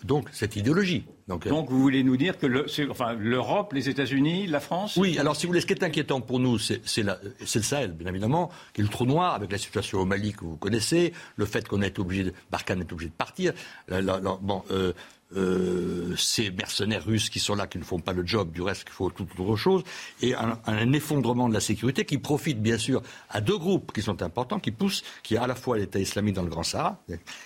donc 0.04 0.28
cette 0.32 0.56
idéologie. 0.56 1.04
Donc, 1.28 1.46
euh, 1.46 1.50
donc, 1.50 1.70
vous 1.70 1.80
voulez 1.80 2.02
nous 2.02 2.16
dire 2.16 2.38
que 2.38 2.46
le, 2.46 2.66
enfin, 2.90 3.12
l'Europe, 3.12 3.72
les 3.72 3.88
États-Unis, 3.88 4.48
la 4.48 4.58
France 4.58 4.96
Oui, 4.96 5.18
alors 5.18 5.36
si 5.36 5.46
vous 5.46 5.50
voulez, 5.50 5.60
ce 5.60 5.66
qui 5.66 5.74
est 5.74 5.84
inquiétant 5.84 6.20
pour 6.20 6.40
nous, 6.40 6.58
c'est, 6.58 6.80
le 6.98 7.62
Sahel, 7.62 7.92
bien 7.92 8.08
évidemment, 8.08 8.50
qui 8.72 8.80
est 8.80 8.84
le 8.84 8.90
trou 8.90 9.06
noir, 9.06 9.34
avec 9.34 9.52
la 9.52 9.58
situation 9.58 10.00
au 10.00 10.04
Mali 10.04 10.32
que 10.32 10.44
vous 10.44 10.56
connaissez, 10.56 11.12
le 11.36 11.46
fait 11.46 11.68
qu'on 11.68 11.82
est 11.82 11.98
obligé, 11.98 12.32
Barkhane 12.50 12.80
est 12.80 12.92
obligé 12.92 13.10
de 13.10 13.14
partir. 13.14 13.52
bon, 13.88 14.64
euh, 14.72 14.92
euh, 15.36 16.16
ces 16.16 16.50
mercenaires 16.50 17.04
russes 17.04 17.30
qui 17.30 17.38
sont 17.38 17.54
là, 17.54 17.68
qui 17.68 17.78
ne 17.78 17.84
font 17.84 18.00
pas 18.00 18.12
le 18.12 18.26
job, 18.26 18.50
du 18.50 18.62
reste, 18.62 18.82
qu'il 18.82 18.92
faut 18.92 19.10
toute 19.10 19.38
autre 19.38 19.54
chose, 19.54 19.84
et 20.20 20.34
un, 20.34 20.58
un, 20.66 20.92
effondrement 20.92 21.48
de 21.48 21.54
la 21.54 21.60
sécurité 21.60 22.04
qui 22.04 22.18
profite 22.18 22.60
bien 22.60 22.78
sûr 22.78 23.00
à 23.28 23.40
deux 23.40 23.56
groupes 23.56 23.92
qui 23.92 24.02
sont 24.02 24.22
importants, 24.22 24.58
qui 24.58 24.72
poussent, 24.72 25.04
qui 25.22 25.36
est 25.36 25.38
à 25.38 25.46
la 25.46 25.54
fois 25.54 25.78
l'État 25.78 26.00
islamique 26.00 26.34
dans 26.34 26.42
le 26.42 26.50
Grand 26.50 26.64
Sahara, 26.64 27.00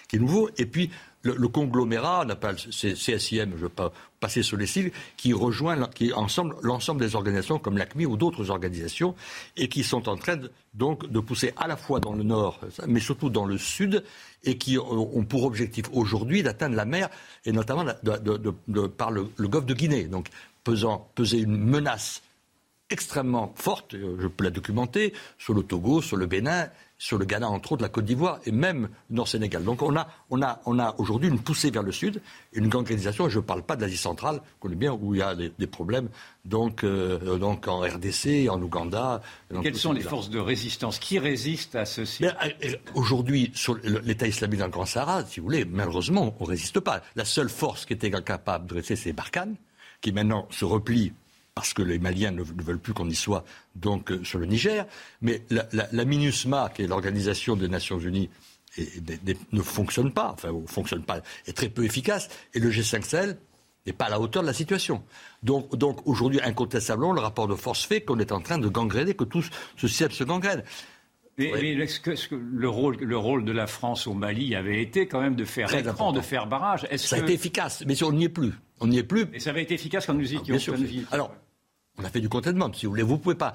qui 0.08 0.16
est 0.16 0.18
nouveau, 0.18 0.48
et 0.56 0.64
puis 0.64 0.90
le, 1.24 1.48
conglomérat, 1.48 2.24
on 2.26 2.28
appelle 2.30 2.56
CSIM, 2.56 3.18
je 3.30 3.40
ne 3.40 3.54
veux 3.54 3.68
pas 3.68 3.92
passer 4.20 4.42
sur 4.42 4.56
les 4.56 4.66
cils, 4.66 4.92
qui 5.16 5.32
rejoint 5.32 5.78
ensemble 6.14 6.56
l'ensemble 6.62 7.00
des 7.00 7.16
organisations 7.16 7.58
comme 7.58 7.78
l'ACMI 7.78 8.06
ou 8.06 8.16
d'autres 8.16 8.50
organisations 8.50 9.14
et 9.56 9.68
qui 9.68 9.84
sont 9.84 10.08
en 10.08 10.16
train 10.16 10.36
de, 10.36 10.50
donc 10.74 11.10
de 11.10 11.20
pousser 11.20 11.52
à 11.56 11.66
la 11.66 11.76
fois 11.76 12.00
dans 12.00 12.12
le 12.12 12.22
nord, 12.22 12.60
mais 12.86 13.00
surtout 13.00 13.30
dans 13.30 13.46
le 13.46 13.58
sud, 13.58 14.04
et 14.44 14.58
qui 14.58 14.78
ont 14.78 15.24
pour 15.24 15.44
objectif 15.44 15.86
aujourd'hui 15.92 16.42
d'atteindre 16.42 16.76
la 16.76 16.84
mer 16.84 17.08
et 17.46 17.52
notamment 17.52 17.84
par 18.96 19.10
le, 19.10 19.28
golfe 19.48 19.66
de 19.66 19.74
Guinée, 19.74 20.04
donc 20.04 20.28
pesant, 20.62 21.08
peser 21.14 21.38
une 21.38 21.56
menace 21.56 22.22
extrêmement 22.94 23.52
forte, 23.56 23.94
je 23.94 24.26
peux 24.26 24.44
la 24.44 24.50
documenter, 24.50 25.12
sur 25.36 25.52
le 25.52 25.62
Togo, 25.62 26.00
sur 26.00 26.16
le 26.16 26.26
Bénin 26.26 26.68
sur 27.04 27.18
le 27.18 27.24
Ghana, 27.24 27.48
entre 27.48 27.72
autres, 27.72 27.82
la 27.82 27.88
Côte 27.88 28.04
d'Ivoire 28.04 28.40
et 28.46 28.52
même 28.52 28.88
Nord-Sénégal. 29.10 29.64
Donc 29.64 29.82
on 29.82 29.94
a, 29.96 30.08
on 30.30 30.40
a, 30.42 30.60
on 30.64 30.78
a 30.78 30.94
aujourd'hui 30.98 31.28
une 31.28 31.38
poussée 31.38 31.70
vers 31.70 31.82
le 31.82 31.92
sud, 31.92 32.22
une 32.52 32.74
organisation, 32.74 33.26
et 33.26 33.30
je 33.30 33.38
ne 33.38 33.44
parle 33.44 33.62
pas 33.62 33.76
de 33.76 33.82
l'Asie 33.82 33.96
centrale, 33.96 34.40
qu'on 34.60 34.68
connaît 34.68 34.76
bien, 34.76 34.92
où 34.92 35.14
il 35.14 35.18
y 35.18 35.22
a 35.22 35.34
des, 35.34 35.66
problèmes, 35.66 36.08
donc, 36.44 36.84
euh, 36.84 37.36
donc 37.38 37.68
en 37.68 37.80
RDC, 37.80 38.48
en 38.48 38.60
Ouganda. 38.62 39.20
Quelles 39.62 39.76
sont 39.76 39.92
les 39.92 40.00
forces 40.00 40.30
de 40.30 40.38
résistance 40.38 40.98
Qui 40.98 41.18
résiste 41.18 41.74
à 41.74 41.84
ceci 41.84 42.24
euh, 42.24 42.30
Aujourd'hui, 42.94 43.50
sur 43.54 43.76
l'État 43.82 44.26
islamique 44.26 44.60
dans 44.60 44.66
le 44.66 44.70
Grand 44.70 44.86
Sahara, 44.86 45.24
si 45.26 45.40
vous 45.40 45.46
voulez, 45.46 45.64
malheureusement, 45.64 46.34
on 46.38 46.44
ne 46.44 46.48
résiste 46.48 46.80
pas. 46.80 47.02
La 47.16 47.24
seule 47.24 47.50
force 47.50 47.84
qui 47.84 47.92
était 47.92 48.10
capable 48.10 48.66
de 48.66 48.74
rester, 48.74 48.96
c'est 48.96 49.12
Barkhane, 49.12 49.56
qui 50.00 50.12
maintenant 50.12 50.46
se 50.50 50.64
replie 50.64 51.12
parce 51.54 51.72
que 51.72 51.82
les 51.82 51.98
Maliens 51.98 52.32
ne, 52.32 52.42
veulent 52.42 52.80
plus 52.80 52.94
qu'on 52.94 53.08
y 53.08 53.14
soit, 53.14 53.44
donc 53.76 54.10
euh, 54.10 54.24
sur 54.24 54.38
le 54.38 54.46
Niger. 54.46 54.86
Mais 55.22 55.42
la, 55.50 56.04
MINUSMA, 56.04 56.70
qui 56.74 56.82
est 56.82 56.86
l'organisation 56.86 57.56
des 57.56 57.68
Nations 57.68 57.98
Unies 57.98 58.28
ne 59.52 59.62
fonctionne 59.62 60.12
pas, 60.12 60.32
enfin, 60.32 60.50
fonctionne 60.66 61.04
pas, 61.04 61.20
est 61.46 61.52
très 61.52 61.68
peu 61.68 61.84
efficace, 61.84 62.28
et 62.54 62.58
le 62.58 62.70
G5 62.70 63.02
Sahel 63.02 63.38
n'est 63.86 63.92
pas 63.92 64.06
à 64.06 64.10
la 64.10 64.20
hauteur 64.20 64.42
de 64.42 64.48
la 64.48 64.54
situation. 64.54 65.04
Donc, 65.44 65.76
donc 65.76 66.04
aujourd'hui, 66.06 66.40
incontestablement, 66.42 67.12
le 67.12 67.20
rapport 67.20 67.46
de 67.46 67.54
force 67.54 67.84
fait 67.84 68.00
qu'on 68.00 68.18
est 68.18 68.32
en 68.32 68.40
train 68.40 68.58
de 68.58 68.68
gangréner, 68.68 69.14
que 69.14 69.24
tout 69.24 69.42
ce 69.76 69.86
système 69.86 70.10
se 70.10 70.24
gangrène. 70.24 70.64
Mais, 71.36 71.48
est-ce 71.48 72.28
que, 72.28 72.34
le, 72.34 72.68
rôle, 72.68 72.96
le 72.96 73.18
rôle 73.18 73.44
de 73.44 73.50
la 73.52 73.66
France 73.66 74.06
au 74.06 74.14
Mali 74.14 74.54
avait 74.54 74.80
été 74.80 75.08
quand 75.08 75.20
même 75.20 75.34
de 75.34 75.44
faire 75.44 75.72
écran, 75.74 76.12
de 76.12 76.20
faire 76.20 76.46
barrage? 76.46 76.86
Ça 76.96 77.16
a 77.16 77.18
été 77.18 77.32
efficace, 77.32 77.84
mais 77.86 78.00
on 78.04 78.12
n'y 78.12 78.24
est 78.24 78.28
plus. 78.28 78.52
On 78.80 78.86
n'y 78.86 78.98
est 78.98 79.04
plus. 79.04 79.26
Et 79.32 79.40
ça 79.40 79.50
avait 79.50 79.62
été 79.62 79.74
efficace 79.74 80.06
quand 80.06 80.14
nous 80.14 80.32
ah, 80.32 80.54
étions. 80.54 80.74
Ah, 80.76 80.80
bien 80.80 81.02
Alors, 81.10 81.34
on 81.96 82.04
a 82.04 82.10
fait 82.10 82.20
du 82.20 82.28
contentement, 82.28 82.72
si 82.72 82.86
vous 82.86 82.92
voulez. 82.92 83.02
Vous 83.02 83.18
pouvez 83.18 83.36
pas. 83.36 83.54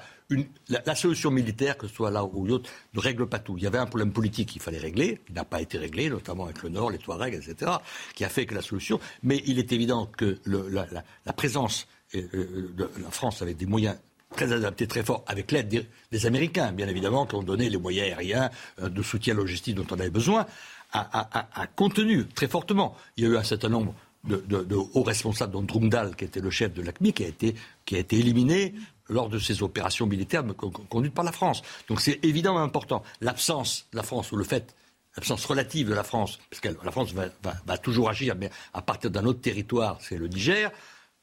la, 0.69 0.95
solution 0.95 1.29
militaire, 1.29 1.77
que 1.77 1.87
ce 1.87 1.93
soit 1.93 2.11
là 2.11 2.23
ou 2.23 2.45
l'autre, 2.45 2.69
ne 2.93 2.99
règle 2.99 3.27
pas 3.27 3.39
tout. 3.39 3.57
Il 3.57 3.63
y 3.63 3.67
avait 3.67 3.77
un 3.77 3.85
problème 3.85 4.13
politique 4.13 4.49
qu'il 4.49 4.61
fallait 4.61 4.77
régler, 4.77 5.19
qui 5.25 5.33
n'a 5.33 5.43
pas 5.43 5.61
été 5.61 5.77
réglé, 5.77 6.09
notamment 6.09 6.45
avec 6.45 6.63
le 6.63 6.69
Nord, 6.69 6.91
les 6.91 6.99
Touaregs, 6.99 7.33
etc., 7.33 7.71
qui 8.15 8.23
a 8.23 8.29
fait 8.29 8.45
que 8.45 8.55
la 8.55 8.61
solution. 8.61 8.99
Mais 9.23 9.43
il 9.45 9.59
est 9.59 9.73
évident 9.73 10.05
que 10.05 10.39
la, 10.45 11.33
présence 11.33 11.87
euh, 12.15 12.71
de 12.75 12.89
la 13.03 13.11
France 13.11 13.41
avec 13.41 13.57
des 13.57 13.65
moyens 13.65 13.97
très 14.35 14.53
adaptés, 14.53 14.87
très 14.87 15.03
forts, 15.03 15.23
avec 15.27 15.51
l'aide 15.51 15.85
des, 16.11 16.25
Américains, 16.25 16.71
bien 16.71 16.87
évidemment, 16.87 17.25
qui 17.25 17.35
ont 17.35 17.43
donné 17.43 17.69
les 17.69 17.77
moyens 17.77 18.07
aériens 18.07 18.51
euh, 18.81 18.87
de 18.87 19.01
soutien 19.01 19.33
logistique 19.33 19.75
dont 19.75 19.87
on 19.91 19.99
avait 19.99 20.09
besoin, 20.09 20.45
a 20.91 21.67
contenu 21.75 22.25
très 22.25 22.47
fortement. 22.47 22.95
Il 23.15 23.23
y 23.23 23.27
a 23.27 23.29
eu 23.29 23.37
un 23.37 23.43
certain 23.43 23.69
nombre 23.69 23.93
de, 24.23 24.75
hauts 24.75 25.03
responsables, 25.03 25.53
dont 25.53 25.61
Drumdal, 25.61 26.15
qui 26.15 26.25
était 26.25 26.41
le 26.41 26.49
chef 26.49 26.73
de 26.73 26.81
l'ACMI, 26.81 27.13
qui 27.13 27.23
a 27.23 27.27
été, 27.27 27.55
qui 27.89 27.95
a 27.95 27.99
été 27.99 28.19
éliminé 28.19 28.75
lors 29.07 29.29
de 29.29 29.39
ces 29.39 29.63
opérations 29.63 30.05
militaires 30.05 30.43
conduites 30.89 31.15
par 31.15 31.25
la 31.25 31.31
France. 31.31 31.63
Donc 31.87 32.01
c'est 32.01 32.23
évidemment 32.23 32.61
important. 32.61 33.01
L'absence 33.19 33.87
de 33.91 33.97
la 33.97 34.03
France, 34.03 34.31
ou 34.31 34.35
le 34.35 34.43
fait, 34.43 34.75
l'absence 35.15 35.43
relative 35.43 35.89
de 35.89 35.95
la 35.95 36.03
France, 36.03 36.39
parce 36.51 36.61
que 36.61 36.69
la 36.85 36.91
France 36.91 37.13
va, 37.13 37.29
va 37.65 37.77
toujours 37.79 38.07
agir, 38.11 38.35
mais 38.39 38.51
à 38.75 38.83
partir 38.83 39.09
d'un 39.09 39.25
autre 39.25 39.41
territoire, 39.41 39.97
c'est 40.01 40.17
le 40.17 40.27
Niger, 40.27 40.71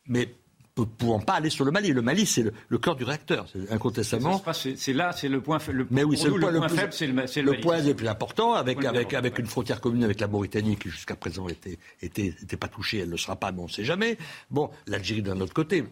mais 0.08 0.34
ne 0.76 0.84
pouvant 0.84 1.20
pas 1.20 1.34
aller 1.34 1.50
sur 1.50 1.64
le 1.64 1.70
Mali. 1.70 1.92
Le 1.92 2.02
Mali, 2.02 2.26
c'est 2.26 2.42
le, 2.68 2.78
cœur 2.78 2.96
du 2.96 3.04
réacteur, 3.04 3.46
incontestablement. 3.70 4.42
C'est 4.52 4.92
là, 4.92 5.12
c'est 5.12 5.28
le 5.28 5.40
point, 5.40 5.58
le, 5.72 5.86
Mais 5.90 6.02
oui, 6.02 6.18
c'est 6.18 6.28
le, 6.28 6.40
point, 6.40 6.50
le, 6.50 6.60
plus, 6.60 6.76
faible, 6.76 6.92
c'est 6.92 7.06
le, 7.42 7.52
le, 7.52 7.60
point 7.60 7.80
le 7.80 7.94
plus 7.94 8.08
important, 8.08 8.54
avec, 8.54 8.84
avec, 8.84 9.14
avec 9.14 9.38
une 9.38 9.46
frontière 9.46 9.80
commune 9.80 10.04
avec 10.04 10.20
la 10.20 10.26
Mauritanie 10.26 10.76
qui 10.76 10.90
jusqu'à 10.90 11.16
présent 11.16 11.48
était, 11.48 11.78
était, 12.02 12.34
était, 12.42 12.56
pas 12.56 12.68
touchée, 12.68 12.98
elle 12.98 13.06
ne 13.06 13.12
le 13.12 13.16
sera 13.16 13.36
pas, 13.36 13.52
mais 13.52 13.60
on 13.60 13.66
ne 13.66 13.70
sait 13.70 13.84
jamais. 13.84 14.18
Bon, 14.50 14.68
l'Algérie 14.86 15.22
d'un 15.22 15.40
autre 15.40 15.54
côté, 15.54 15.84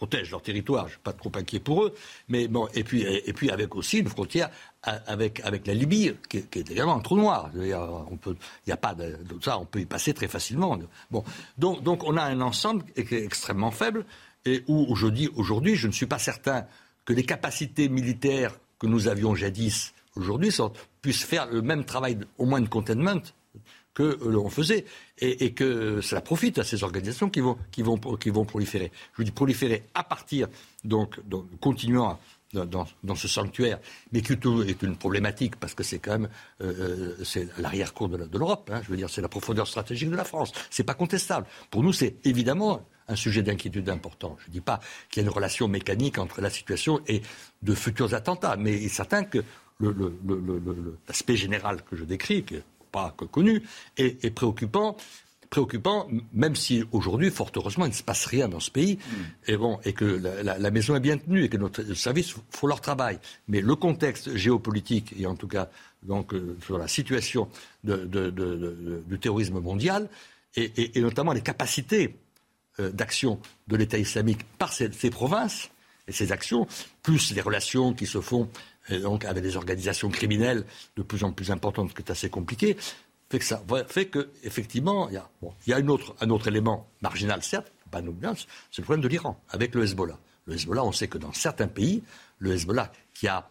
protègent 0.00 0.30
leur 0.30 0.40
territoire, 0.40 0.84
je 0.84 0.92
ne 0.92 0.92
suis 0.92 1.00
pas 1.00 1.12
trop 1.12 1.30
inquiet 1.34 1.60
pour 1.60 1.84
eux, 1.84 1.94
mais 2.28 2.48
bon, 2.48 2.68
et 2.72 2.84
puis, 2.84 3.02
et 3.02 3.32
puis 3.34 3.50
avec 3.50 3.76
aussi 3.76 3.98
une 3.98 4.08
frontière 4.08 4.48
avec, 4.82 5.40
avec 5.40 5.66
la 5.66 5.74
Libye, 5.74 6.14
qui, 6.30 6.38
est 6.38 6.70
également 6.70 6.96
un 6.96 7.00
trou 7.00 7.16
noir. 7.16 7.50
Il 7.54 7.60
n'y 7.60 8.72
a 8.72 8.76
pas 8.78 8.94
de, 8.94 9.18
ça, 9.42 9.58
on 9.58 9.66
peut 9.66 9.80
y 9.80 9.84
passer 9.84 10.14
très 10.14 10.26
facilement. 10.26 10.78
Bon, 11.10 11.22
donc, 11.58 11.82
donc 11.82 12.02
on 12.04 12.16
a 12.16 12.22
un 12.22 12.40
ensemble 12.40 12.82
qui 12.94 13.14
extrêmement 13.14 13.70
faible, 13.70 14.06
et 14.46 14.64
où 14.68 14.86
aujourd'hui, 14.88 15.28
aujourd'hui, 15.34 15.76
je 15.76 15.86
ne 15.86 15.92
suis 15.92 16.06
pas 16.06 16.18
certain 16.18 16.64
que 17.04 17.12
les 17.12 17.24
capacités 17.24 17.90
militaires 17.90 18.58
que 18.78 18.86
nous 18.86 19.06
avions 19.06 19.34
jadis 19.34 19.92
aujourd'hui 20.16 20.50
puissent 21.02 21.24
faire 21.24 21.46
le 21.46 21.60
même 21.60 21.84
travail, 21.84 22.16
au 22.38 22.46
moins 22.46 22.62
de 22.62 22.68
containment, 22.68 23.20
que 23.94 24.18
l'on 24.24 24.50
faisait 24.50 24.84
et, 25.18 25.52
que 25.52 26.00
cela 26.00 26.20
profite 26.20 26.58
à 26.58 26.64
ces 26.64 26.84
organisations 26.84 27.28
qui 27.28 27.40
vont, 27.40 27.58
qui 27.70 27.82
vont, 27.82 27.98
qui 27.98 28.30
vont 28.30 28.44
proliférer. 28.44 28.92
Je 29.18 29.22
dis 29.22 29.30
proliférer 29.30 29.84
à 29.94 30.04
partir, 30.04 30.48
donc, 30.84 31.20
continuant 31.60 32.18
dans, 32.52 32.86
dans, 33.04 33.14
ce 33.14 33.28
sanctuaire, 33.28 33.78
mais 34.12 34.22
qui 34.22 34.32
est 34.32 34.82
une 34.82 34.96
problématique 34.96 35.56
parce 35.56 35.74
que 35.74 35.82
c'est 35.82 35.98
quand 35.98 36.12
même 36.12 36.28
euh, 36.60 37.14
euh, 37.20 37.24
c'est 37.24 37.48
l'arrière-cour 37.58 38.08
de 38.08 38.38
l'Europe. 38.38 38.70
Hein, 38.72 38.80
je 38.84 38.90
veux 38.90 38.96
dire, 38.96 39.08
c'est 39.08 39.22
la 39.22 39.28
profondeur 39.28 39.66
stratégique 39.68 40.10
de 40.10 40.16
la 40.16 40.24
France. 40.24 40.52
C'est 40.68 40.82
pas 40.82 40.94
contestable. 40.94 41.46
Pour 41.70 41.82
nous, 41.82 41.92
c'est 41.92 42.16
évidemment 42.24 42.84
un 43.06 43.16
sujet 43.16 43.42
d'inquiétude 43.42 43.88
important. 43.88 44.36
Je 44.40 44.48
ne 44.48 44.52
dis 44.52 44.60
pas 44.60 44.80
qu'il 45.10 45.22
y 45.22 45.26
a 45.26 45.28
une 45.28 45.34
relation 45.34 45.68
mécanique 45.68 46.18
entre 46.18 46.40
la 46.40 46.50
situation 46.50 47.00
et 47.06 47.22
de 47.62 47.74
futurs 47.74 48.14
attentats, 48.14 48.56
mais 48.56 48.76
il 48.76 48.86
est 48.86 48.88
certain 48.88 49.24
que 49.24 49.44
l'aspect 51.08 51.36
général 51.36 51.82
que 51.82 51.96
je 51.96 52.04
décris, 52.04 52.44
pas 52.90 53.14
connu, 53.30 53.62
est, 53.96 54.30
préoccupant 54.34 54.96
préoccupant, 55.50 56.06
même 56.32 56.54
si 56.54 56.84
aujourd'hui, 56.92 57.28
fort 57.28 57.50
heureusement, 57.56 57.84
il 57.84 57.88
ne 57.88 57.94
se 57.94 58.04
passe 58.04 58.24
rien 58.24 58.48
dans 58.48 58.60
ce 58.60 58.70
pays, 58.70 58.98
et, 59.48 59.56
bon, 59.56 59.80
et 59.84 59.92
que 59.92 60.04
la, 60.04 60.70
maison 60.70 60.94
est 60.94 61.00
bien 61.00 61.18
tenue, 61.18 61.42
et 61.42 61.48
que 61.48 61.56
notre 61.56 61.82
service 61.94 62.36
font 62.50 62.68
leur 62.68 62.80
travail. 62.80 63.18
Mais 63.48 63.60
le 63.60 63.74
contexte 63.74 64.36
géopolitique, 64.36 65.12
et 65.18 65.26
en 65.26 65.34
tout 65.34 65.48
cas 65.48 65.68
donc, 66.04 66.32
euh, 66.32 66.56
sur 66.64 66.78
la 66.78 66.86
situation 66.86 67.48
du 67.82 69.18
terrorisme 69.20 69.58
mondial, 69.58 70.08
et, 70.56 71.00
notamment 71.00 71.32
les 71.32 71.42
capacités 71.42 72.16
euh, 72.78 72.90
d'action 72.90 73.40
de 73.68 73.76
l'État 73.76 73.98
islamique 73.98 74.44
par 74.56 74.72
ces, 74.72 74.88
provinces, 75.10 75.70
et 76.08 76.12
ces 76.12 76.32
actions, 76.32 76.66
plus 77.02 77.32
les 77.34 77.40
relations 77.40 77.92
qui 77.92 78.06
se 78.06 78.20
font 78.20 78.48
donc 78.88 79.24
avec 79.24 79.42
des 79.42 79.56
organisations 79.56 80.08
criminelles 80.08 80.64
de 80.96 81.02
plus 81.02 81.22
en 81.24 81.32
plus 81.32 81.50
importantes, 81.50 81.90
ce 81.90 81.94
qui 81.94 82.02
est 82.02 82.10
assez 82.10 82.30
compliqué, 82.30 82.76
fait 83.30 83.38
que 83.38 83.44
ça 83.44 83.62
effectivement 84.42 85.08
il 85.08 85.20
y 85.66 85.72
a, 85.72 85.76
un 85.76 86.30
autre 86.30 86.48
élément 86.48 86.88
marginal 87.00 87.42
certes, 87.42 87.72
pas 87.90 88.00
c'est 88.70 88.78
le 88.78 88.84
problème 88.84 89.02
de 89.02 89.08
l'Iran 89.08 89.40
avec 89.48 89.74
le 89.74 89.84
Hezbollah. 89.84 90.18
Le 90.46 90.54
Hezbollah, 90.54 90.84
on 90.84 90.92
sait 90.92 91.08
que 91.08 91.18
dans 91.18 91.32
certains 91.32 91.68
pays, 91.68 92.02
le 92.38 92.52
Hezbollah 92.52 92.90
qui 93.14 93.28
a 93.28 93.50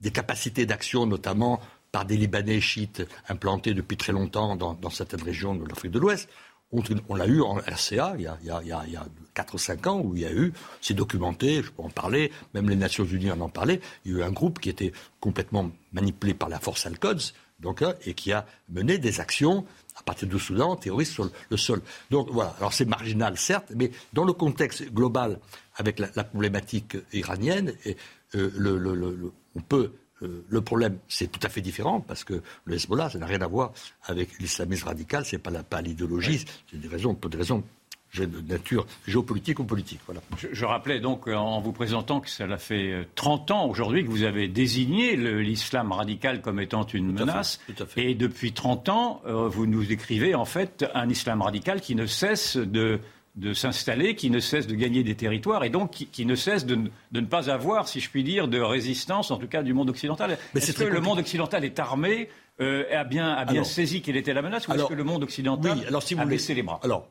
des 0.00 0.10
capacités 0.10 0.66
d'action, 0.66 1.06
notamment 1.06 1.60
par 1.92 2.04
des 2.04 2.16
Libanais 2.16 2.60
chiites 2.60 3.06
implantés 3.28 3.72
depuis 3.72 3.96
très 3.96 4.12
longtemps 4.12 4.56
dans, 4.56 4.90
certaines 4.90 5.22
régions 5.22 5.54
de 5.54 5.66
l'Afrique 5.66 5.92
de 5.92 5.98
l'Ouest, 5.98 6.28
on, 7.08 7.14
l'a 7.14 7.26
eu 7.26 7.40
en 7.40 7.54
RCA 7.54 8.14
il 8.16 8.22
y, 8.22 8.26
a, 8.26 8.38
il, 8.42 8.68
y 8.68 8.72
a, 8.72 9.06
4 9.34 9.54
ou 9.54 9.58
5 9.58 9.86
ans 9.86 10.00
où 10.00 10.16
il 10.16 10.22
y 10.22 10.26
a 10.26 10.32
eu, 10.32 10.52
c'est 10.80 10.94
documenté, 10.94 11.62
je 11.62 11.70
peux 11.70 11.82
en 11.82 11.90
parler, 11.90 12.30
même 12.54 12.68
les 12.68 12.76
Nations 12.76 13.04
Unies 13.04 13.30
en 13.30 13.40
ont 13.40 13.48
parlé, 13.48 13.80
il 14.04 14.12
y 14.12 14.14
a 14.14 14.18
eu 14.18 14.22
un 14.22 14.30
groupe 14.30 14.60
qui 14.60 14.70
était 14.70 14.92
complètement 15.20 15.70
manipulé 15.92 16.34
par 16.34 16.48
la 16.48 16.60
force 16.60 16.86
Al-Quds, 16.86 17.32
donc, 17.60 17.82
hein, 17.82 17.94
et 18.04 18.14
qui 18.14 18.32
a 18.32 18.46
mené 18.68 18.98
des 18.98 19.20
actions 19.20 19.64
à 19.96 20.02
partir 20.02 20.28
du 20.28 20.38
Soudan, 20.38 20.76
terroristes 20.76 21.12
sur 21.12 21.30
le 21.50 21.56
sol. 21.56 21.80
Donc 22.10 22.28
voilà, 22.30 22.54
alors 22.58 22.72
c'est 22.72 22.84
marginal 22.84 23.38
certes, 23.38 23.72
mais 23.76 23.90
dans 24.12 24.24
le 24.24 24.32
contexte 24.32 24.92
global 24.92 25.38
avec 25.76 25.98
la, 25.98 26.24
problématique 26.24 26.96
iranienne, 27.12 27.72
euh, 28.34 29.30
on 29.54 29.60
peut 29.60 29.92
euh, 29.92 30.03
le 30.20 30.60
problème, 30.60 30.98
c'est 31.08 31.30
tout 31.30 31.40
à 31.42 31.48
fait 31.48 31.60
différent 31.60 32.00
parce 32.00 32.24
que 32.24 32.42
le 32.64 32.74
Hezbollah, 32.74 33.10
ça 33.10 33.18
n'a 33.18 33.26
rien 33.26 33.42
à 33.42 33.46
voir 33.46 33.72
avec 34.04 34.38
l'islamisme 34.38 34.86
radical, 34.86 35.24
c'est 35.24 35.38
pas, 35.38 35.50
pas 35.62 35.82
l'idéologie, 35.82 36.44
c'est 36.70 36.80
des 36.80 36.88
raisons, 36.88 37.14
pour 37.14 37.30
des 37.30 37.38
raisons 37.38 37.62
de 38.22 38.40
nature 38.40 38.86
géopolitique 39.06 39.58
ou 39.58 39.64
politique. 39.64 40.00
Voilà. 40.06 40.20
Je, 40.52 40.64
rappelais 40.64 41.00
donc 41.00 41.26
euh, 41.26 41.34
en 41.34 41.60
vous 41.60 41.72
présentant 41.72 42.20
que 42.20 42.30
cela 42.30 42.58
fait 42.58 43.06
30 43.14 43.50
euh, 43.50 43.54
ans 43.54 43.68
aujourd'hui 43.68 44.04
que 44.04 44.10
vous 44.10 44.22
avez 44.22 44.48
désigné 44.48 45.16
l'islam 45.16 45.92
radical 45.92 46.40
comme 46.40 46.60
étant 46.60 46.86
une 46.86 47.12
menace. 47.12 47.60
Et 47.96 48.14
depuis 48.14 48.52
30 48.52 48.88
ans, 48.88 49.22
euh, 49.26 49.48
vous 49.48 49.66
nous 49.66 49.84
décrivez 49.84 50.34
en 50.34 50.44
fait 50.44 50.84
un 50.94 51.08
islam 51.08 51.42
radical 51.42 51.80
qui 51.80 51.94
ne 51.94 52.06
cesse 52.06 52.56
de, 52.56 53.00
de 53.36 53.52
s'installer, 53.52 54.14
qui 54.14 54.30
ne 54.30 54.38
cesse 54.38 54.66
de 54.66 54.74
gagner 54.74 55.02
des 55.02 55.16
territoires 55.16 55.64
et 55.64 55.70
donc 55.70 55.90
qui, 55.90 56.26
ne 56.26 56.34
cesse 56.36 56.66
de, 56.66 56.76
de, 57.10 57.20
ne 57.20 57.26
pas 57.26 57.50
avoir, 57.50 57.88
si 57.88 57.98
je 57.98 58.08
puis 58.08 58.22
dire, 58.22 58.46
de 58.46 58.60
résistance, 58.60 59.30
en 59.30 59.38
tout 59.38 59.48
cas 59.48 59.62
du 59.62 59.74
monde 59.74 59.90
occidental. 59.90 60.38
Est-ce 60.54 60.72
que 60.72 60.84
le 60.84 61.00
monde 61.00 61.18
occidental 61.18 61.64
est 61.64 61.78
armé, 61.80 62.28
a 62.60 63.04
bien, 63.04 63.32
a 63.32 63.44
bien 63.44 63.64
saisi 63.64 64.02
quelle 64.02 64.16
était 64.16 64.34
la 64.34 64.42
menace, 64.42 64.68
ou 64.68 64.72
est-ce 64.72 64.84
que 64.84 64.94
le 64.94 65.04
monde 65.04 65.24
occidental 65.24 65.84
alors, 65.88 66.02
si 66.02 66.14
vous 66.14 66.22
a 66.22 66.26
baissé 66.26 66.54
les 66.54 66.62
bras? 66.62 66.78
alors, 66.84 67.08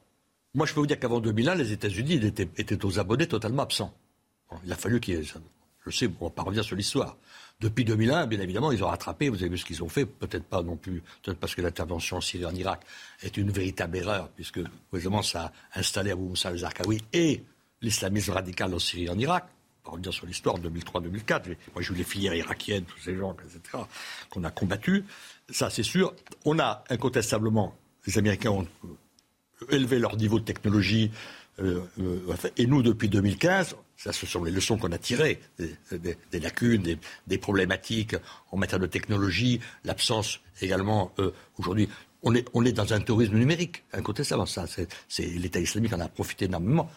moi, 0.55 0.67
je 0.67 0.73
peux 0.73 0.81
vous 0.81 0.87
dire 0.87 0.99
qu'avant 0.99 1.19
2001, 1.19 1.55
les 1.55 1.71
États-Unis 1.71 2.13
étaient, 2.25 2.85
aux 2.85 2.99
abonnés 2.99 3.27
totalement 3.27 3.63
absents. 3.63 3.91
il 4.63 4.71
a 4.71 4.75
fallu 4.75 4.99
qu'ils. 4.99 5.23
Je 5.85 5.89
sais, 5.89 6.07
on 6.21 6.25
va 6.25 6.29
pas 6.29 6.43
revenir 6.43 6.63
sur 6.63 6.75
l'histoire. 6.75 7.17
Depuis 7.63 7.85
2001, 7.85 8.27
bien 8.27 8.41
évidemment, 8.41 8.73
ils 8.73 8.83
ont 8.83 8.87
rattrapé. 8.87 9.29
Vous 9.29 9.37
avez 9.37 9.47
vu 9.47 9.57
ce 9.57 9.63
qu'ils 9.63 9.81
ont 9.81 9.87
fait. 9.87 10.05
Peut-être 10.05 10.43
pas 10.43 10.61
non 10.61 10.75
plus. 10.75 11.01
Peut-être 11.21 11.39
parce 11.39 11.55
que 11.55 11.61
l'intervention 11.61 12.17
en 12.17 12.21
Syrie 12.21 12.45
en 12.45 12.53
Irak 12.53 12.81
est 13.21 13.37
une 13.37 13.51
véritable 13.51 13.95
erreur, 13.95 14.27
puisque, 14.35 14.59
évidemment, 14.93 15.21
ça 15.21 15.53
a 15.71 15.79
installé 15.79 16.11
Abou 16.11 16.27
Moussa 16.27 16.49
al-Zarqawi 16.49 17.01
et 17.13 17.41
l'islamisme 17.81 18.33
radical 18.33 18.73
en 18.73 18.79
Syrie 18.79 19.05
et 19.05 19.09
en 19.09 19.17
Irak. 19.17 19.45
On 19.85 19.91
va 19.91 19.91
revenir 19.93 20.11
sur 20.13 20.25
l'histoire 20.25 20.59
2003-2004. 20.59 21.55
Moi, 21.73 21.81
j'ai 21.81 21.93
eu 21.93 21.95
les 21.95 22.03
filières 22.03 22.35
irakiennes, 22.35 22.83
tous 22.83 22.99
ces 22.99 23.15
gens, 23.15 23.33
etc., 23.33 23.81
qu'on 24.29 24.43
a 24.43 24.51
combattus. 24.51 25.05
Ça, 25.49 25.69
c'est 25.69 25.83
sûr. 25.83 26.13
On 26.43 26.59
a 26.59 26.83
incontestablement, 26.89 27.77
les 28.05 28.17
Américains 28.17 28.51
ont 28.51 28.67
élever 29.69 29.99
leur 29.99 30.17
niveau 30.17 30.37
de 30.37 30.43
technologie. 30.43 31.11
Euh, 31.59 31.79
euh, 32.01 32.35
et 32.57 32.67
nous, 32.67 32.81
depuis 32.81 33.07
2015, 33.07 33.77
ça, 34.03 34.11
ce 34.11 34.25
sont 34.25 34.43
les 34.43 34.51
leçons 34.51 34.77
qu'on 34.77 34.91
a 34.91 34.97
tirées, 34.97 35.39
des, 35.57 36.39
lacunes, 36.41 36.97
des, 37.25 37.37
problématiques 37.37 38.17
en 38.51 38.57
matière 38.57 38.79
de 38.79 38.85
technologie, 38.85 39.61
l'absence 39.85 40.41
également 40.59 41.13
euh, 41.19 41.31
aujourd'hui. 41.57 41.87
On 42.21 42.35
est, 42.35 42.45
on 42.53 42.61
dans 42.63 42.93
un 42.93 42.99
tourisme 42.99 43.35
numérique, 43.35 43.85
incontestablement. 43.93 44.45
C'est, 44.45 45.23
L'État 45.23 45.61
islamique 45.61 45.93
en 45.93 46.01
a 46.01 46.09
profité 46.09 46.45
énormément 46.45 46.89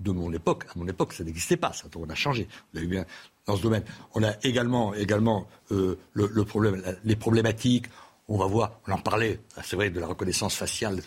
de 0.00 0.10
mon 0.10 0.32
époque, 0.32 0.64
à 0.74 0.76
mon 0.76 0.88
époque, 0.88 1.12
ça 1.12 1.22
n'existait 1.22 1.56
pas. 1.56 1.72
Ça, 1.72 1.86
on 1.94 2.10
a 2.10 2.16
changé. 2.16 2.48
Vous 2.72 2.80
avez 2.80 2.88
bien 2.88 3.04
dans 3.46 3.56
ce 3.56 3.62
domaine. 3.62 3.84
On 4.14 4.24
a 4.24 4.32
également, 4.42 4.92
également 4.94 5.46
euh, 5.70 5.96
le, 6.14 6.44
problème, 6.44 6.82
les 7.04 7.14
problématiques. 7.14 7.86
On 8.32 8.38
va 8.38 8.46
voir, 8.46 8.78
on 8.86 8.92
en 8.92 8.98
parlait, 8.98 9.40
c'est 9.64 9.74
vrai, 9.74 9.90
de 9.90 9.98
la 9.98 10.06
reconnaissance 10.06 10.54
faciale, 10.54 11.02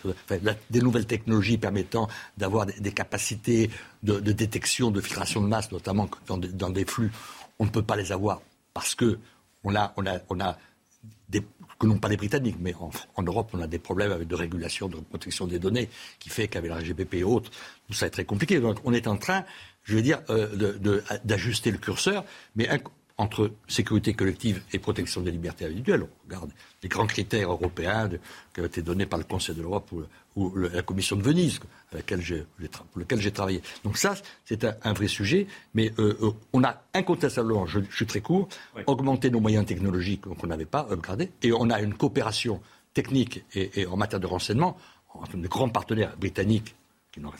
des 0.68 0.80
nouvelles 0.82 1.06
technologies 1.06 1.56
permettant 1.56 2.06
d'avoir 2.36 2.66
des, 2.66 2.92
capacités 2.92 3.70
de, 4.02 4.20
détection, 4.20 4.90
de 4.90 5.00
filtration 5.00 5.40
de 5.40 5.46
masse, 5.46 5.72
notamment 5.72 6.06
dans, 6.26 6.70
des 6.70 6.84
flux. 6.84 7.10
On 7.58 7.64
ne 7.64 7.70
peut 7.70 7.82
pas 7.82 7.96
les 7.96 8.12
avoir 8.12 8.42
parce 8.74 8.94
que 8.94 9.18
on 9.64 9.74
a, 9.74 9.94
on 9.96 10.04
a, 10.04 10.58
que 11.78 11.86
n'ont 11.86 11.98
pas 11.98 12.08
les 12.08 12.18
Britanniques, 12.18 12.58
mais 12.60 12.74
en, 13.16 13.22
Europe, 13.22 13.48
on 13.54 13.60
a 13.62 13.66
des 13.66 13.78
problèmes 13.78 14.12
avec 14.12 14.28
de 14.28 14.34
régulation, 14.34 14.88
de 14.88 14.96
protection 14.96 15.46
des 15.46 15.58
données, 15.58 15.88
qui 16.18 16.28
fait 16.28 16.46
qu'avec 16.48 16.70
la 16.70 16.76
RGPP 16.76 17.14
et 17.14 17.24
autres, 17.24 17.50
tout 17.86 17.94
ça 17.94 18.06
est 18.06 18.10
très 18.10 18.26
compliqué. 18.26 18.60
Donc 18.60 18.80
on 18.84 18.92
est 18.92 19.06
en 19.06 19.16
train, 19.16 19.44
je 19.82 19.96
veux 19.96 20.02
dire, 20.02 20.20
euh, 20.28 20.76
d'ajuster 21.24 21.70
le 21.70 21.78
curseur, 21.78 22.22
mais 22.54 22.68
entre 23.16 23.52
sécurité 23.68 24.12
collective 24.12 24.62
et 24.72 24.78
protection 24.78 25.20
des 25.20 25.30
libertés 25.30 25.66
individuelles. 25.66 26.02
On 26.02 26.28
regarde 26.28 26.50
les 26.82 26.88
grands 26.88 27.06
critères 27.06 27.50
européens 27.50 28.10
qui 28.52 28.60
ont 28.60 28.64
été 28.64 28.82
donnés 28.82 29.06
par 29.06 29.18
le 29.18 29.24
Conseil 29.24 29.54
de 29.54 29.62
l'Europe 29.62 29.92
ou, 30.36 30.56
la 30.56 30.82
Commission 30.82 31.14
de 31.14 31.22
Venise, 31.22 31.60
avec 31.92 32.06
pour 32.06 33.00
lequel 33.00 33.20
j'ai 33.20 33.30
travaillé. 33.30 33.62
Donc 33.84 33.98
ça, 33.98 34.16
c'est 34.44 34.64
un, 34.64 34.92
vrai 34.92 35.06
sujet, 35.06 35.46
mais 35.74 35.92
euh, 36.00 36.16
euh, 36.22 36.30
on 36.52 36.64
a 36.64 36.82
incontestablement, 36.92 37.66
je, 37.66 37.80
suis 37.92 38.06
très 38.06 38.20
court, 38.20 38.48
augmenté 38.86 39.30
nos 39.30 39.38
moyens 39.38 39.64
technologiques 39.64 40.22
qu'on 40.22 40.46
n'avait 40.48 40.64
pas 40.64 40.88
upgradés, 40.90 41.30
et 41.42 41.52
on 41.52 41.70
a 41.70 41.80
une 41.80 41.94
coopération 41.94 42.60
technique 42.94 43.44
et, 43.54 43.86
en 43.86 43.96
matière 43.96 44.20
de 44.20 44.26
renseignement 44.26 44.76
entre 45.10 45.36
nos 45.36 45.48
grands 45.48 45.68
partenaires 45.68 46.16
britanniques, 46.16 46.74
qui 47.12 47.20
n'ont 47.20 47.30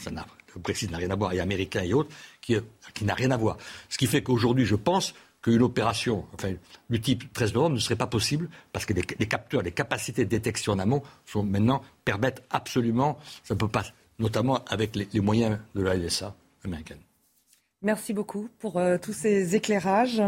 le 0.55 0.61
Brexit 0.61 0.89
n'a 0.93 0.99
rien 0.99 1.11
à 1.11 1.17
voir, 1.17 1.33
et 1.33 1.41
américains 1.41 1.83
et 1.83 1.93
autres, 1.93 2.15
qui, 2.41 2.57
qui 2.95 3.05
n'a 3.05 3.15
rien 3.15 3.33
à 3.33 3.37
voir. 3.37 3.57
Ce 3.89 3.99
qui 3.99 4.07
fait 4.07 4.23
qu'aujourd'hui, 4.23 4.65
je 4.65 4.77
pense 4.77 5.15
qu'une 5.45 5.63
opération 5.63 6.25
enfin, 6.33 6.55
du 6.89 7.01
type 7.03 7.31
13 7.35 7.53
novembre 7.53 7.75
ne 7.75 7.81
serait 7.81 7.97
pas 7.97 8.07
possible 8.07 8.49
parce 8.73 8.87
que 8.87 8.95
les, 8.95 9.03
capteurs, 9.03 9.61
les 9.61 9.73
capacités 9.73 10.25
de 10.25 10.31
détection 10.31 10.73
en 10.73 10.79
amont 10.79 11.03
sont 11.27 11.43
maintenant 11.43 11.83
permettent 12.05 12.43
absolument, 12.49 13.19
ça 13.43 13.53
ne 13.53 13.59
peut 13.59 13.69
pas, 13.69 13.85
notamment 14.19 14.65
avec 14.65 14.97
les, 14.97 15.21
moyens 15.21 15.59
de 15.75 15.83
la 15.83 15.97
LSA 15.97 16.35
américaine. 16.65 17.01
Merci 17.85 18.15
beaucoup 18.15 18.49
pour 18.61 18.79
euh, 18.79 18.97
tous 18.97 19.13
ces 19.13 19.57
éclairages. 19.57 20.23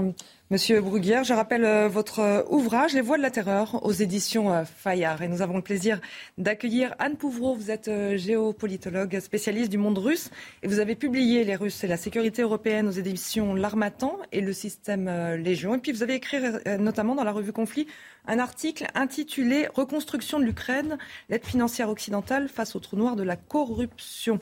Monsieur 0.51 0.83
Bruguière, 0.83 1.25
je 1.25 1.33
rappelle 1.33 1.65
euh, 1.65 1.89
votre 1.89 2.19
euh, 2.21 2.43
ouvrage 2.51 2.93
Les 2.93 3.01
Voix 3.01 3.17
de 3.17 3.23
la 3.23 3.31
Terreur 3.31 3.83
aux 3.83 3.93
éditions 3.93 4.63
Fayard. 4.67 5.23
Et 5.23 5.29
nous 5.29 5.41
avons 5.41 5.57
le 5.57 5.63
plaisir 5.63 6.03
d'accueillir 6.37 6.95
Anne 6.99 7.17
Pouvreau. 7.17 7.55
Vous 7.55 7.71
êtes 7.71 7.91
géopolitologue, 8.17 9.19
spécialiste 9.21 9.71
du 9.71 9.79
monde 9.79 9.97
russe. 9.97 10.29
Et 10.63 10.69
vous 10.69 10.81
avez 10.81 10.97
publié 10.97 11.45
Les 11.45 11.57
Russes 11.57 11.83
et 11.83 11.87
la 11.87 11.97
sécurité 11.97 12.43
européenne 12.43 12.89
aux 12.89 12.93
éditions 12.93 13.55
L'Armatan 13.55 14.19
et 14.33 14.43
le 14.43 14.53
système 14.53 15.09
Légion. 15.37 15.77
Et 15.77 15.79
puis 15.79 15.93
vous 15.93 16.03
avez 16.03 16.17
écrit 16.17 16.37
notamment 16.79 17.15
dans 17.15 17.25
la 17.25 17.33
revue 17.33 17.53
Conflit 17.53 17.87
un 18.27 18.39
article 18.39 18.87
intitulé 18.95 19.67
Reconstruction 19.75 20.39
de 20.39 20.45
l'Ukraine, 20.45 20.99
l'aide 21.31 21.47
financière 21.47 21.89
occidentale 21.89 22.49
face 22.49 22.77
au 22.77 22.81
trou 22.81 22.97
noir 22.97 23.17
de 23.17 23.23
la 23.23 23.37
corruption. 23.37 24.41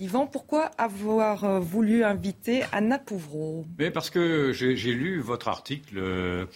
Yvan, 0.00 0.28
pourquoi 0.28 0.66
avoir 0.78 1.42
euh, 1.42 1.58
voulu 1.58 2.04
inviter 2.04 2.62
Anna 2.70 3.00
Pouvreau? 3.00 3.66
Parce 3.92 4.10
que 4.10 4.52
j'ai 4.52 4.92
lu 4.92 5.18
votre 5.18 5.48
article 5.48 5.98
euh, 5.98 6.46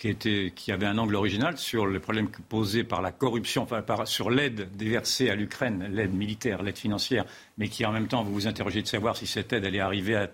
qui, 0.54 0.70
avait 0.70 0.86
un 0.86 0.96
angle 0.96 1.16
original 1.16 1.58
sur 1.58 1.86
le 1.86 1.98
problème 1.98 2.28
posé 2.48 2.84
par 2.84 3.02
la 3.02 3.10
corruption, 3.10 3.66
sur 4.04 4.30
l'aide 4.30 4.70
déversée 4.76 5.28
à 5.28 5.34
l'Ukraine, 5.34 5.88
l'aide 5.90 6.14
militaire, 6.14 6.62
l'aide 6.62 6.78
financière, 6.78 7.24
mais 7.58 7.66
qui 7.66 7.84
en 7.84 7.90
même 7.90 8.06
temps 8.06 8.22
vous 8.22 8.32
vous 8.32 8.46
interrogez 8.46 8.80
de 8.80 8.86
savoir 8.86 9.16
si 9.16 9.26
cette 9.26 9.52
aide 9.52 9.64
allait 9.64 9.80
arriver 9.80 10.14
à 10.14 10.30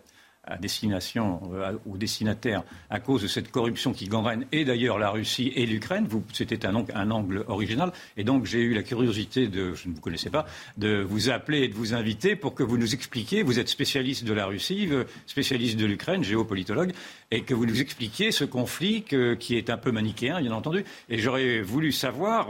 à 0.48 0.56
destination 0.56 1.40
euh, 1.54 1.74
ou 1.86 1.96
destinataire 1.96 2.62
à 2.90 3.00
cause 3.00 3.22
de 3.22 3.28
cette 3.28 3.50
corruption 3.50 3.92
qui 3.92 4.08
gangrène 4.08 4.46
et 4.52 4.64
d'ailleurs 4.64 4.98
la 4.98 5.10
Russie 5.10 5.52
et 5.54 5.66
l'Ukraine. 5.66 6.08
C'était 6.32 6.66
un, 6.66 7.10
angle 7.10 7.44
original. 7.48 7.92
Et 8.16 8.24
donc 8.24 8.46
j'ai 8.46 8.60
eu 8.60 8.74
la 8.74 8.82
curiosité 8.82 9.48
de, 9.48 9.74
je 9.74 9.88
ne 9.88 9.94
vous 9.94 10.00
connaissais 10.00 10.30
pas, 10.30 10.46
de 10.76 11.00
vous 11.02 11.30
appeler 11.30 11.62
et 11.62 11.68
de 11.68 11.74
vous 11.74 11.94
inviter 11.94 12.36
pour 12.36 12.54
que 12.54 12.62
vous 12.62 12.78
nous 12.78 12.94
expliquiez, 12.94 13.42
vous 13.42 13.58
êtes 13.58 13.68
spécialiste 13.68 14.24
de 14.24 14.32
la 14.32 14.46
Russie, 14.46 14.88
euh, 14.90 15.04
spécialiste 15.26 15.78
de 15.78 15.86
l'Ukraine, 15.86 16.24
géopolitologue, 16.24 16.92
et 17.30 17.42
que 17.42 17.54
vous 17.54 17.66
nous 17.66 17.80
expliquiez 17.80 18.32
ce 18.32 18.44
conflit 18.44 19.02
qui 19.02 19.56
est 19.56 19.70
un 19.70 19.76
peu 19.76 19.92
manichéen, 19.92 20.40
bien 20.40 20.52
entendu. 20.52 20.84
Et 21.08 21.18
j'aurais 21.18 21.60
voulu 21.60 21.92
savoir... 21.92 22.48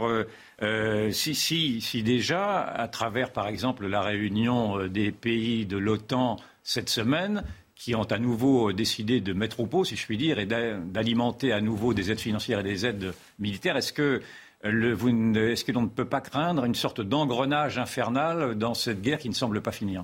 Euh, 0.61 1.09
si, 1.11 1.35
si, 1.35 2.03
déjà, 2.03 2.59
à 2.59 2.89
travers 2.89 3.31
par 3.31 3.47
exemple 3.47 3.87
la 3.87 4.01
réunion 4.01 4.87
des 4.87 5.11
pays 5.11 5.65
de 5.65 5.77
l'OTAN 5.77 6.35
cette 6.63 6.89
semaine, 6.89 7.43
qui 7.79 7.95
ont 7.95 8.03
à 8.03 8.19
nouveau 8.19 8.73
décidé 8.73 9.21
de 9.21 9.31
mettre 9.31 9.61
au 9.61 9.65
pot, 9.65 9.85
si 9.85 9.95
je 9.95 10.05
puis 10.05 10.17
dire, 10.17 10.37
et 10.37 10.45
d'alimenter 10.45 11.53
à 11.53 11.61
nouveau 11.61 11.93
des 11.93 12.11
aides 12.11 12.19
financières 12.19 12.59
et 12.59 12.63
des 12.63 12.85
aides 12.85 13.13
militaires. 13.39 13.77
Est-ce 13.77 13.93
que 13.93 14.21
est-ce 14.61 15.63
que 15.63 15.71
l'on 15.71 15.83
ne 15.83 15.87
peut 15.87 16.03
pas 16.03 16.19
craindre 16.19 16.65
une 16.65 16.75
sorte 16.75 16.99
d'engrenage 16.99 17.77
infernal 17.77 18.55
dans 18.55 18.73
cette 18.73 19.01
guerre 19.01 19.17
qui 19.17 19.29
ne 19.29 19.33
semble 19.33 19.61
pas 19.61 19.71
finir? 19.71 20.03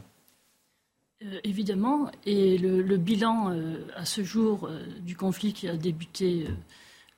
Euh, 1.24 1.40
Évidemment, 1.44 2.10
et 2.26 2.58
le, 2.58 2.96
bilan 2.96 3.52
euh, 3.52 3.86
à 3.98 4.06
ce 4.06 4.24
jour 4.24 4.68
euh, 4.68 4.86
du 5.02 5.18
conflit 5.18 5.52
qui 5.52 5.68
a 5.68 5.76
débuté 5.76 6.48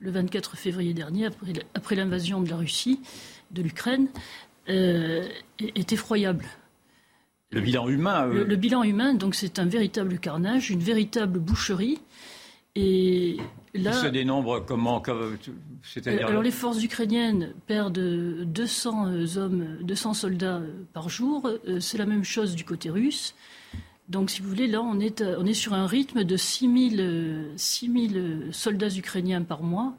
le 0.00 0.10
24 0.10 0.56
février 0.56 0.92
dernier, 0.92 1.28
après 1.74 1.94
l'invasion 1.94 2.40
de 2.40 2.50
la 2.50 2.56
Russie, 2.56 3.00
de 3.52 3.62
l'Ukraine, 3.62 4.08
est 4.66 5.92
effroyable. 5.92 6.44
Le 7.50 7.60
bilan 7.62 7.88
humain. 7.88 8.28
Euh, 8.28 8.44
le, 8.44 8.56
bilan 8.56 8.82
humain, 8.82 9.14
donc 9.14 9.34
c'est 9.34 9.58
un 9.58 9.64
véritable 9.64 10.18
carnage, 10.18 10.70
une 10.70 10.80
véritable 10.80 11.38
boucherie. 11.38 11.98
Et 12.76 13.38
là. 13.74 13.92
se 13.94 14.06
dénombre 14.06 14.64
comment 14.64 15.02
Alors 16.06 16.42
les 16.42 16.50
forces 16.50 16.82
ukrainiennes 16.84 17.54
perdent 17.66 17.98
200 17.98 19.08
euh, 19.08 19.38
hommes, 19.38 19.78
200 19.80 20.14
soldats 20.14 20.58
euh, 20.58 20.84
par 20.92 21.08
jour. 21.08 21.50
C'est 21.80 21.96
la 21.96 22.04
même 22.06 22.24
chose 22.24 22.54
du 22.54 22.64
côté 22.64 22.90
russe. 22.90 23.34
Donc, 24.10 24.30
si 24.30 24.42
vous 24.42 24.48
voulez, 24.48 24.66
là, 24.68 24.82
on 24.82 25.00
est, 25.00 25.22
on 25.22 25.44
est 25.44 25.54
sur 25.54 25.74
un 25.74 25.86
rythme 25.86 26.24
de 26.24 26.36
6000 26.36 27.56
soldats 28.52 28.88
ukrainiens 28.88 29.42
par 29.42 29.62
mois 29.62 29.94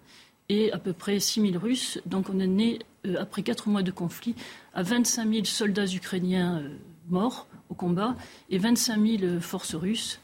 et 0.49 0.71
à 0.71 0.79
peu 0.79 0.93
près 0.93 1.19
6000 1.19 1.57
Russes. 1.57 2.01
Donc, 2.07 2.29
on 2.29 2.39
est 2.39 2.47
né, 2.47 2.79
après 3.19 3.43
quatre 3.43 3.69
mois 3.69 3.83
de 3.83 3.91
conflit, 3.91 4.33
à 4.73 4.81
25 4.81 5.31
000 5.31 5.45
soldats 5.45 5.85
ukrainiens 5.85 6.63
morts 7.09 7.47
au 7.69 7.73
combat 7.73 8.15
et 8.49 8.57
25 8.57 9.19
000 9.19 9.39
forces 9.39 9.75
russes. 9.75 10.19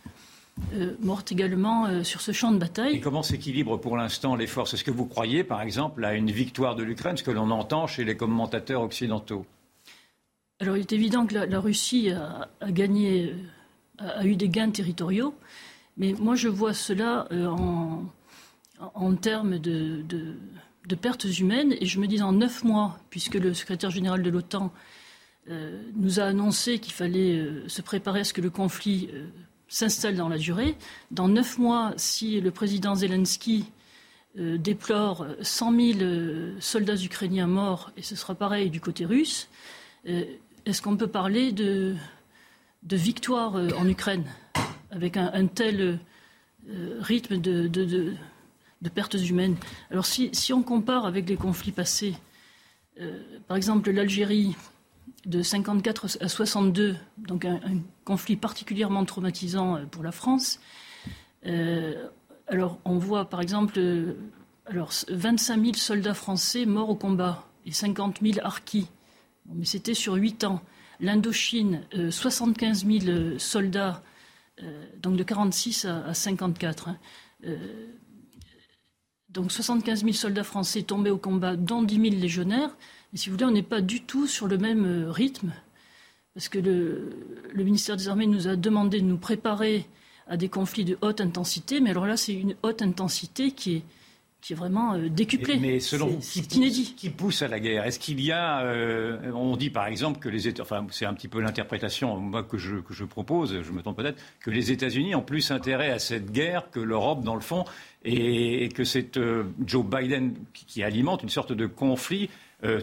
Euh, 0.73 0.95
mortes 1.01 1.33
également 1.33 1.85
euh, 1.85 2.03
sur 2.03 2.21
ce 2.21 2.31
champ 2.31 2.51
de 2.51 2.57
bataille. 2.57 2.95
Et 2.95 2.99
comment 3.01 3.23
s'équilibrent 3.23 3.79
pour 3.79 3.97
l'instant 3.97 4.37
les 4.37 4.47
forces? 4.47 4.73
Est-ce 4.73 4.85
que 4.85 4.91
vous 4.91 5.05
croyez, 5.05 5.43
par 5.43 5.61
exemple, 5.61 6.05
à 6.05 6.13
une 6.13 6.31
victoire 6.31 6.75
de 6.75 6.83
l'Ukraine, 6.83 7.17
ce 7.17 7.23
que 7.23 7.31
l'on 7.31 7.51
entend 7.51 7.87
chez 7.87 8.05
les 8.05 8.15
commentateurs 8.15 8.81
occidentaux? 8.81 9.45
Alors, 10.61 10.77
il 10.77 10.81
est 10.81 10.93
évident 10.93 11.25
que 11.25 11.35
la, 11.35 11.59
Russie 11.59 12.09
a, 12.09 12.47
gagné, 12.71 13.33
euh, 14.01 14.19
a, 14.19 14.25
eu 14.25 14.37
des 14.37 14.47
gains 14.47 14.71
territoriaux, 14.71 15.35
mais 15.97 16.13
moi, 16.13 16.35
je 16.35 16.47
vois 16.47 16.73
cela 16.73 17.27
en, 17.31 18.03
en, 18.79 19.15
termes 19.15 19.59
de, 19.59 20.03
de, 20.07 20.95
pertes 20.95 21.25
humaines, 21.37 21.75
et 21.81 21.85
je 21.85 21.99
me 21.99 22.07
dis 22.07 22.21
en 22.21 22.31
neuf 22.31 22.63
mois, 22.63 22.97
puisque 23.09 23.35
le 23.35 23.53
secrétaire 23.53 23.91
général 23.91 24.23
de 24.23 24.29
l'OTAN 24.29 24.71
euh, 25.51 25.79
nous 25.93 26.19
a 26.19 26.23
annoncé 26.23 26.79
qu'il 26.79 26.93
fallait 26.93 27.37
euh, 27.37 27.69
se 27.69 27.83
préparer 27.83 28.21
à 28.21 28.23
ce 28.23 28.33
que 28.33 28.41
le 28.41 28.49
conflit 28.49 29.09
euh, 29.13 29.27
s'installe 29.67 30.15
dans 30.15 30.27
la 30.27 30.39
durée. 30.39 30.75
Dans 31.11 31.27
neuf 31.27 31.59
mois, 31.59 31.93
si 31.97 32.41
le 32.41 32.49
président 32.51 32.95
Zelensky 32.95 33.65
déplore 34.37 35.25
100 35.41 35.79
000 35.93 35.99
soldats 36.59 36.97
ukrainiens 36.97 37.47
morts, 37.47 37.91
et 37.95 38.01
ce 38.01 38.17
sera 38.17 38.35
pareil 38.35 38.69
du 38.69 38.81
côté 38.81 39.05
russe, 39.05 39.47
est-ce 40.03 40.81
qu'on 40.81 40.97
peut 40.97 41.07
parler 41.07 41.53
de, 41.53 41.95
victoire 42.83 43.55
en 43.55 43.87
Ukraine 43.87 44.25
avec 44.91 45.15
un, 45.15 45.47
tel 45.47 45.99
rythme 46.99 47.37
de, 47.37 47.69
de, 47.69 48.89
pertes 48.93 49.13
humaines? 49.13 49.55
Alors 49.89 50.05
si, 50.05 50.29
si, 50.33 50.51
on 50.51 50.63
compare 50.63 51.05
avec 51.05 51.29
les 51.29 51.37
conflits 51.37 51.71
passés, 51.71 52.13
par 53.47 53.55
exemple 53.55 53.89
l'Algérie, 53.89 54.53
de 55.25 55.41
54 55.41 56.17
à 56.21 56.27
62, 56.27 56.95
donc 57.17 57.45
un, 57.45 57.59
conflit 58.03 58.35
particulièrement 58.35 59.05
traumatisant 59.05 59.77
euh, 59.77 59.85
pour 59.85 60.03
la 60.03 60.11
France. 60.11 60.59
Euh, 61.45 62.07
alors, 62.47 62.79
on 62.85 62.97
voit 62.97 63.29
par 63.29 63.41
exemple 63.41 63.73
euh, 63.77 64.13
alors, 64.65 64.91
25 65.09 65.61
000 65.61 65.73
soldats 65.75 66.13
français 66.13 66.65
morts 66.65 66.89
au 66.89 66.95
combat 66.95 67.47
et 67.65 67.71
50 67.71 68.19
000 68.21 68.39
harkis. 68.43 68.87
mais 69.53 69.65
c'était 69.65 69.93
sur 69.93 70.13
8 70.13 70.43
ans. 70.43 70.61
L'Indochine, 70.99 71.81
75 72.09 72.85
000 72.85 73.37
soldats, 73.37 74.01
donc 75.01 75.17
de 75.17 75.23
46 75.23 75.85
à, 75.85 76.13
54. 76.13 76.87
Hein. 76.87 76.97
Donc 79.35 79.51
75 79.51 80.01
000 80.01 80.13
soldats 80.13 80.43
français 80.43 80.81
tombés 80.81 81.11
au 81.11 81.17
combat, 81.19 81.55
dont 81.55 81.83
10 81.83 81.95
000 82.09 82.15
légionnaires 82.15 82.75
si 83.15 83.29
vous 83.29 83.35
voulez, 83.35 83.45
on 83.45 83.51
n'est 83.51 83.63
pas 83.63 83.81
du 83.81 84.01
tout 84.01 84.27
sur 84.27 84.47
le 84.47 84.57
même 84.57 84.85
euh, 84.85 85.11
rythme 85.11 85.53
parce 86.33 86.49
que 86.49 86.59
le, 86.59 87.63
ministère 87.63 87.95
des 87.95 88.09
Armées 88.09 88.27
nous 88.27 88.49
a 88.49 88.57
demandé 88.57 88.99
de 88.99 89.05
nous 89.05 89.17
préparer 89.17 89.85
à 90.27 90.35
des 90.35 90.49
conflits 90.49 90.83
de 90.83 90.97
haute 91.01 91.21
intensité, 91.21 91.79
mais 91.79 91.91
alors 91.91 92.05
là, 92.05 92.17
c'est 92.17 92.33
une 92.33 92.55
haute 92.61 92.81
intensité 92.81 93.51
qui 93.51 93.75
est, 93.77 93.83
qui 94.41 94.51
est 94.51 94.55
vraiment 94.55 94.95
euh, 94.95 95.07
décuplée. 95.07 95.57
Mais 95.57 95.79
selon 95.79 96.17
c'est 96.19 96.53
inédit. 96.55 96.93
Qui 96.97 97.09
pousse 97.09 97.41
à 97.41 97.47
la 97.47 97.61
guerre 97.61 97.85
Est-ce 97.85 97.99
qu'il 97.99 98.19
y 98.19 98.33
a, 98.33 98.63
euh, 98.63 99.31
on 99.33 99.55
dit 99.55 99.69
par 99.69 99.87
exemple 99.87 100.19
que 100.19 100.27
les 100.27 100.49
États, 100.49 100.63
enfin 100.63 100.85
c'est 100.91 101.05
un 101.05 101.13
petit 101.13 101.29
peu 101.29 101.39
l'interprétation 101.39 102.17
moi 102.17 102.43
que 102.43 102.57
je, 102.57 102.77
que 102.77 102.93
je 102.93 103.05
propose, 103.05 103.61
je 103.61 103.71
me 103.71 103.81
trompe 103.81 103.95
peut-être, 103.95 104.21
que 104.41 104.51
les 104.51 104.71
États-Unis 104.71 105.15
ont 105.15 105.21
plus 105.21 105.51
intérêt 105.51 105.91
à 105.91 105.99
cette 105.99 106.33
guerre 106.33 106.69
que 106.69 106.81
l'Europe 106.81 107.23
dans 107.23 107.35
le 107.35 107.41
fond, 107.41 107.63
et, 108.05 108.69
que 108.69 108.83
c'est 108.83 109.17
euh, 109.17 109.43
Joe 109.65 109.85
Biden 109.85 110.35
qui, 110.53 110.83
alimente 110.83 111.23
une 111.23 111.29
sorte 111.29 111.51
de 111.51 111.65
conflit 111.65 112.29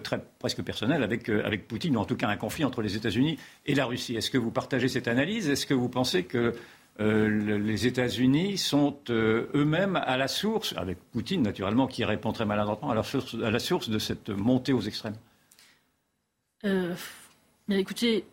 très, 0.05 0.25
presque 0.39 0.63
personnel 0.63 1.03
avec, 1.03 1.29
avec 1.29 1.67
Poutine, 1.67 1.97
ou 1.97 2.01
en 2.01 2.05
tout 2.05 2.15
cas 2.15 2.29
un 2.29 2.37
conflit 2.37 2.65
entre 2.65 2.83
les 2.83 2.95
États-Unis 2.95 3.37
et 3.67 3.75
la 3.75 3.85
Russie. 3.85 4.15
Est-ce 4.15 4.31
que 4.31 4.39
vous 4.39 4.53
partagez 4.53 4.87
cette 4.87 5.09
analyse? 5.09 5.49
Est-ce 5.49 5.67
que 5.67 5.75
vous 5.75 5.89
pensez 5.89 6.23
que 6.23 6.55
euh, 7.01 7.59
les 7.59 7.87
États-Unis 7.87 8.59
sont 8.59 8.99
euh, 9.09 9.49
eux-mêmes 9.55 9.97
à 9.97 10.17
la 10.19 10.29
source, 10.29 10.75
avec 10.77 10.99
Poutine 11.11 11.43
naturellement 11.43 11.87
qui 11.87 12.05
répond 12.05 12.33
très 12.33 12.45
maladroitement, 12.45 12.91
à 12.91 12.95
la 12.95 13.03
source, 13.59 13.89
de 13.89 13.99
cette 13.99 14.29
montée 14.29 14.73
aux 14.73 14.83
extrêmes? 14.83 15.17
Euh, 16.65 16.95
Écoutez, 17.71 18.25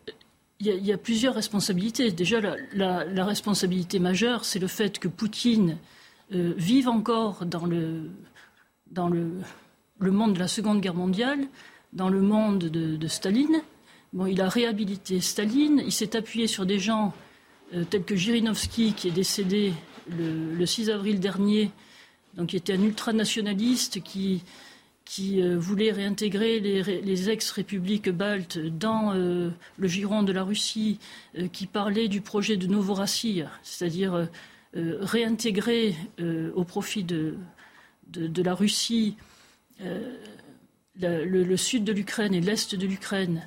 il 0.58 0.66
y, 0.66 0.92
a 0.92 0.98
plusieurs 0.98 1.34
responsabilités. 1.34 2.10
Déjà, 2.10 2.40
la, 2.74 3.24
responsabilité 3.24 3.98
majeure, 3.98 4.44
c'est 4.44 4.58
le 4.58 4.66
fait 4.66 4.98
que 4.98 5.08
Poutine 5.08 5.78
vive 6.30 6.88
encore 6.88 7.44
dans, 7.44 7.66
le, 7.66 8.08
dans 8.90 9.08
le, 9.08 9.30
monde 10.00 10.34
de 10.34 10.38
la 10.38 10.48
Seconde 10.48 10.80
Guerre 10.80 10.94
mondiale, 10.94 11.40
dans 11.92 12.08
le 12.08 12.20
monde 12.20 12.64
de, 12.64 13.06
Staline. 13.06 13.62
Bon, 14.12 14.26
il 14.26 14.40
a 14.40 14.48
réhabilité 14.48 15.20
Staline, 15.20 15.82
il 15.84 15.92
s'est 15.92 16.16
appuyé 16.16 16.46
sur 16.46 16.66
des 16.66 16.78
gens 16.78 17.12
euh, 17.74 17.84
tel 17.88 18.02
que 18.04 18.16
Jirinovski, 18.16 18.94
qui 18.94 19.08
est 19.08 19.12
décédé 19.12 19.72
le, 20.08 20.66
6 20.66 20.90
avril 20.90 21.20
dernier, 21.20 21.70
donc 22.34 22.48
qui 22.48 22.56
était 22.56 22.72
un 22.72 22.82
ultranationaliste 22.82 24.02
qui, 24.02 24.42
qui 25.04 25.40
euh, 25.40 25.56
voulait 25.56 25.92
réintégrer 25.92 26.58
les, 26.58 27.30
ex-républiques 27.30 28.10
baltes 28.10 28.58
dans 28.58 29.14
euh, 29.14 29.50
le 29.78 29.88
giron 29.88 30.24
de 30.24 30.32
la 30.32 30.42
Russie, 30.42 30.98
qui 31.52 31.66
parlait 31.66 32.08
du 32.08 32.20
projet 32.20 32.56
de 32.56 32.66
Novorossiya, 32.66 33.50
c'est-à-dire 33.62 34.28
réintégrer 34.74 35.96
au 36.54 36.64
profit 36.64 37.04
de, 37.04 37.36
la 38.14 38.54
Russie 38.54 39.16
le, 41.00 41.56
sud 41.56 41.84
de 41.84 41.92
l'Ukraine 41.92 42.34
et 42.34 42.40
l'est 42.40 42.74
de 42.74 42.86
l'Ukraine, 42.86 43.46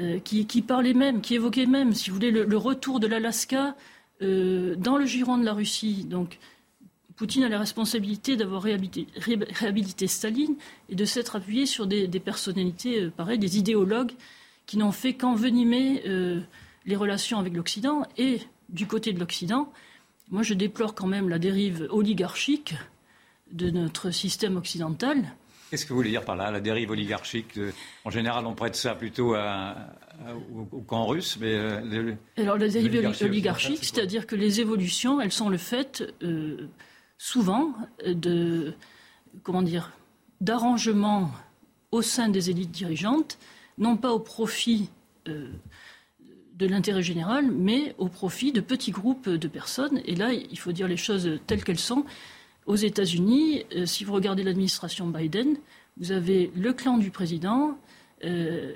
euh, 0.00 0.18
qui, 0.18 0.62
parlait 0.62 0.94
même, 0.94 1.20
qui 1.20 1.34
évoquait 1.34 1.66
même, 1.66 1.94
si 1.94 2.10
vous 2.10 2.16
voulez, 2.16 2.30
le, 2.30 2.56
retour 2.56 3.00
de 3.00 3.06
l'Alaska 3.06 3.76
euh, 4.22 4.74
dans 4.76 4.96
le 4.98 5.06
giron 5.06 5.38
de 5.38 5.44
la 5.44 5.54
Russie. 5.54 6.04
Donc, 6.04 6.38
Poutine 7.16 7.44
a 7.44 7.48
la 7.48 7.58
responsabilité 7.58 8.36
d'avoir 8.36 8.62
réhabilité, 8.62 10.06
Staline 10.06 10.56
et 10.90 10.94
de 10.94 11.04
s'être 11.06 11.36
appuyé 11.36 11.64
sur 11.64 11.86
des, 11.86 12.08
personnalités, 12.20 13.04
euh, 13.04 13.10
pareil, 13.10 13.38
des 13.38 13.56
idéologues 13.56 14.12
qui 14.66 14.76
n'ont 14.76 14.92
fait 14.92 15.14
qu'envenimer 15.14 16.02
les 16.86 16.96
relations 16.96 17.38
avec 17.38 17.54
l'Occident. 17.54 18.02
Et 18.18 18.40
du 18.68 18.88
côté 18.88 19.12
de 19.12 19.20
l'Occident, 19.20 19.72
moi 20.30 20.42
je 20.42 20.54
déplore 20.54 20.94
quand 20.94 21.06
même 21.06 21.28
la 21.28 21.38
dérive 21.38 21.86
oligarchique 21.90 22.74
de 23.50 23.70
notre 23.70 24.10
système 24.10 24.56
occidental. 24.56 25.22
Qu'est-ce 25.70 25.84
que 25.84 25.90
vous 25.90 25.96
voulez 25.96 26.10
dire 26.10 26.24
par 26.24 26.36
là, 26.36 26.50
la 26.50 26.60
dérive 26.60 26.90
oligarchique 26.90 27.58
En 28.04 28.10
général, 28.10 28.46
on 28.46 28.54
prête 28.54 28.76
ça 28.76 28.94
plutôt 28.94 29.34
au, 29.34 30.80
camp 30.82 31.06
russe, 31.06 31.36
mais... 31.40 31.54
Euh, 31.54 32.14
Alors 32.36 32.56
la 32.56 32.68
dérive 32.68 33.12
oligarchique, 33.22 33.84
c'est-à-dire 33.84 34.26
que 34.26 34.36
les 34.36 34.60
évolutions, 34.60 35.20
elles 35.20 35.32
sont 35.32 35.48
le 35.48 35.58
fait 35.58 36.04
euh, 36.22 36.68
souvent 37.18 37.74
de... 38.06 38.74
comment 39.42 39.62
dire 39.62 39.92
d'arrangements 40.40 41.30
au 41.92 42.02
sein 42.02 42.28
des 42.28 42.50
élites 42.50 42.70
dirigeantes, 42.70 43.38
non 43.78 43.96
pas 43.96 44.12
au 44.12 44.20
profit 44.20 44.90
euh, 45.28 45.50
de 46.56 46.66
l'intérêt 46.66 47.02
général, 47.02 47.50
mais 47.50 47.94
au 47.98 48.08
profit 48.08 48.52
de 48.52 48.60
petits 48.60 48.90
groupes 48.90 49.28
de 49.28 49.48
personnes. 49.48 50.00
Et 50.06 50.14
là, 50.14 50.32
il 50.32 50.58
faut 50.58 50.72
dire 50.72 50.88
les 50.88 50.96
choses 50.96 51.38
telles 51.46 51.64
qu'elles 51.64 51.78
sont 51.78 52.04
aux 52.66 52.76
États-Unis, 52.76 53.64
euh, 53.74 53.86
si 53.86 54.04
vous 54.04 54.12
regardez 54.12 54.42
l'administration 54.42 55.06
Biden, 55.06 55.56
vous 55.98 56.12
avez 56.12 56.50
le 56.56 56.72
clan 56.72 56.98
du 56.98 57.10
président, 57.10 57.78
euh, 58.24 58.74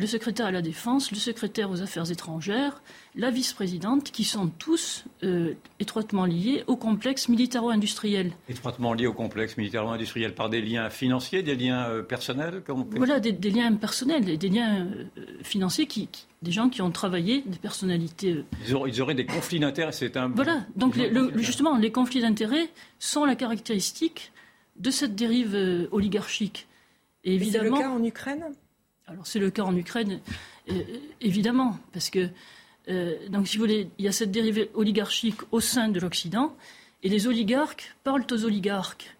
le 0.00 0.06
secrétaire 0.06 0.46
à 0.46 0.50
la 0.50 0.62
défense, 0.62 1.12
le 1.12 1.18
secrétaire 1.18 1.70
aux 1.70 1.82
affaires 1.82 2.10
étrangères, 2.10 2.82
la 3.14 3.30
vice-présidente, 3.30 4.10
qui 4.10 4.24
sont 4.24 4.48
tous 4.48 5.04
euh, 5.22 5.52
étroitement 5.78 6.24
liés 6.24 6.64
au 6.68 6.76
complexe 6.76 7.28
militaro-industriel. 7.28 8.32
Étroitement 8.48 8.94
liés 8.94 9.06
au 9.06 9.12
complexe 9.12 9.58
militaro-industriel 9.58 10.34
par 10.34 10.48
des 10.48 10.62
liens 10.62 10.88
financiers, 10.88 11.42
des 11.42 11.54
liens 11.54 12.02
personnels 12.08 12.62
Voilà, 12.96 13.20
des, 13.20 13.50
liens 13.50 13.74
personnels, 13.74 14.24
des, 14.24 14.38
des 14.38 14.48
liens 14.48 14.88
financiers 15.42 15.86
qui, 15.86 16.08
des 16.40 16.50
gens 16.50 16.70
qui 16.70 16.80
ont 16.80 16.90
travaillé, 16.90 17.42
des 17.46 17.58
personnalités. 17.58 18.32
Euh, 18.32 18.86
ils 18.86 19.02
auraient, 19.02 19.14
des 19.14 19.26
conflits 19.26 19.60
d'intérêts, 19.60 19.92
c'est 19.92 20.16
un. 20.16 20.28
Voilà, 20.28 20.64
donc 20.76 20.96
justement, 21.36 21.76
les 21.76 21.92
conflits 21.92 22.22
d'intérêts 22.22 22.70
sont 22.98 23.26
la 23.26 23.34
caractéristique 23.34 24.32
de 24.76 24.90
cette 24.90 25.14
dérive 25.14 25.54
euh, 25.54 25.88
oligarchique. 25.92 26.66
Et 27.24 27.34
évidemment. 27.34 27.76
C'est 27.76 27.82
le 27.82 27.88
cas 27.88 27.94
en 27.94 28.02
Ukraine? 28.02 28.44
C'est 29.24 29.38
le 29.38 29.50
cas 29.50 29.62
en 29.62 29.76
Ukraine, 29.76 30.20
euh, 30.70 30.82
évidemment, 31.20 31.78
parce 31.92 32.10
que. 32.10 32.28
donc 33.28 33.46
si 33.46 33.58
il 33.58 34.04
y 34.04 34.08
a 34.08 34.12
cette 34.12 34.30
dérive 34.32 34.68
oligarchique 34.74 35.40
au 35.52 35.60
sein 35.60 35.88
de 35.88 36.00
l'Occident, 36.00 36.56
et 37.02 37.08
les 37.08 37.26
oligarques 37.26 37.94
parlent 38.02 38.26
aux 38.30 38.44
oligarques. 38.44 39.16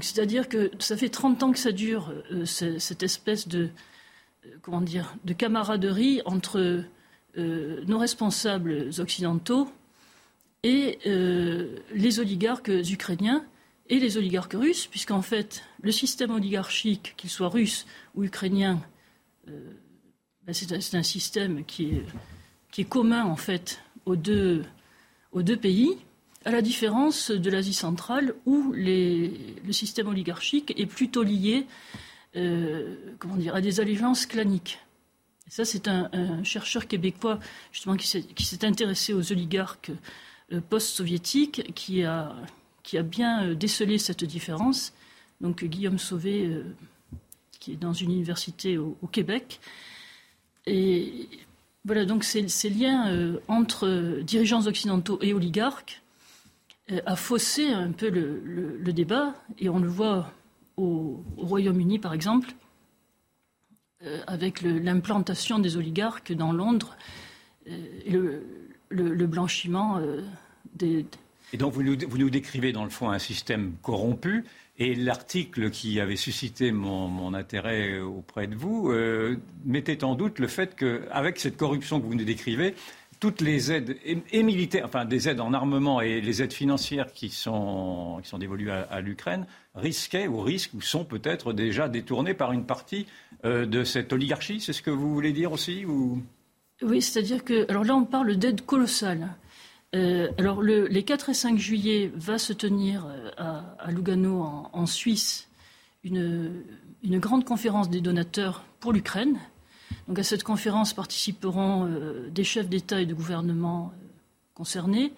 C'est-à-dire 0.00 0.48
que 0.48 0.70
ça 0.78 0.96
fait 0.96 1.08
30 1.08 1.42
ans 1.42 1.52
que 1.52 1.58
ça 1.58 1.72
dure, 1.72 2.12
cette 2.44 3.02
espèce 3.02 3.48
de 3.48 3.70
de 5.24 5.32
camaraderie 5.32 6.22
entre 6.24 6.84
euh, 7.38 7.84
nos 7.86 7.98
responsables 7.98 8.90
occidentaux 8.98 9.68
et 10.62 10.98
euh, 11.06 11.76
les 11.94 12.18
oligarques 12.18 12.70
ukrainiens 12.90 13.44
et 13.88 13.98
les 13.98 14.16
oligarques 14.16 14.54
russes, 14.54 14.86
puisqu'en 14.86 15.22
fait, 15.22 15.62
le 15.82 15.92
système 15.92 16.30
oligarchique, 16.30 17.14
qu'il 17.16 17.30
soit 17.30 17.48
russe 17.48 17.86
ou 18.14 18.24
ukrainien, 18.24 18.80
euh, 18.80 18.95
ben, 19.46 20.52
c'est 20.52 20.94
un, 20.94 21.02
système 21.02 21.64
qui 21.64 22.02
est, 22.78 22.84
commun 22.84 23.24
en 23.24 23.36
fait 23.36 23.80
aux 24.04 24.16
deux, 24.16 24.64
pays, 25.60 25.96
à 26.44 26.50
la 26.50 26.62
différence 26.62 27.30
de 27.30 27.50
l'Asie 27.50 27.74
centrale 27.74 28.34
où 28.44 28.72
le 28.74 29.72
système 29.72 30.08
oligarchique 30.08 30.72
est 30.76 30.86
plutôt 30.86 31.22
lié 31.22 31.66
euh, 32.36 32.96
comment 33.18 33.36
dire, 33.36 33.54
à 33.54 33.62
des 33.62 33.80
allégeances 33.80 34.26
claniques. 34.26 34.78
Ça, 35.48 35.64
c'est 35.64 35.88
un, 35.88 36.42
chercheur 36.44 36.86
québécois 36.86 37.38
justement 37.72 37.96
qui 37.96 38.06
s'est 38.06 38.64
intéressé 38.64 39.14
aux 39.14 39.32
oligarques 39.32 39.92
euh, 40.52 40.60
post-soviétiques 40.60 41.72
qui 41.74 42.02
a, 42.04 42.34
bien 43.04 43.44
euh, 43.44 43.54
décelé 43.54 43.96
cette 43.98 44.24
différence. 44.24 44.92
Donc 45.40 45.64
Guillaume 45.64 45.98
Sauvé, 45.98 46.62
qui 47.66 47.72
est 47.72 47.76
dans 47.76 47.92
une 47.92 48.12
université 48.12 48.78
au, 48.78 48.94
Québec. 49.10 49.58
Et 50.66 51.28
voilà, 51.84 52.04
donc 52.04 52.22
ces, 52.22 52.70
liens 52.70 53.36
entre 53.48 54.20
dirigeants 54.22 54.68
occidentaux 54.68 55.18
et 55.20 55.34
oligarques 55.34 56.00
a 57.06 57.16
faussé 57.16 57.72
un 57.72 57.90
peu 57.90 58.08
le, 58.08 58.92
débat, 58.92 59.34
et 59.58 59.68
on 59.68 59.80
le 59.80 59.88
voit 59.88 60.30
au, 60.76 61.24
Royaume-Uni, 61.38 61.98
par 61.98 62.14
exemple, 62.14 62.54
euh, 64.04 64.20
avec 64.28 64.62
l'implantation 64.62 65.58
des 65.58 65.76
oligarques 65.76 66.32
dans 66.32 66.52
Londres, 66.52 66.96
euh, 67.68 68.40
le, 68.90 69.26
blanchiment 69.26 69.98
euh, 69.98 70.22
des. 70.74 71.04
Et 71.52 71.56
donc 71.56 71.72
vous 71.72 71.82
nous, 71.82 72.30
décrivez 72.30 72.70
dans 72.70 72.84
le 72.84 72.90
fond 72.90 73.10
un 73.10 73.18
système 73.18 73.72
corrompu. 73.82 74.44
Et 74.78 74.94
l'article 74.94 75.70
qui 75.70 76.00
avait 76.00 76.16
suscité 76.16 76.70
mon, 76.70 77.32
intérêt 77.32 77.98
auprès 77.98 78.46
de 78.46 78.54
vous 78.54 78.92
mettait 79.64 80.04
en 80.04 80.14
doute 80.14 80.38
le 80.38 80.48
fait 80.48 80.76
qu'avec 80.76 81.38
cette 81.38 81.56
corruption 81.56 81.98
que 81.98 82.04
vous 82.04 82.14
nous 82.14 82.24
décrivez, 82.24 82.74
toutes 83.20 83.40
les 83.40 83.72
aides 83.72 83.96
et, 84.04 84.42
militaires, 84.42 84.84
enfin 84.84 85.04
des 85.04 85.28
aides 85.28 85.40
en 85.40 85.52
armement 85.54 86.00
et 86.00 86.20
les 86.20 86.42
aides 86.42 86.52
financières 86.52 87.12
qui 87.12 87.30
sont, 87.30 88.18
qui 88.22 88.28
sont 88.28 88.38
dévolues 88.38 88.70
à, 88.70 89.00
l'Ukraine 89.00 89.46
risquaient 89.74 90.26
ou 90.26 90.40
risquent 90.40 90.74
ou 90.74 90.80
sont 90.82 91.04
peut-être 91.04 91.52
déjà 91.52 91.88
détournées 91.88 92.34
par 92.34 92.52
une 92.52 92.66
partie 92.66 93.06
euh, 93.44 93.66
de 93.66 93.84
cette 93.84 94.12
oligarchie. 94.12 94.60
C'est 94.60 94.72
ce 94.72 94.82
que 94.82 94.90
vous 94.90 95.12
voulez 95.12 95.32
dire 95.32 95.52
aussi 95.52 95.84
ou... 95.84 96.22
Oui, 96.82 97.00
c'est-à-dire 97.00 97.42
que 97.42 97.68
alors 97.70 97.84
là 97.84 97.94
on 97.94 98.04
parle 98.04 98.36
d'aide 98.36 98.64
colossale. 98.66 99.28
Euh, 99.96 100.30
alors 100.36 100.60
le, 100.60 100.86
les 100.88 101.02
4 101.02 101.30
et 101.30 101.34
5 101.34 101.58
juillet 101.58 102.12
va 102.14 102.38
se 102.38 102.52
tenir 102.52 103.06
euh, 103.06 103.30
à, 103.78 103.90
Lugano 103.90 104.42
en, 104.72 104.86
Suisse 104.86 105.48
une, 106.04 106.62
une 107.02 107.18
grande 107.18 107.44
conférence 107.44 107.88
des 107.88 108.00
donateurs 108.00 108.64
pour 108.80 108.92
l'Ukraine. 108.92 109.38
Donc 110.06 110.18
à 110.18 110.22
cette 110.22 110.42
conférence 110.42 110.92
participeront 110.92 111.88
des 112.30 112.44
chefs 112.44 112.68
d'État 112.68 113.00
et 113.00 113.06
de 113.06 113.14
gouvernement 113.14 113.92
concernés 114.54 115.12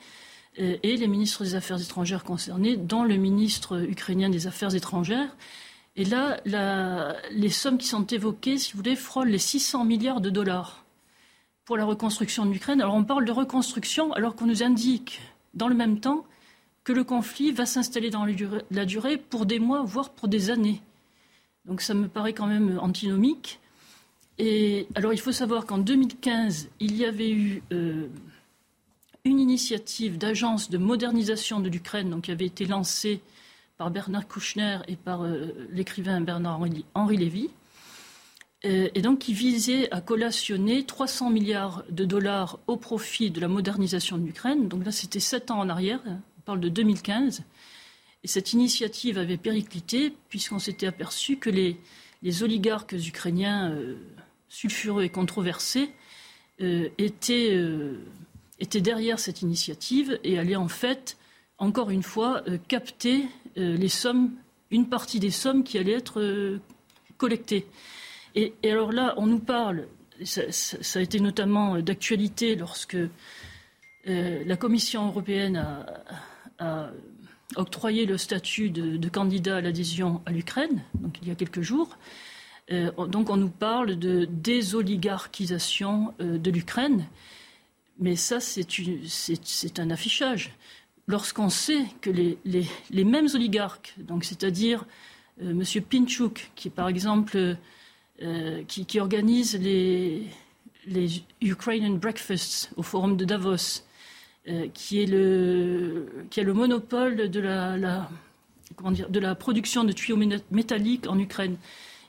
et 0.57 0.97
les 0.97 1.07
ministres 1.09 1.45
des 1.45 1.55
Affaires 1.55 1.81
étrangères 1.81 2.25
concernés, 2.25 2.77
dont 2.77 3.05
le 3.05 3.17
ministre 3.17 3.83
ukrainien 3.89 4.29
des 4.29 4.47
Affaires 4.47 4.75
étrangères. 4.75 5.37
Et 5.97 6.05
là, 6.05 6.41
les 7.31 7.51
sommes 7.51 7.79
qui 7.79 7.87
sont 7.87 8.07
évoquées, 8.07 8.59
si 8.59 8.73
vous 8.73 8.79
voulez, 8.79 8.97
frôlent 8.97 9.29
les 9.29 9.39
600 9.39 9.85
milliards 9.85 10.21
de 10.21 10.31
dollars 10.31 10.85
pour 11.69 11.77
la 11.77 11.85
reconstruction 11.85 12.47
de 12.47 12.51
l'Ukraine. 12.51 12.81
Alors 12.81 12.95
on 12.95 13.05
parle 13.05 13.27
de 13.27 13.31
reconstruction 13.31 14.15
alors 14.15 14.35
qu'on 14.35 14.47
nous 14.47 14.63
indique 14.63 15.21
dans 15.53 15.69
le 15.69 15.75
même 15.75 16.01
temps 16.01 16.25
que 16.83 16.95
le 16.95 17.05
conflit 17.05 17.53
va 17.53 17.67
s'installer 17.67 18.09
dans 18.09 18.25
la 18.71 18.87
durée 18.87 19.19
pour 19.19 19.45
des 19.45 19.59
mois, 19.59 19.83
voire 19.83 20.09
pour 20.09 20.29
des 20.29 20.49
années. 20.49 20.81
Donc 21.67 21.83
ça 21.83 21.93
me 21.93 22.09
paraît 22.09 22.33
quand 22.33 22.47
même 22.47 22.79
antinomique. 22.81 23.61
Et 24.39 24.87
alors 24.95 25.13
il 25.13 25.21
faut 25.21 25.31
savoir 25.31 25.67
qu'en 25.67 25.77
2015, 25.77 26.71
il 26.81 26.97
y 26.97 27.05
avait 27.05 27.31
eu 27.33 27.63
euh, 27.73 28.07
une 29.27 29.39
initiative 29.39 30.17
d'agence 30.17 30.71
de 30.71 30.79
modernisation 30.79 31.61
de 31.61 31.69
l'Ukraine 31.69 32.23
qui 32.23 32.31
avait 32.31 32.47
été 32.47 32.65
lancée 32.65 33.21
par 33.77 33.91
Bernard 33.91 34.27
Kouchner 34.27 34.79
et 34.89 34.97
par 34.97 35.23
euh, 35.23 35.53
l'écrivain 35.71 36.23
Bernard-Henri 36.23 37.17
Lévy, 37.19 37.45
euh, 37.45 37.58
et 38.63 39.03
donc 39.03 39.21
qui 39.21 39.35
visait 39.35 39.89
à 39.93 40.01
collationner 40.01 40.85
300 40.85 41.31
milliards 41.31 41.85
de 41.91 42.05
dollars 42.05 42.59
au 42.67 42.77
profit 42.77 43.31
de 43.31 43.41
la 43.41 43.47
modernisation 43.47 44.19
de 44.19 44.27
l'Ukraine. 44.27 44.67
Donc 44.69 44.85
là, 44.85 44.91
c'était 44.91 45.21
sept 45.21 45.53
ans 45.53 45.61
en 45.61 45.69
arrière, 45.69 46.01
on 46.07 46.41
parle 46.45 46.61
de 46.61 46.69
2015. 46.69 47.45
Et 48.25 48.29
cette 48.29 48.53
initiative 48.53 49.17
avait 49.17 49.37
périclité 49.37 50.13
puisqu'on 50.29 50.59
s'était 50.59 50.89
aperçu 50.89 51.37
que 51.37 51.51
les, 51.51 51.77
oligarques 52.43 52.93
ukrainiens 52.93 53.71
euh, 53.71 53.95
sulfureux 54.49 55.05
et 55.05 55.09
controversés 55.09 55.91
étaient, 56.59 57.57
étaient, 58.59 58.81
derrière 58.81 59.21
cette 59.21 59.43
initiative 59.43 60.19
et 60.25 60.41
allaient 60.41 60.57
en 60.57 60.67
fait, 60.67 61.17
encore 61.59 61.91
une 61.91 62.03
fois, 62.03 62.43
capter 62.67 63.27
les 63.55 63.89
sommes, 63.89 64.33
une 64.73 64.89
partie 64.89 65.21
des 65.21 65.31
sommes 65.31 65.63
qui 65.63 65.79
allaient 65.79 65.93
être 65.93 66.59
collectées. 67.17 67.67
Et, 68.35 68.55
alors 68.65 68.93
là, 68.93 69.15
on 69.17 69.27
nous 69.27 69.39
parle, 69.39 69.87
ça, 70.25 70.99
a 70.99 71.03
été 71.03 71.21
notamment 71.21 71.79
d'actualité 71.81 72.57
lorsque 72.57 72.97
euh, 72.97 74.43
la 74.45 74.57
Commission 74.57 75.09
européenne 75.09 75.65
a, 76.59 76.91
octroyé 77.57 78.05
le 78.05 78.19
statut 78.19 78.69
de, 78.71 79.09
candidat 79.09 79.57
à 79.57 79.61
l'adhésion 79.61 80.21
à 80.27 80.33
l'Ukraine, 80.33 80.83
donc 80.95 81.19
il 81.23 81.29
y 81.29 81.31
a 81.31 81.35
quelques 81.35 81.63
jours. 81.63 81.97
Euh, 82.71 82.91
donc 83.07 83.31
on 83.31 83.37
nous 83.37 83.49
parle 83.49 83.97
de 83.97 84.27
désoligarchisation 84.27 86.15
euh, 86.21 86.37
de 86.37 86.51
l'Ukraine, 86.51 87.07
mais 87.99 88.17
ça 88.17 88.39
c'est 88.41 89.79
un 89.79 89.91
affichage. 89.91 90.53
Lorsqu'on 91.07 91.49
sait 91.49 91.87
que 92.03 92.11
les, 92.11 93.05
mêmes 93.05 93.29
oligarques, 93.35 93.95
donc 93.97 94.25
c'est-à-dire 94.25 94.85
M. 95.41 95.63
Pinchuk, 95.89 96.51
qui 96.55 96.69
est 96.69 96.73
par 96.73 96.89
exemple 96.89 97.57
euh, 98.23 98.63
qui, 98.65 98.99
organise 99.01 99.59
les, 99.59 100.27
Ukrainian 101.41 101.95
Breakfasts 101.95 102.71
au 102.77 102.83
Forum 102.83 103.17
de 103.17 103.25
Davos, 103.25 103.85
euh, 104.49 104.67
qui, 104.75 105.03
est 105.03 105.07
le, 105.07 106.09
qui 106.31 106.41
a 106.41 106.43
le 106.43 106.55
monopole 106.55 107.29
de 107.31 107.41
la, 107.41 108.09
comment 108.77 108.91
dire, 108.91 109.09
de 109.09 109.21
la 109.21 109.35
production 109.35 109.85
de 109.85 109.93
tuyaux 109.93 110.19
métalliques 110.51 111.07
en 111.07 111.19
Ukraine, 111.19 111.57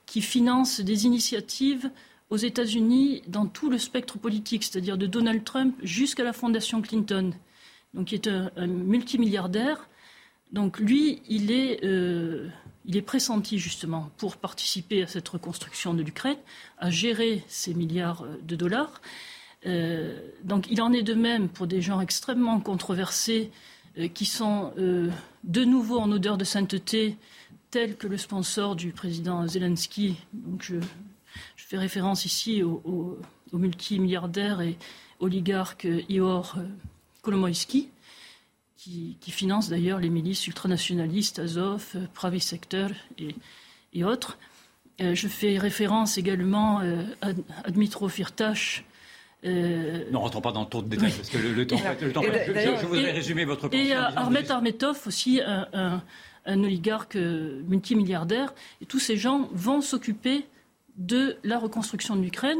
qui 0.05 0.21
finance 0.21 0.79
des 0.81 1.05
initiatives 1.05 1.91
aux 2.29 2.37
États-Unis 2.37 3.23
dans 3.27 3.45
tout 3.45 3.69
le 3.69 3.77
spectre 3.77 4.17
politique, 4.17 4.63
c'est-à-dire 4.63 4.97
de 4.97 5.07
Donald 5.07 5.43
Trump 5.43 5.75
jusqu'à 5.83 6.23
la 6.23 6.33
Fondation 6.33 6.81
Clinton, 6.81 7.33
donc 7.93 8.07
qui 8.07 8.15
est 8.15 8.27
un, 8.27 8.67
multimilliardaire. 8.67 9.89
Donc 10.51 10.79
lui, 10.79 11.21
il 11.27 11.51
est, 11.51 11.83
euh, 11.83 12.49
il 12.85 12.97
est 12.97 13.01
pressenti 13.01 13.59
justement 13.59 14.09
pour 14.17 14.37
participer 14.37 15.03
à 15.03 15.07
cette 15.07 15.27
reconstruction 15.29 15.93
de 15.93 16.01
l'Ukraine, 16.01 16.37
à 16.79 16.89
gérer 16.89 17.43
ces 17.47 17.73
milliards 17.73 18.23
euh, 18.23 18.37
de 18.41 18.55
dollars. 18.55 19.01
Euh, 19.65 20.17
donc 20.43 20.67
il 20.71 20.81
en 20.81 20.91
est 20.91 21.03
de 21.03 21.13
même 21.13 21.49
pour 21.49 21.67
des 21.67 21.81
gens 21.81 21.99
extrêmement 22.01 22.59
controversés 22.59 23.51
qui 24.13 24.23
sont 24.23 24.71
de 24.77 25.65
nouveau 25.65 25.99
en 25.99 26.09
odeur 26.11 26.37
de 26.37 26.45
sainteté, 26.45 27.17
tels 27.69 27.97
que 27.97 28.07
le 28.07 28.17
sponsor 28.17 28.77
du 28.77 28.93
président 28.93 29.45
Zelensky. 29.45 30.15
Donc 30.31 30.63
je, 30.63 30.75
fais 31.57 31.77
référence 31.77 32.23
ici 32.23 32.63
au, 32.63 33.17
multimilliardaire 33.51 34.61
et 34.61 34.77
oligarque 35.19 35.85
Ihor 36.07 36.55
Kolomoïski 37.23 37.89
qui, 38.79 39.31
finance 39.31 39.69
d'ailleurs 39.69 39.99
les 39.99 40.09
milices 40.09 40.47
ultranationalistes 40.47 41.39
Azov, 41.39 41.85
euh, 41.95 42.05
Pravi 42.13 42.39
Sector 42.39 42.89
et, 43.93 44.03
autres. 44.03 44.37
Euh, 45.01 45.15
je 45.15 45.27
fais 45.27 45.57
référence 45.57 46.17
également 46.17 46.79
euh, 46.81 47.03
à, 47.21 47.71
Dmitro 47.71 48.07
Firtash. 48.07 48.85
ne 49.43 50.15
rentrons 50.15 50.41
pas 50.41 50.51
dans 50.51 50.61
le 50.61 50.67
tour 50.67 50.83
de 50.83 50.89
détail 50.89 51.11
parce 51.11 51.29
que 51.29 51.37
le, 51.37 51.67
temps. 51.67 51.77
Le 52.01 52.13
temps 52.13 52.21
je, 52.23 52.85
voudrais 52.85 53.11
résumer 53.11 53.45
votre 53.45 53.67
pensée. 53.67 53.87
Et 53.87 53.93
Armet 53.93 54.49
Armetov 54.49 55.01
aussi, 55.05 55.41
un, 55.43 56.01
oligarque 56.45 57.15
multimilliardaire. 57.15 58.53
Et 58.81 58.85
tous 58.85 58.99
ces 58.99 59.17
gens 59.17 59.49
vont 59.51 59.81
s'occuper 59.81 60.45
de 60.97 61.37
la 61.43 61.59
reconstruction 61.59 62.15
de 62.15 62.21
l'Ukraine. 62.21 62.59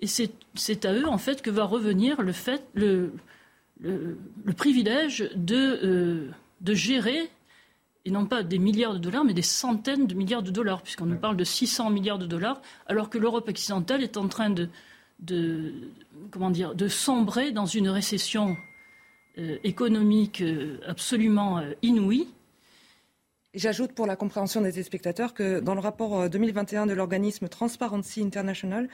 Et 0.00 0.06
c'est 0.06 0.84
à 0.84 0.92
eux, 0.92 1.08
en 1.08 1.18
fait, 1.18 1.42
que 1.42 1.50
va 1.50 1.64
revenir 1.64 2.22
le 2.22 2.32
fait, 2.32 2.62
le, 2.74 3.12
le, 3.80 4.18
privilège 4.56 5.30
de, 5.34 5.80
euh, 5.82 6.30
de 6.60 6.74
gérer, 6.74 7.30
et 8.04 8.10
non 8.10 8.26
pas 8.26 8.42
des 8.42 8.58
milliards 8.58 8.94
de 8.94 8.98
dollars, 8.98 9.24
mais 9.24 9.34
des 9.34 9.42
centaines 9.42 10.06
de 10.06 10.14
milliards 10.14 10.42
de 10.42 10.50
dollars, 10.50 10.82
puisqu'on 10.82 11.06
nous 11.06 11.18
parle 11.18 11.36
de 11.36 11.44
600 11.44 11.90
milliards 11.90 12.18
de 12.18 12.26
dollars, 12.26 12.60
alors 12.86 13.10
que 13.10 13.18
l'Europe 13.18 13.48
occidentale 13.48 14.02
est 14.02 14.16
en 14.16 14.28
train 14.28 14.50
de, 14.50 14.68
de, 15.20 15.72
comment 16.30 16.50
dire, 16.50 16.74
de 16.74 16.88
sombrer 16.88 17.52
dans 17.52 17.66
une 17.66 17.88
récession 17.88 18.56
euh, 19.38 19.58
économique 19.64 20.40
euh, 20.40 20.78
absolument 20.86 21.62
inouïe. 21.82 22.28
J'ajoute 23.54 23.92
pour 23.92 24.06
la 24.06 24.16
compréhension 24.16 24.60
des 24.60 24.82
spectateurs 24.82 25.32
que 25.32 25.60
dans 25.60 25.74
le 25.74 25.80
rapport 25.80 26.28
2021 26.28 26.84
de 26.86 26.92
l'organisme 26.92 27.48
Transparency 27.48 28.20
International, 28.22 28.86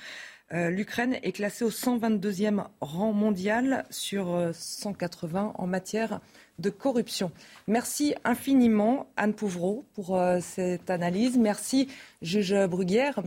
euh, 0.53 0.71
L'Ukraine 0.71 1.17
est 1.23 1.33
classée 1.33 1.65
au 1.65 1.71
122e 1.71 2.65
rang 2.81 3.13
mondial 3.13 3.87
sur 3.91 4.51
180 4.53 5.41
euh, 5.41 5.63
en 5.63 5.67
matière 5.67 6.21
de 6.59 6.69
corruption. 6.69 7.33
Merci 7.67 8.15
infiniment 8.25 9.07
Anne 9.17 9.33
Pouvreau 9.33 9.87
pour 9.95 10.19
euh, 10.19 10.39
cette 10.41 10.91
analyse. 10.91 11.39
Merci 11.39 11.89
juge 12.21 12.55
Bruguière 12.67 13.21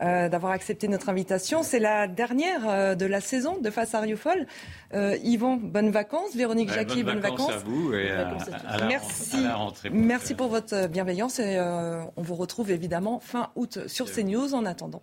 d'avoir 0.00 0.50
accepté 0.50 0.88
notre 0.88 1.10
invitation. 1.10 1.62
C'est 1.62 1.78
la 1.78 2.08
dernière 2.08 2.96
de 2.96 3.06
la 3.06 3.20
saison 3.20 3.58
de 3.60 3.70
Face 3.70 3.94
à 3.94 4.00
Rioufol. 4.00 4.48
Yvan, 4.92 5.58
bonnes 5.58 5.92
vacances. 5.92 6.34
Véronique 6.34 6.72
Jacqui, 6.72 7.04
bonnes, 7.04 7.20
vacances. 7.20 7.52
à 7.52 7.58
vous 7.58 7.94
et 7.94 8.10
à, 8.10 8.36
Merci. 8.88 9.44
la 9.44 9.54
rentrée. 9.54 9.90
Merci 9.90 10.34
pour 10.34 10.48
votre 10.48 10.88
bienveillance 10.88 11.38
et 11.38 11.56
on 12.16 12.22
vous 12.22 12.34
retrouve 12.34 12.72
évidemment 12.72 13.20
fin 13.20 13.50
août 13.54 13.86
sur 13.86 14.10
CNews 14.10 14.54
en 14.54 14.64
attendant. 14.66 15.02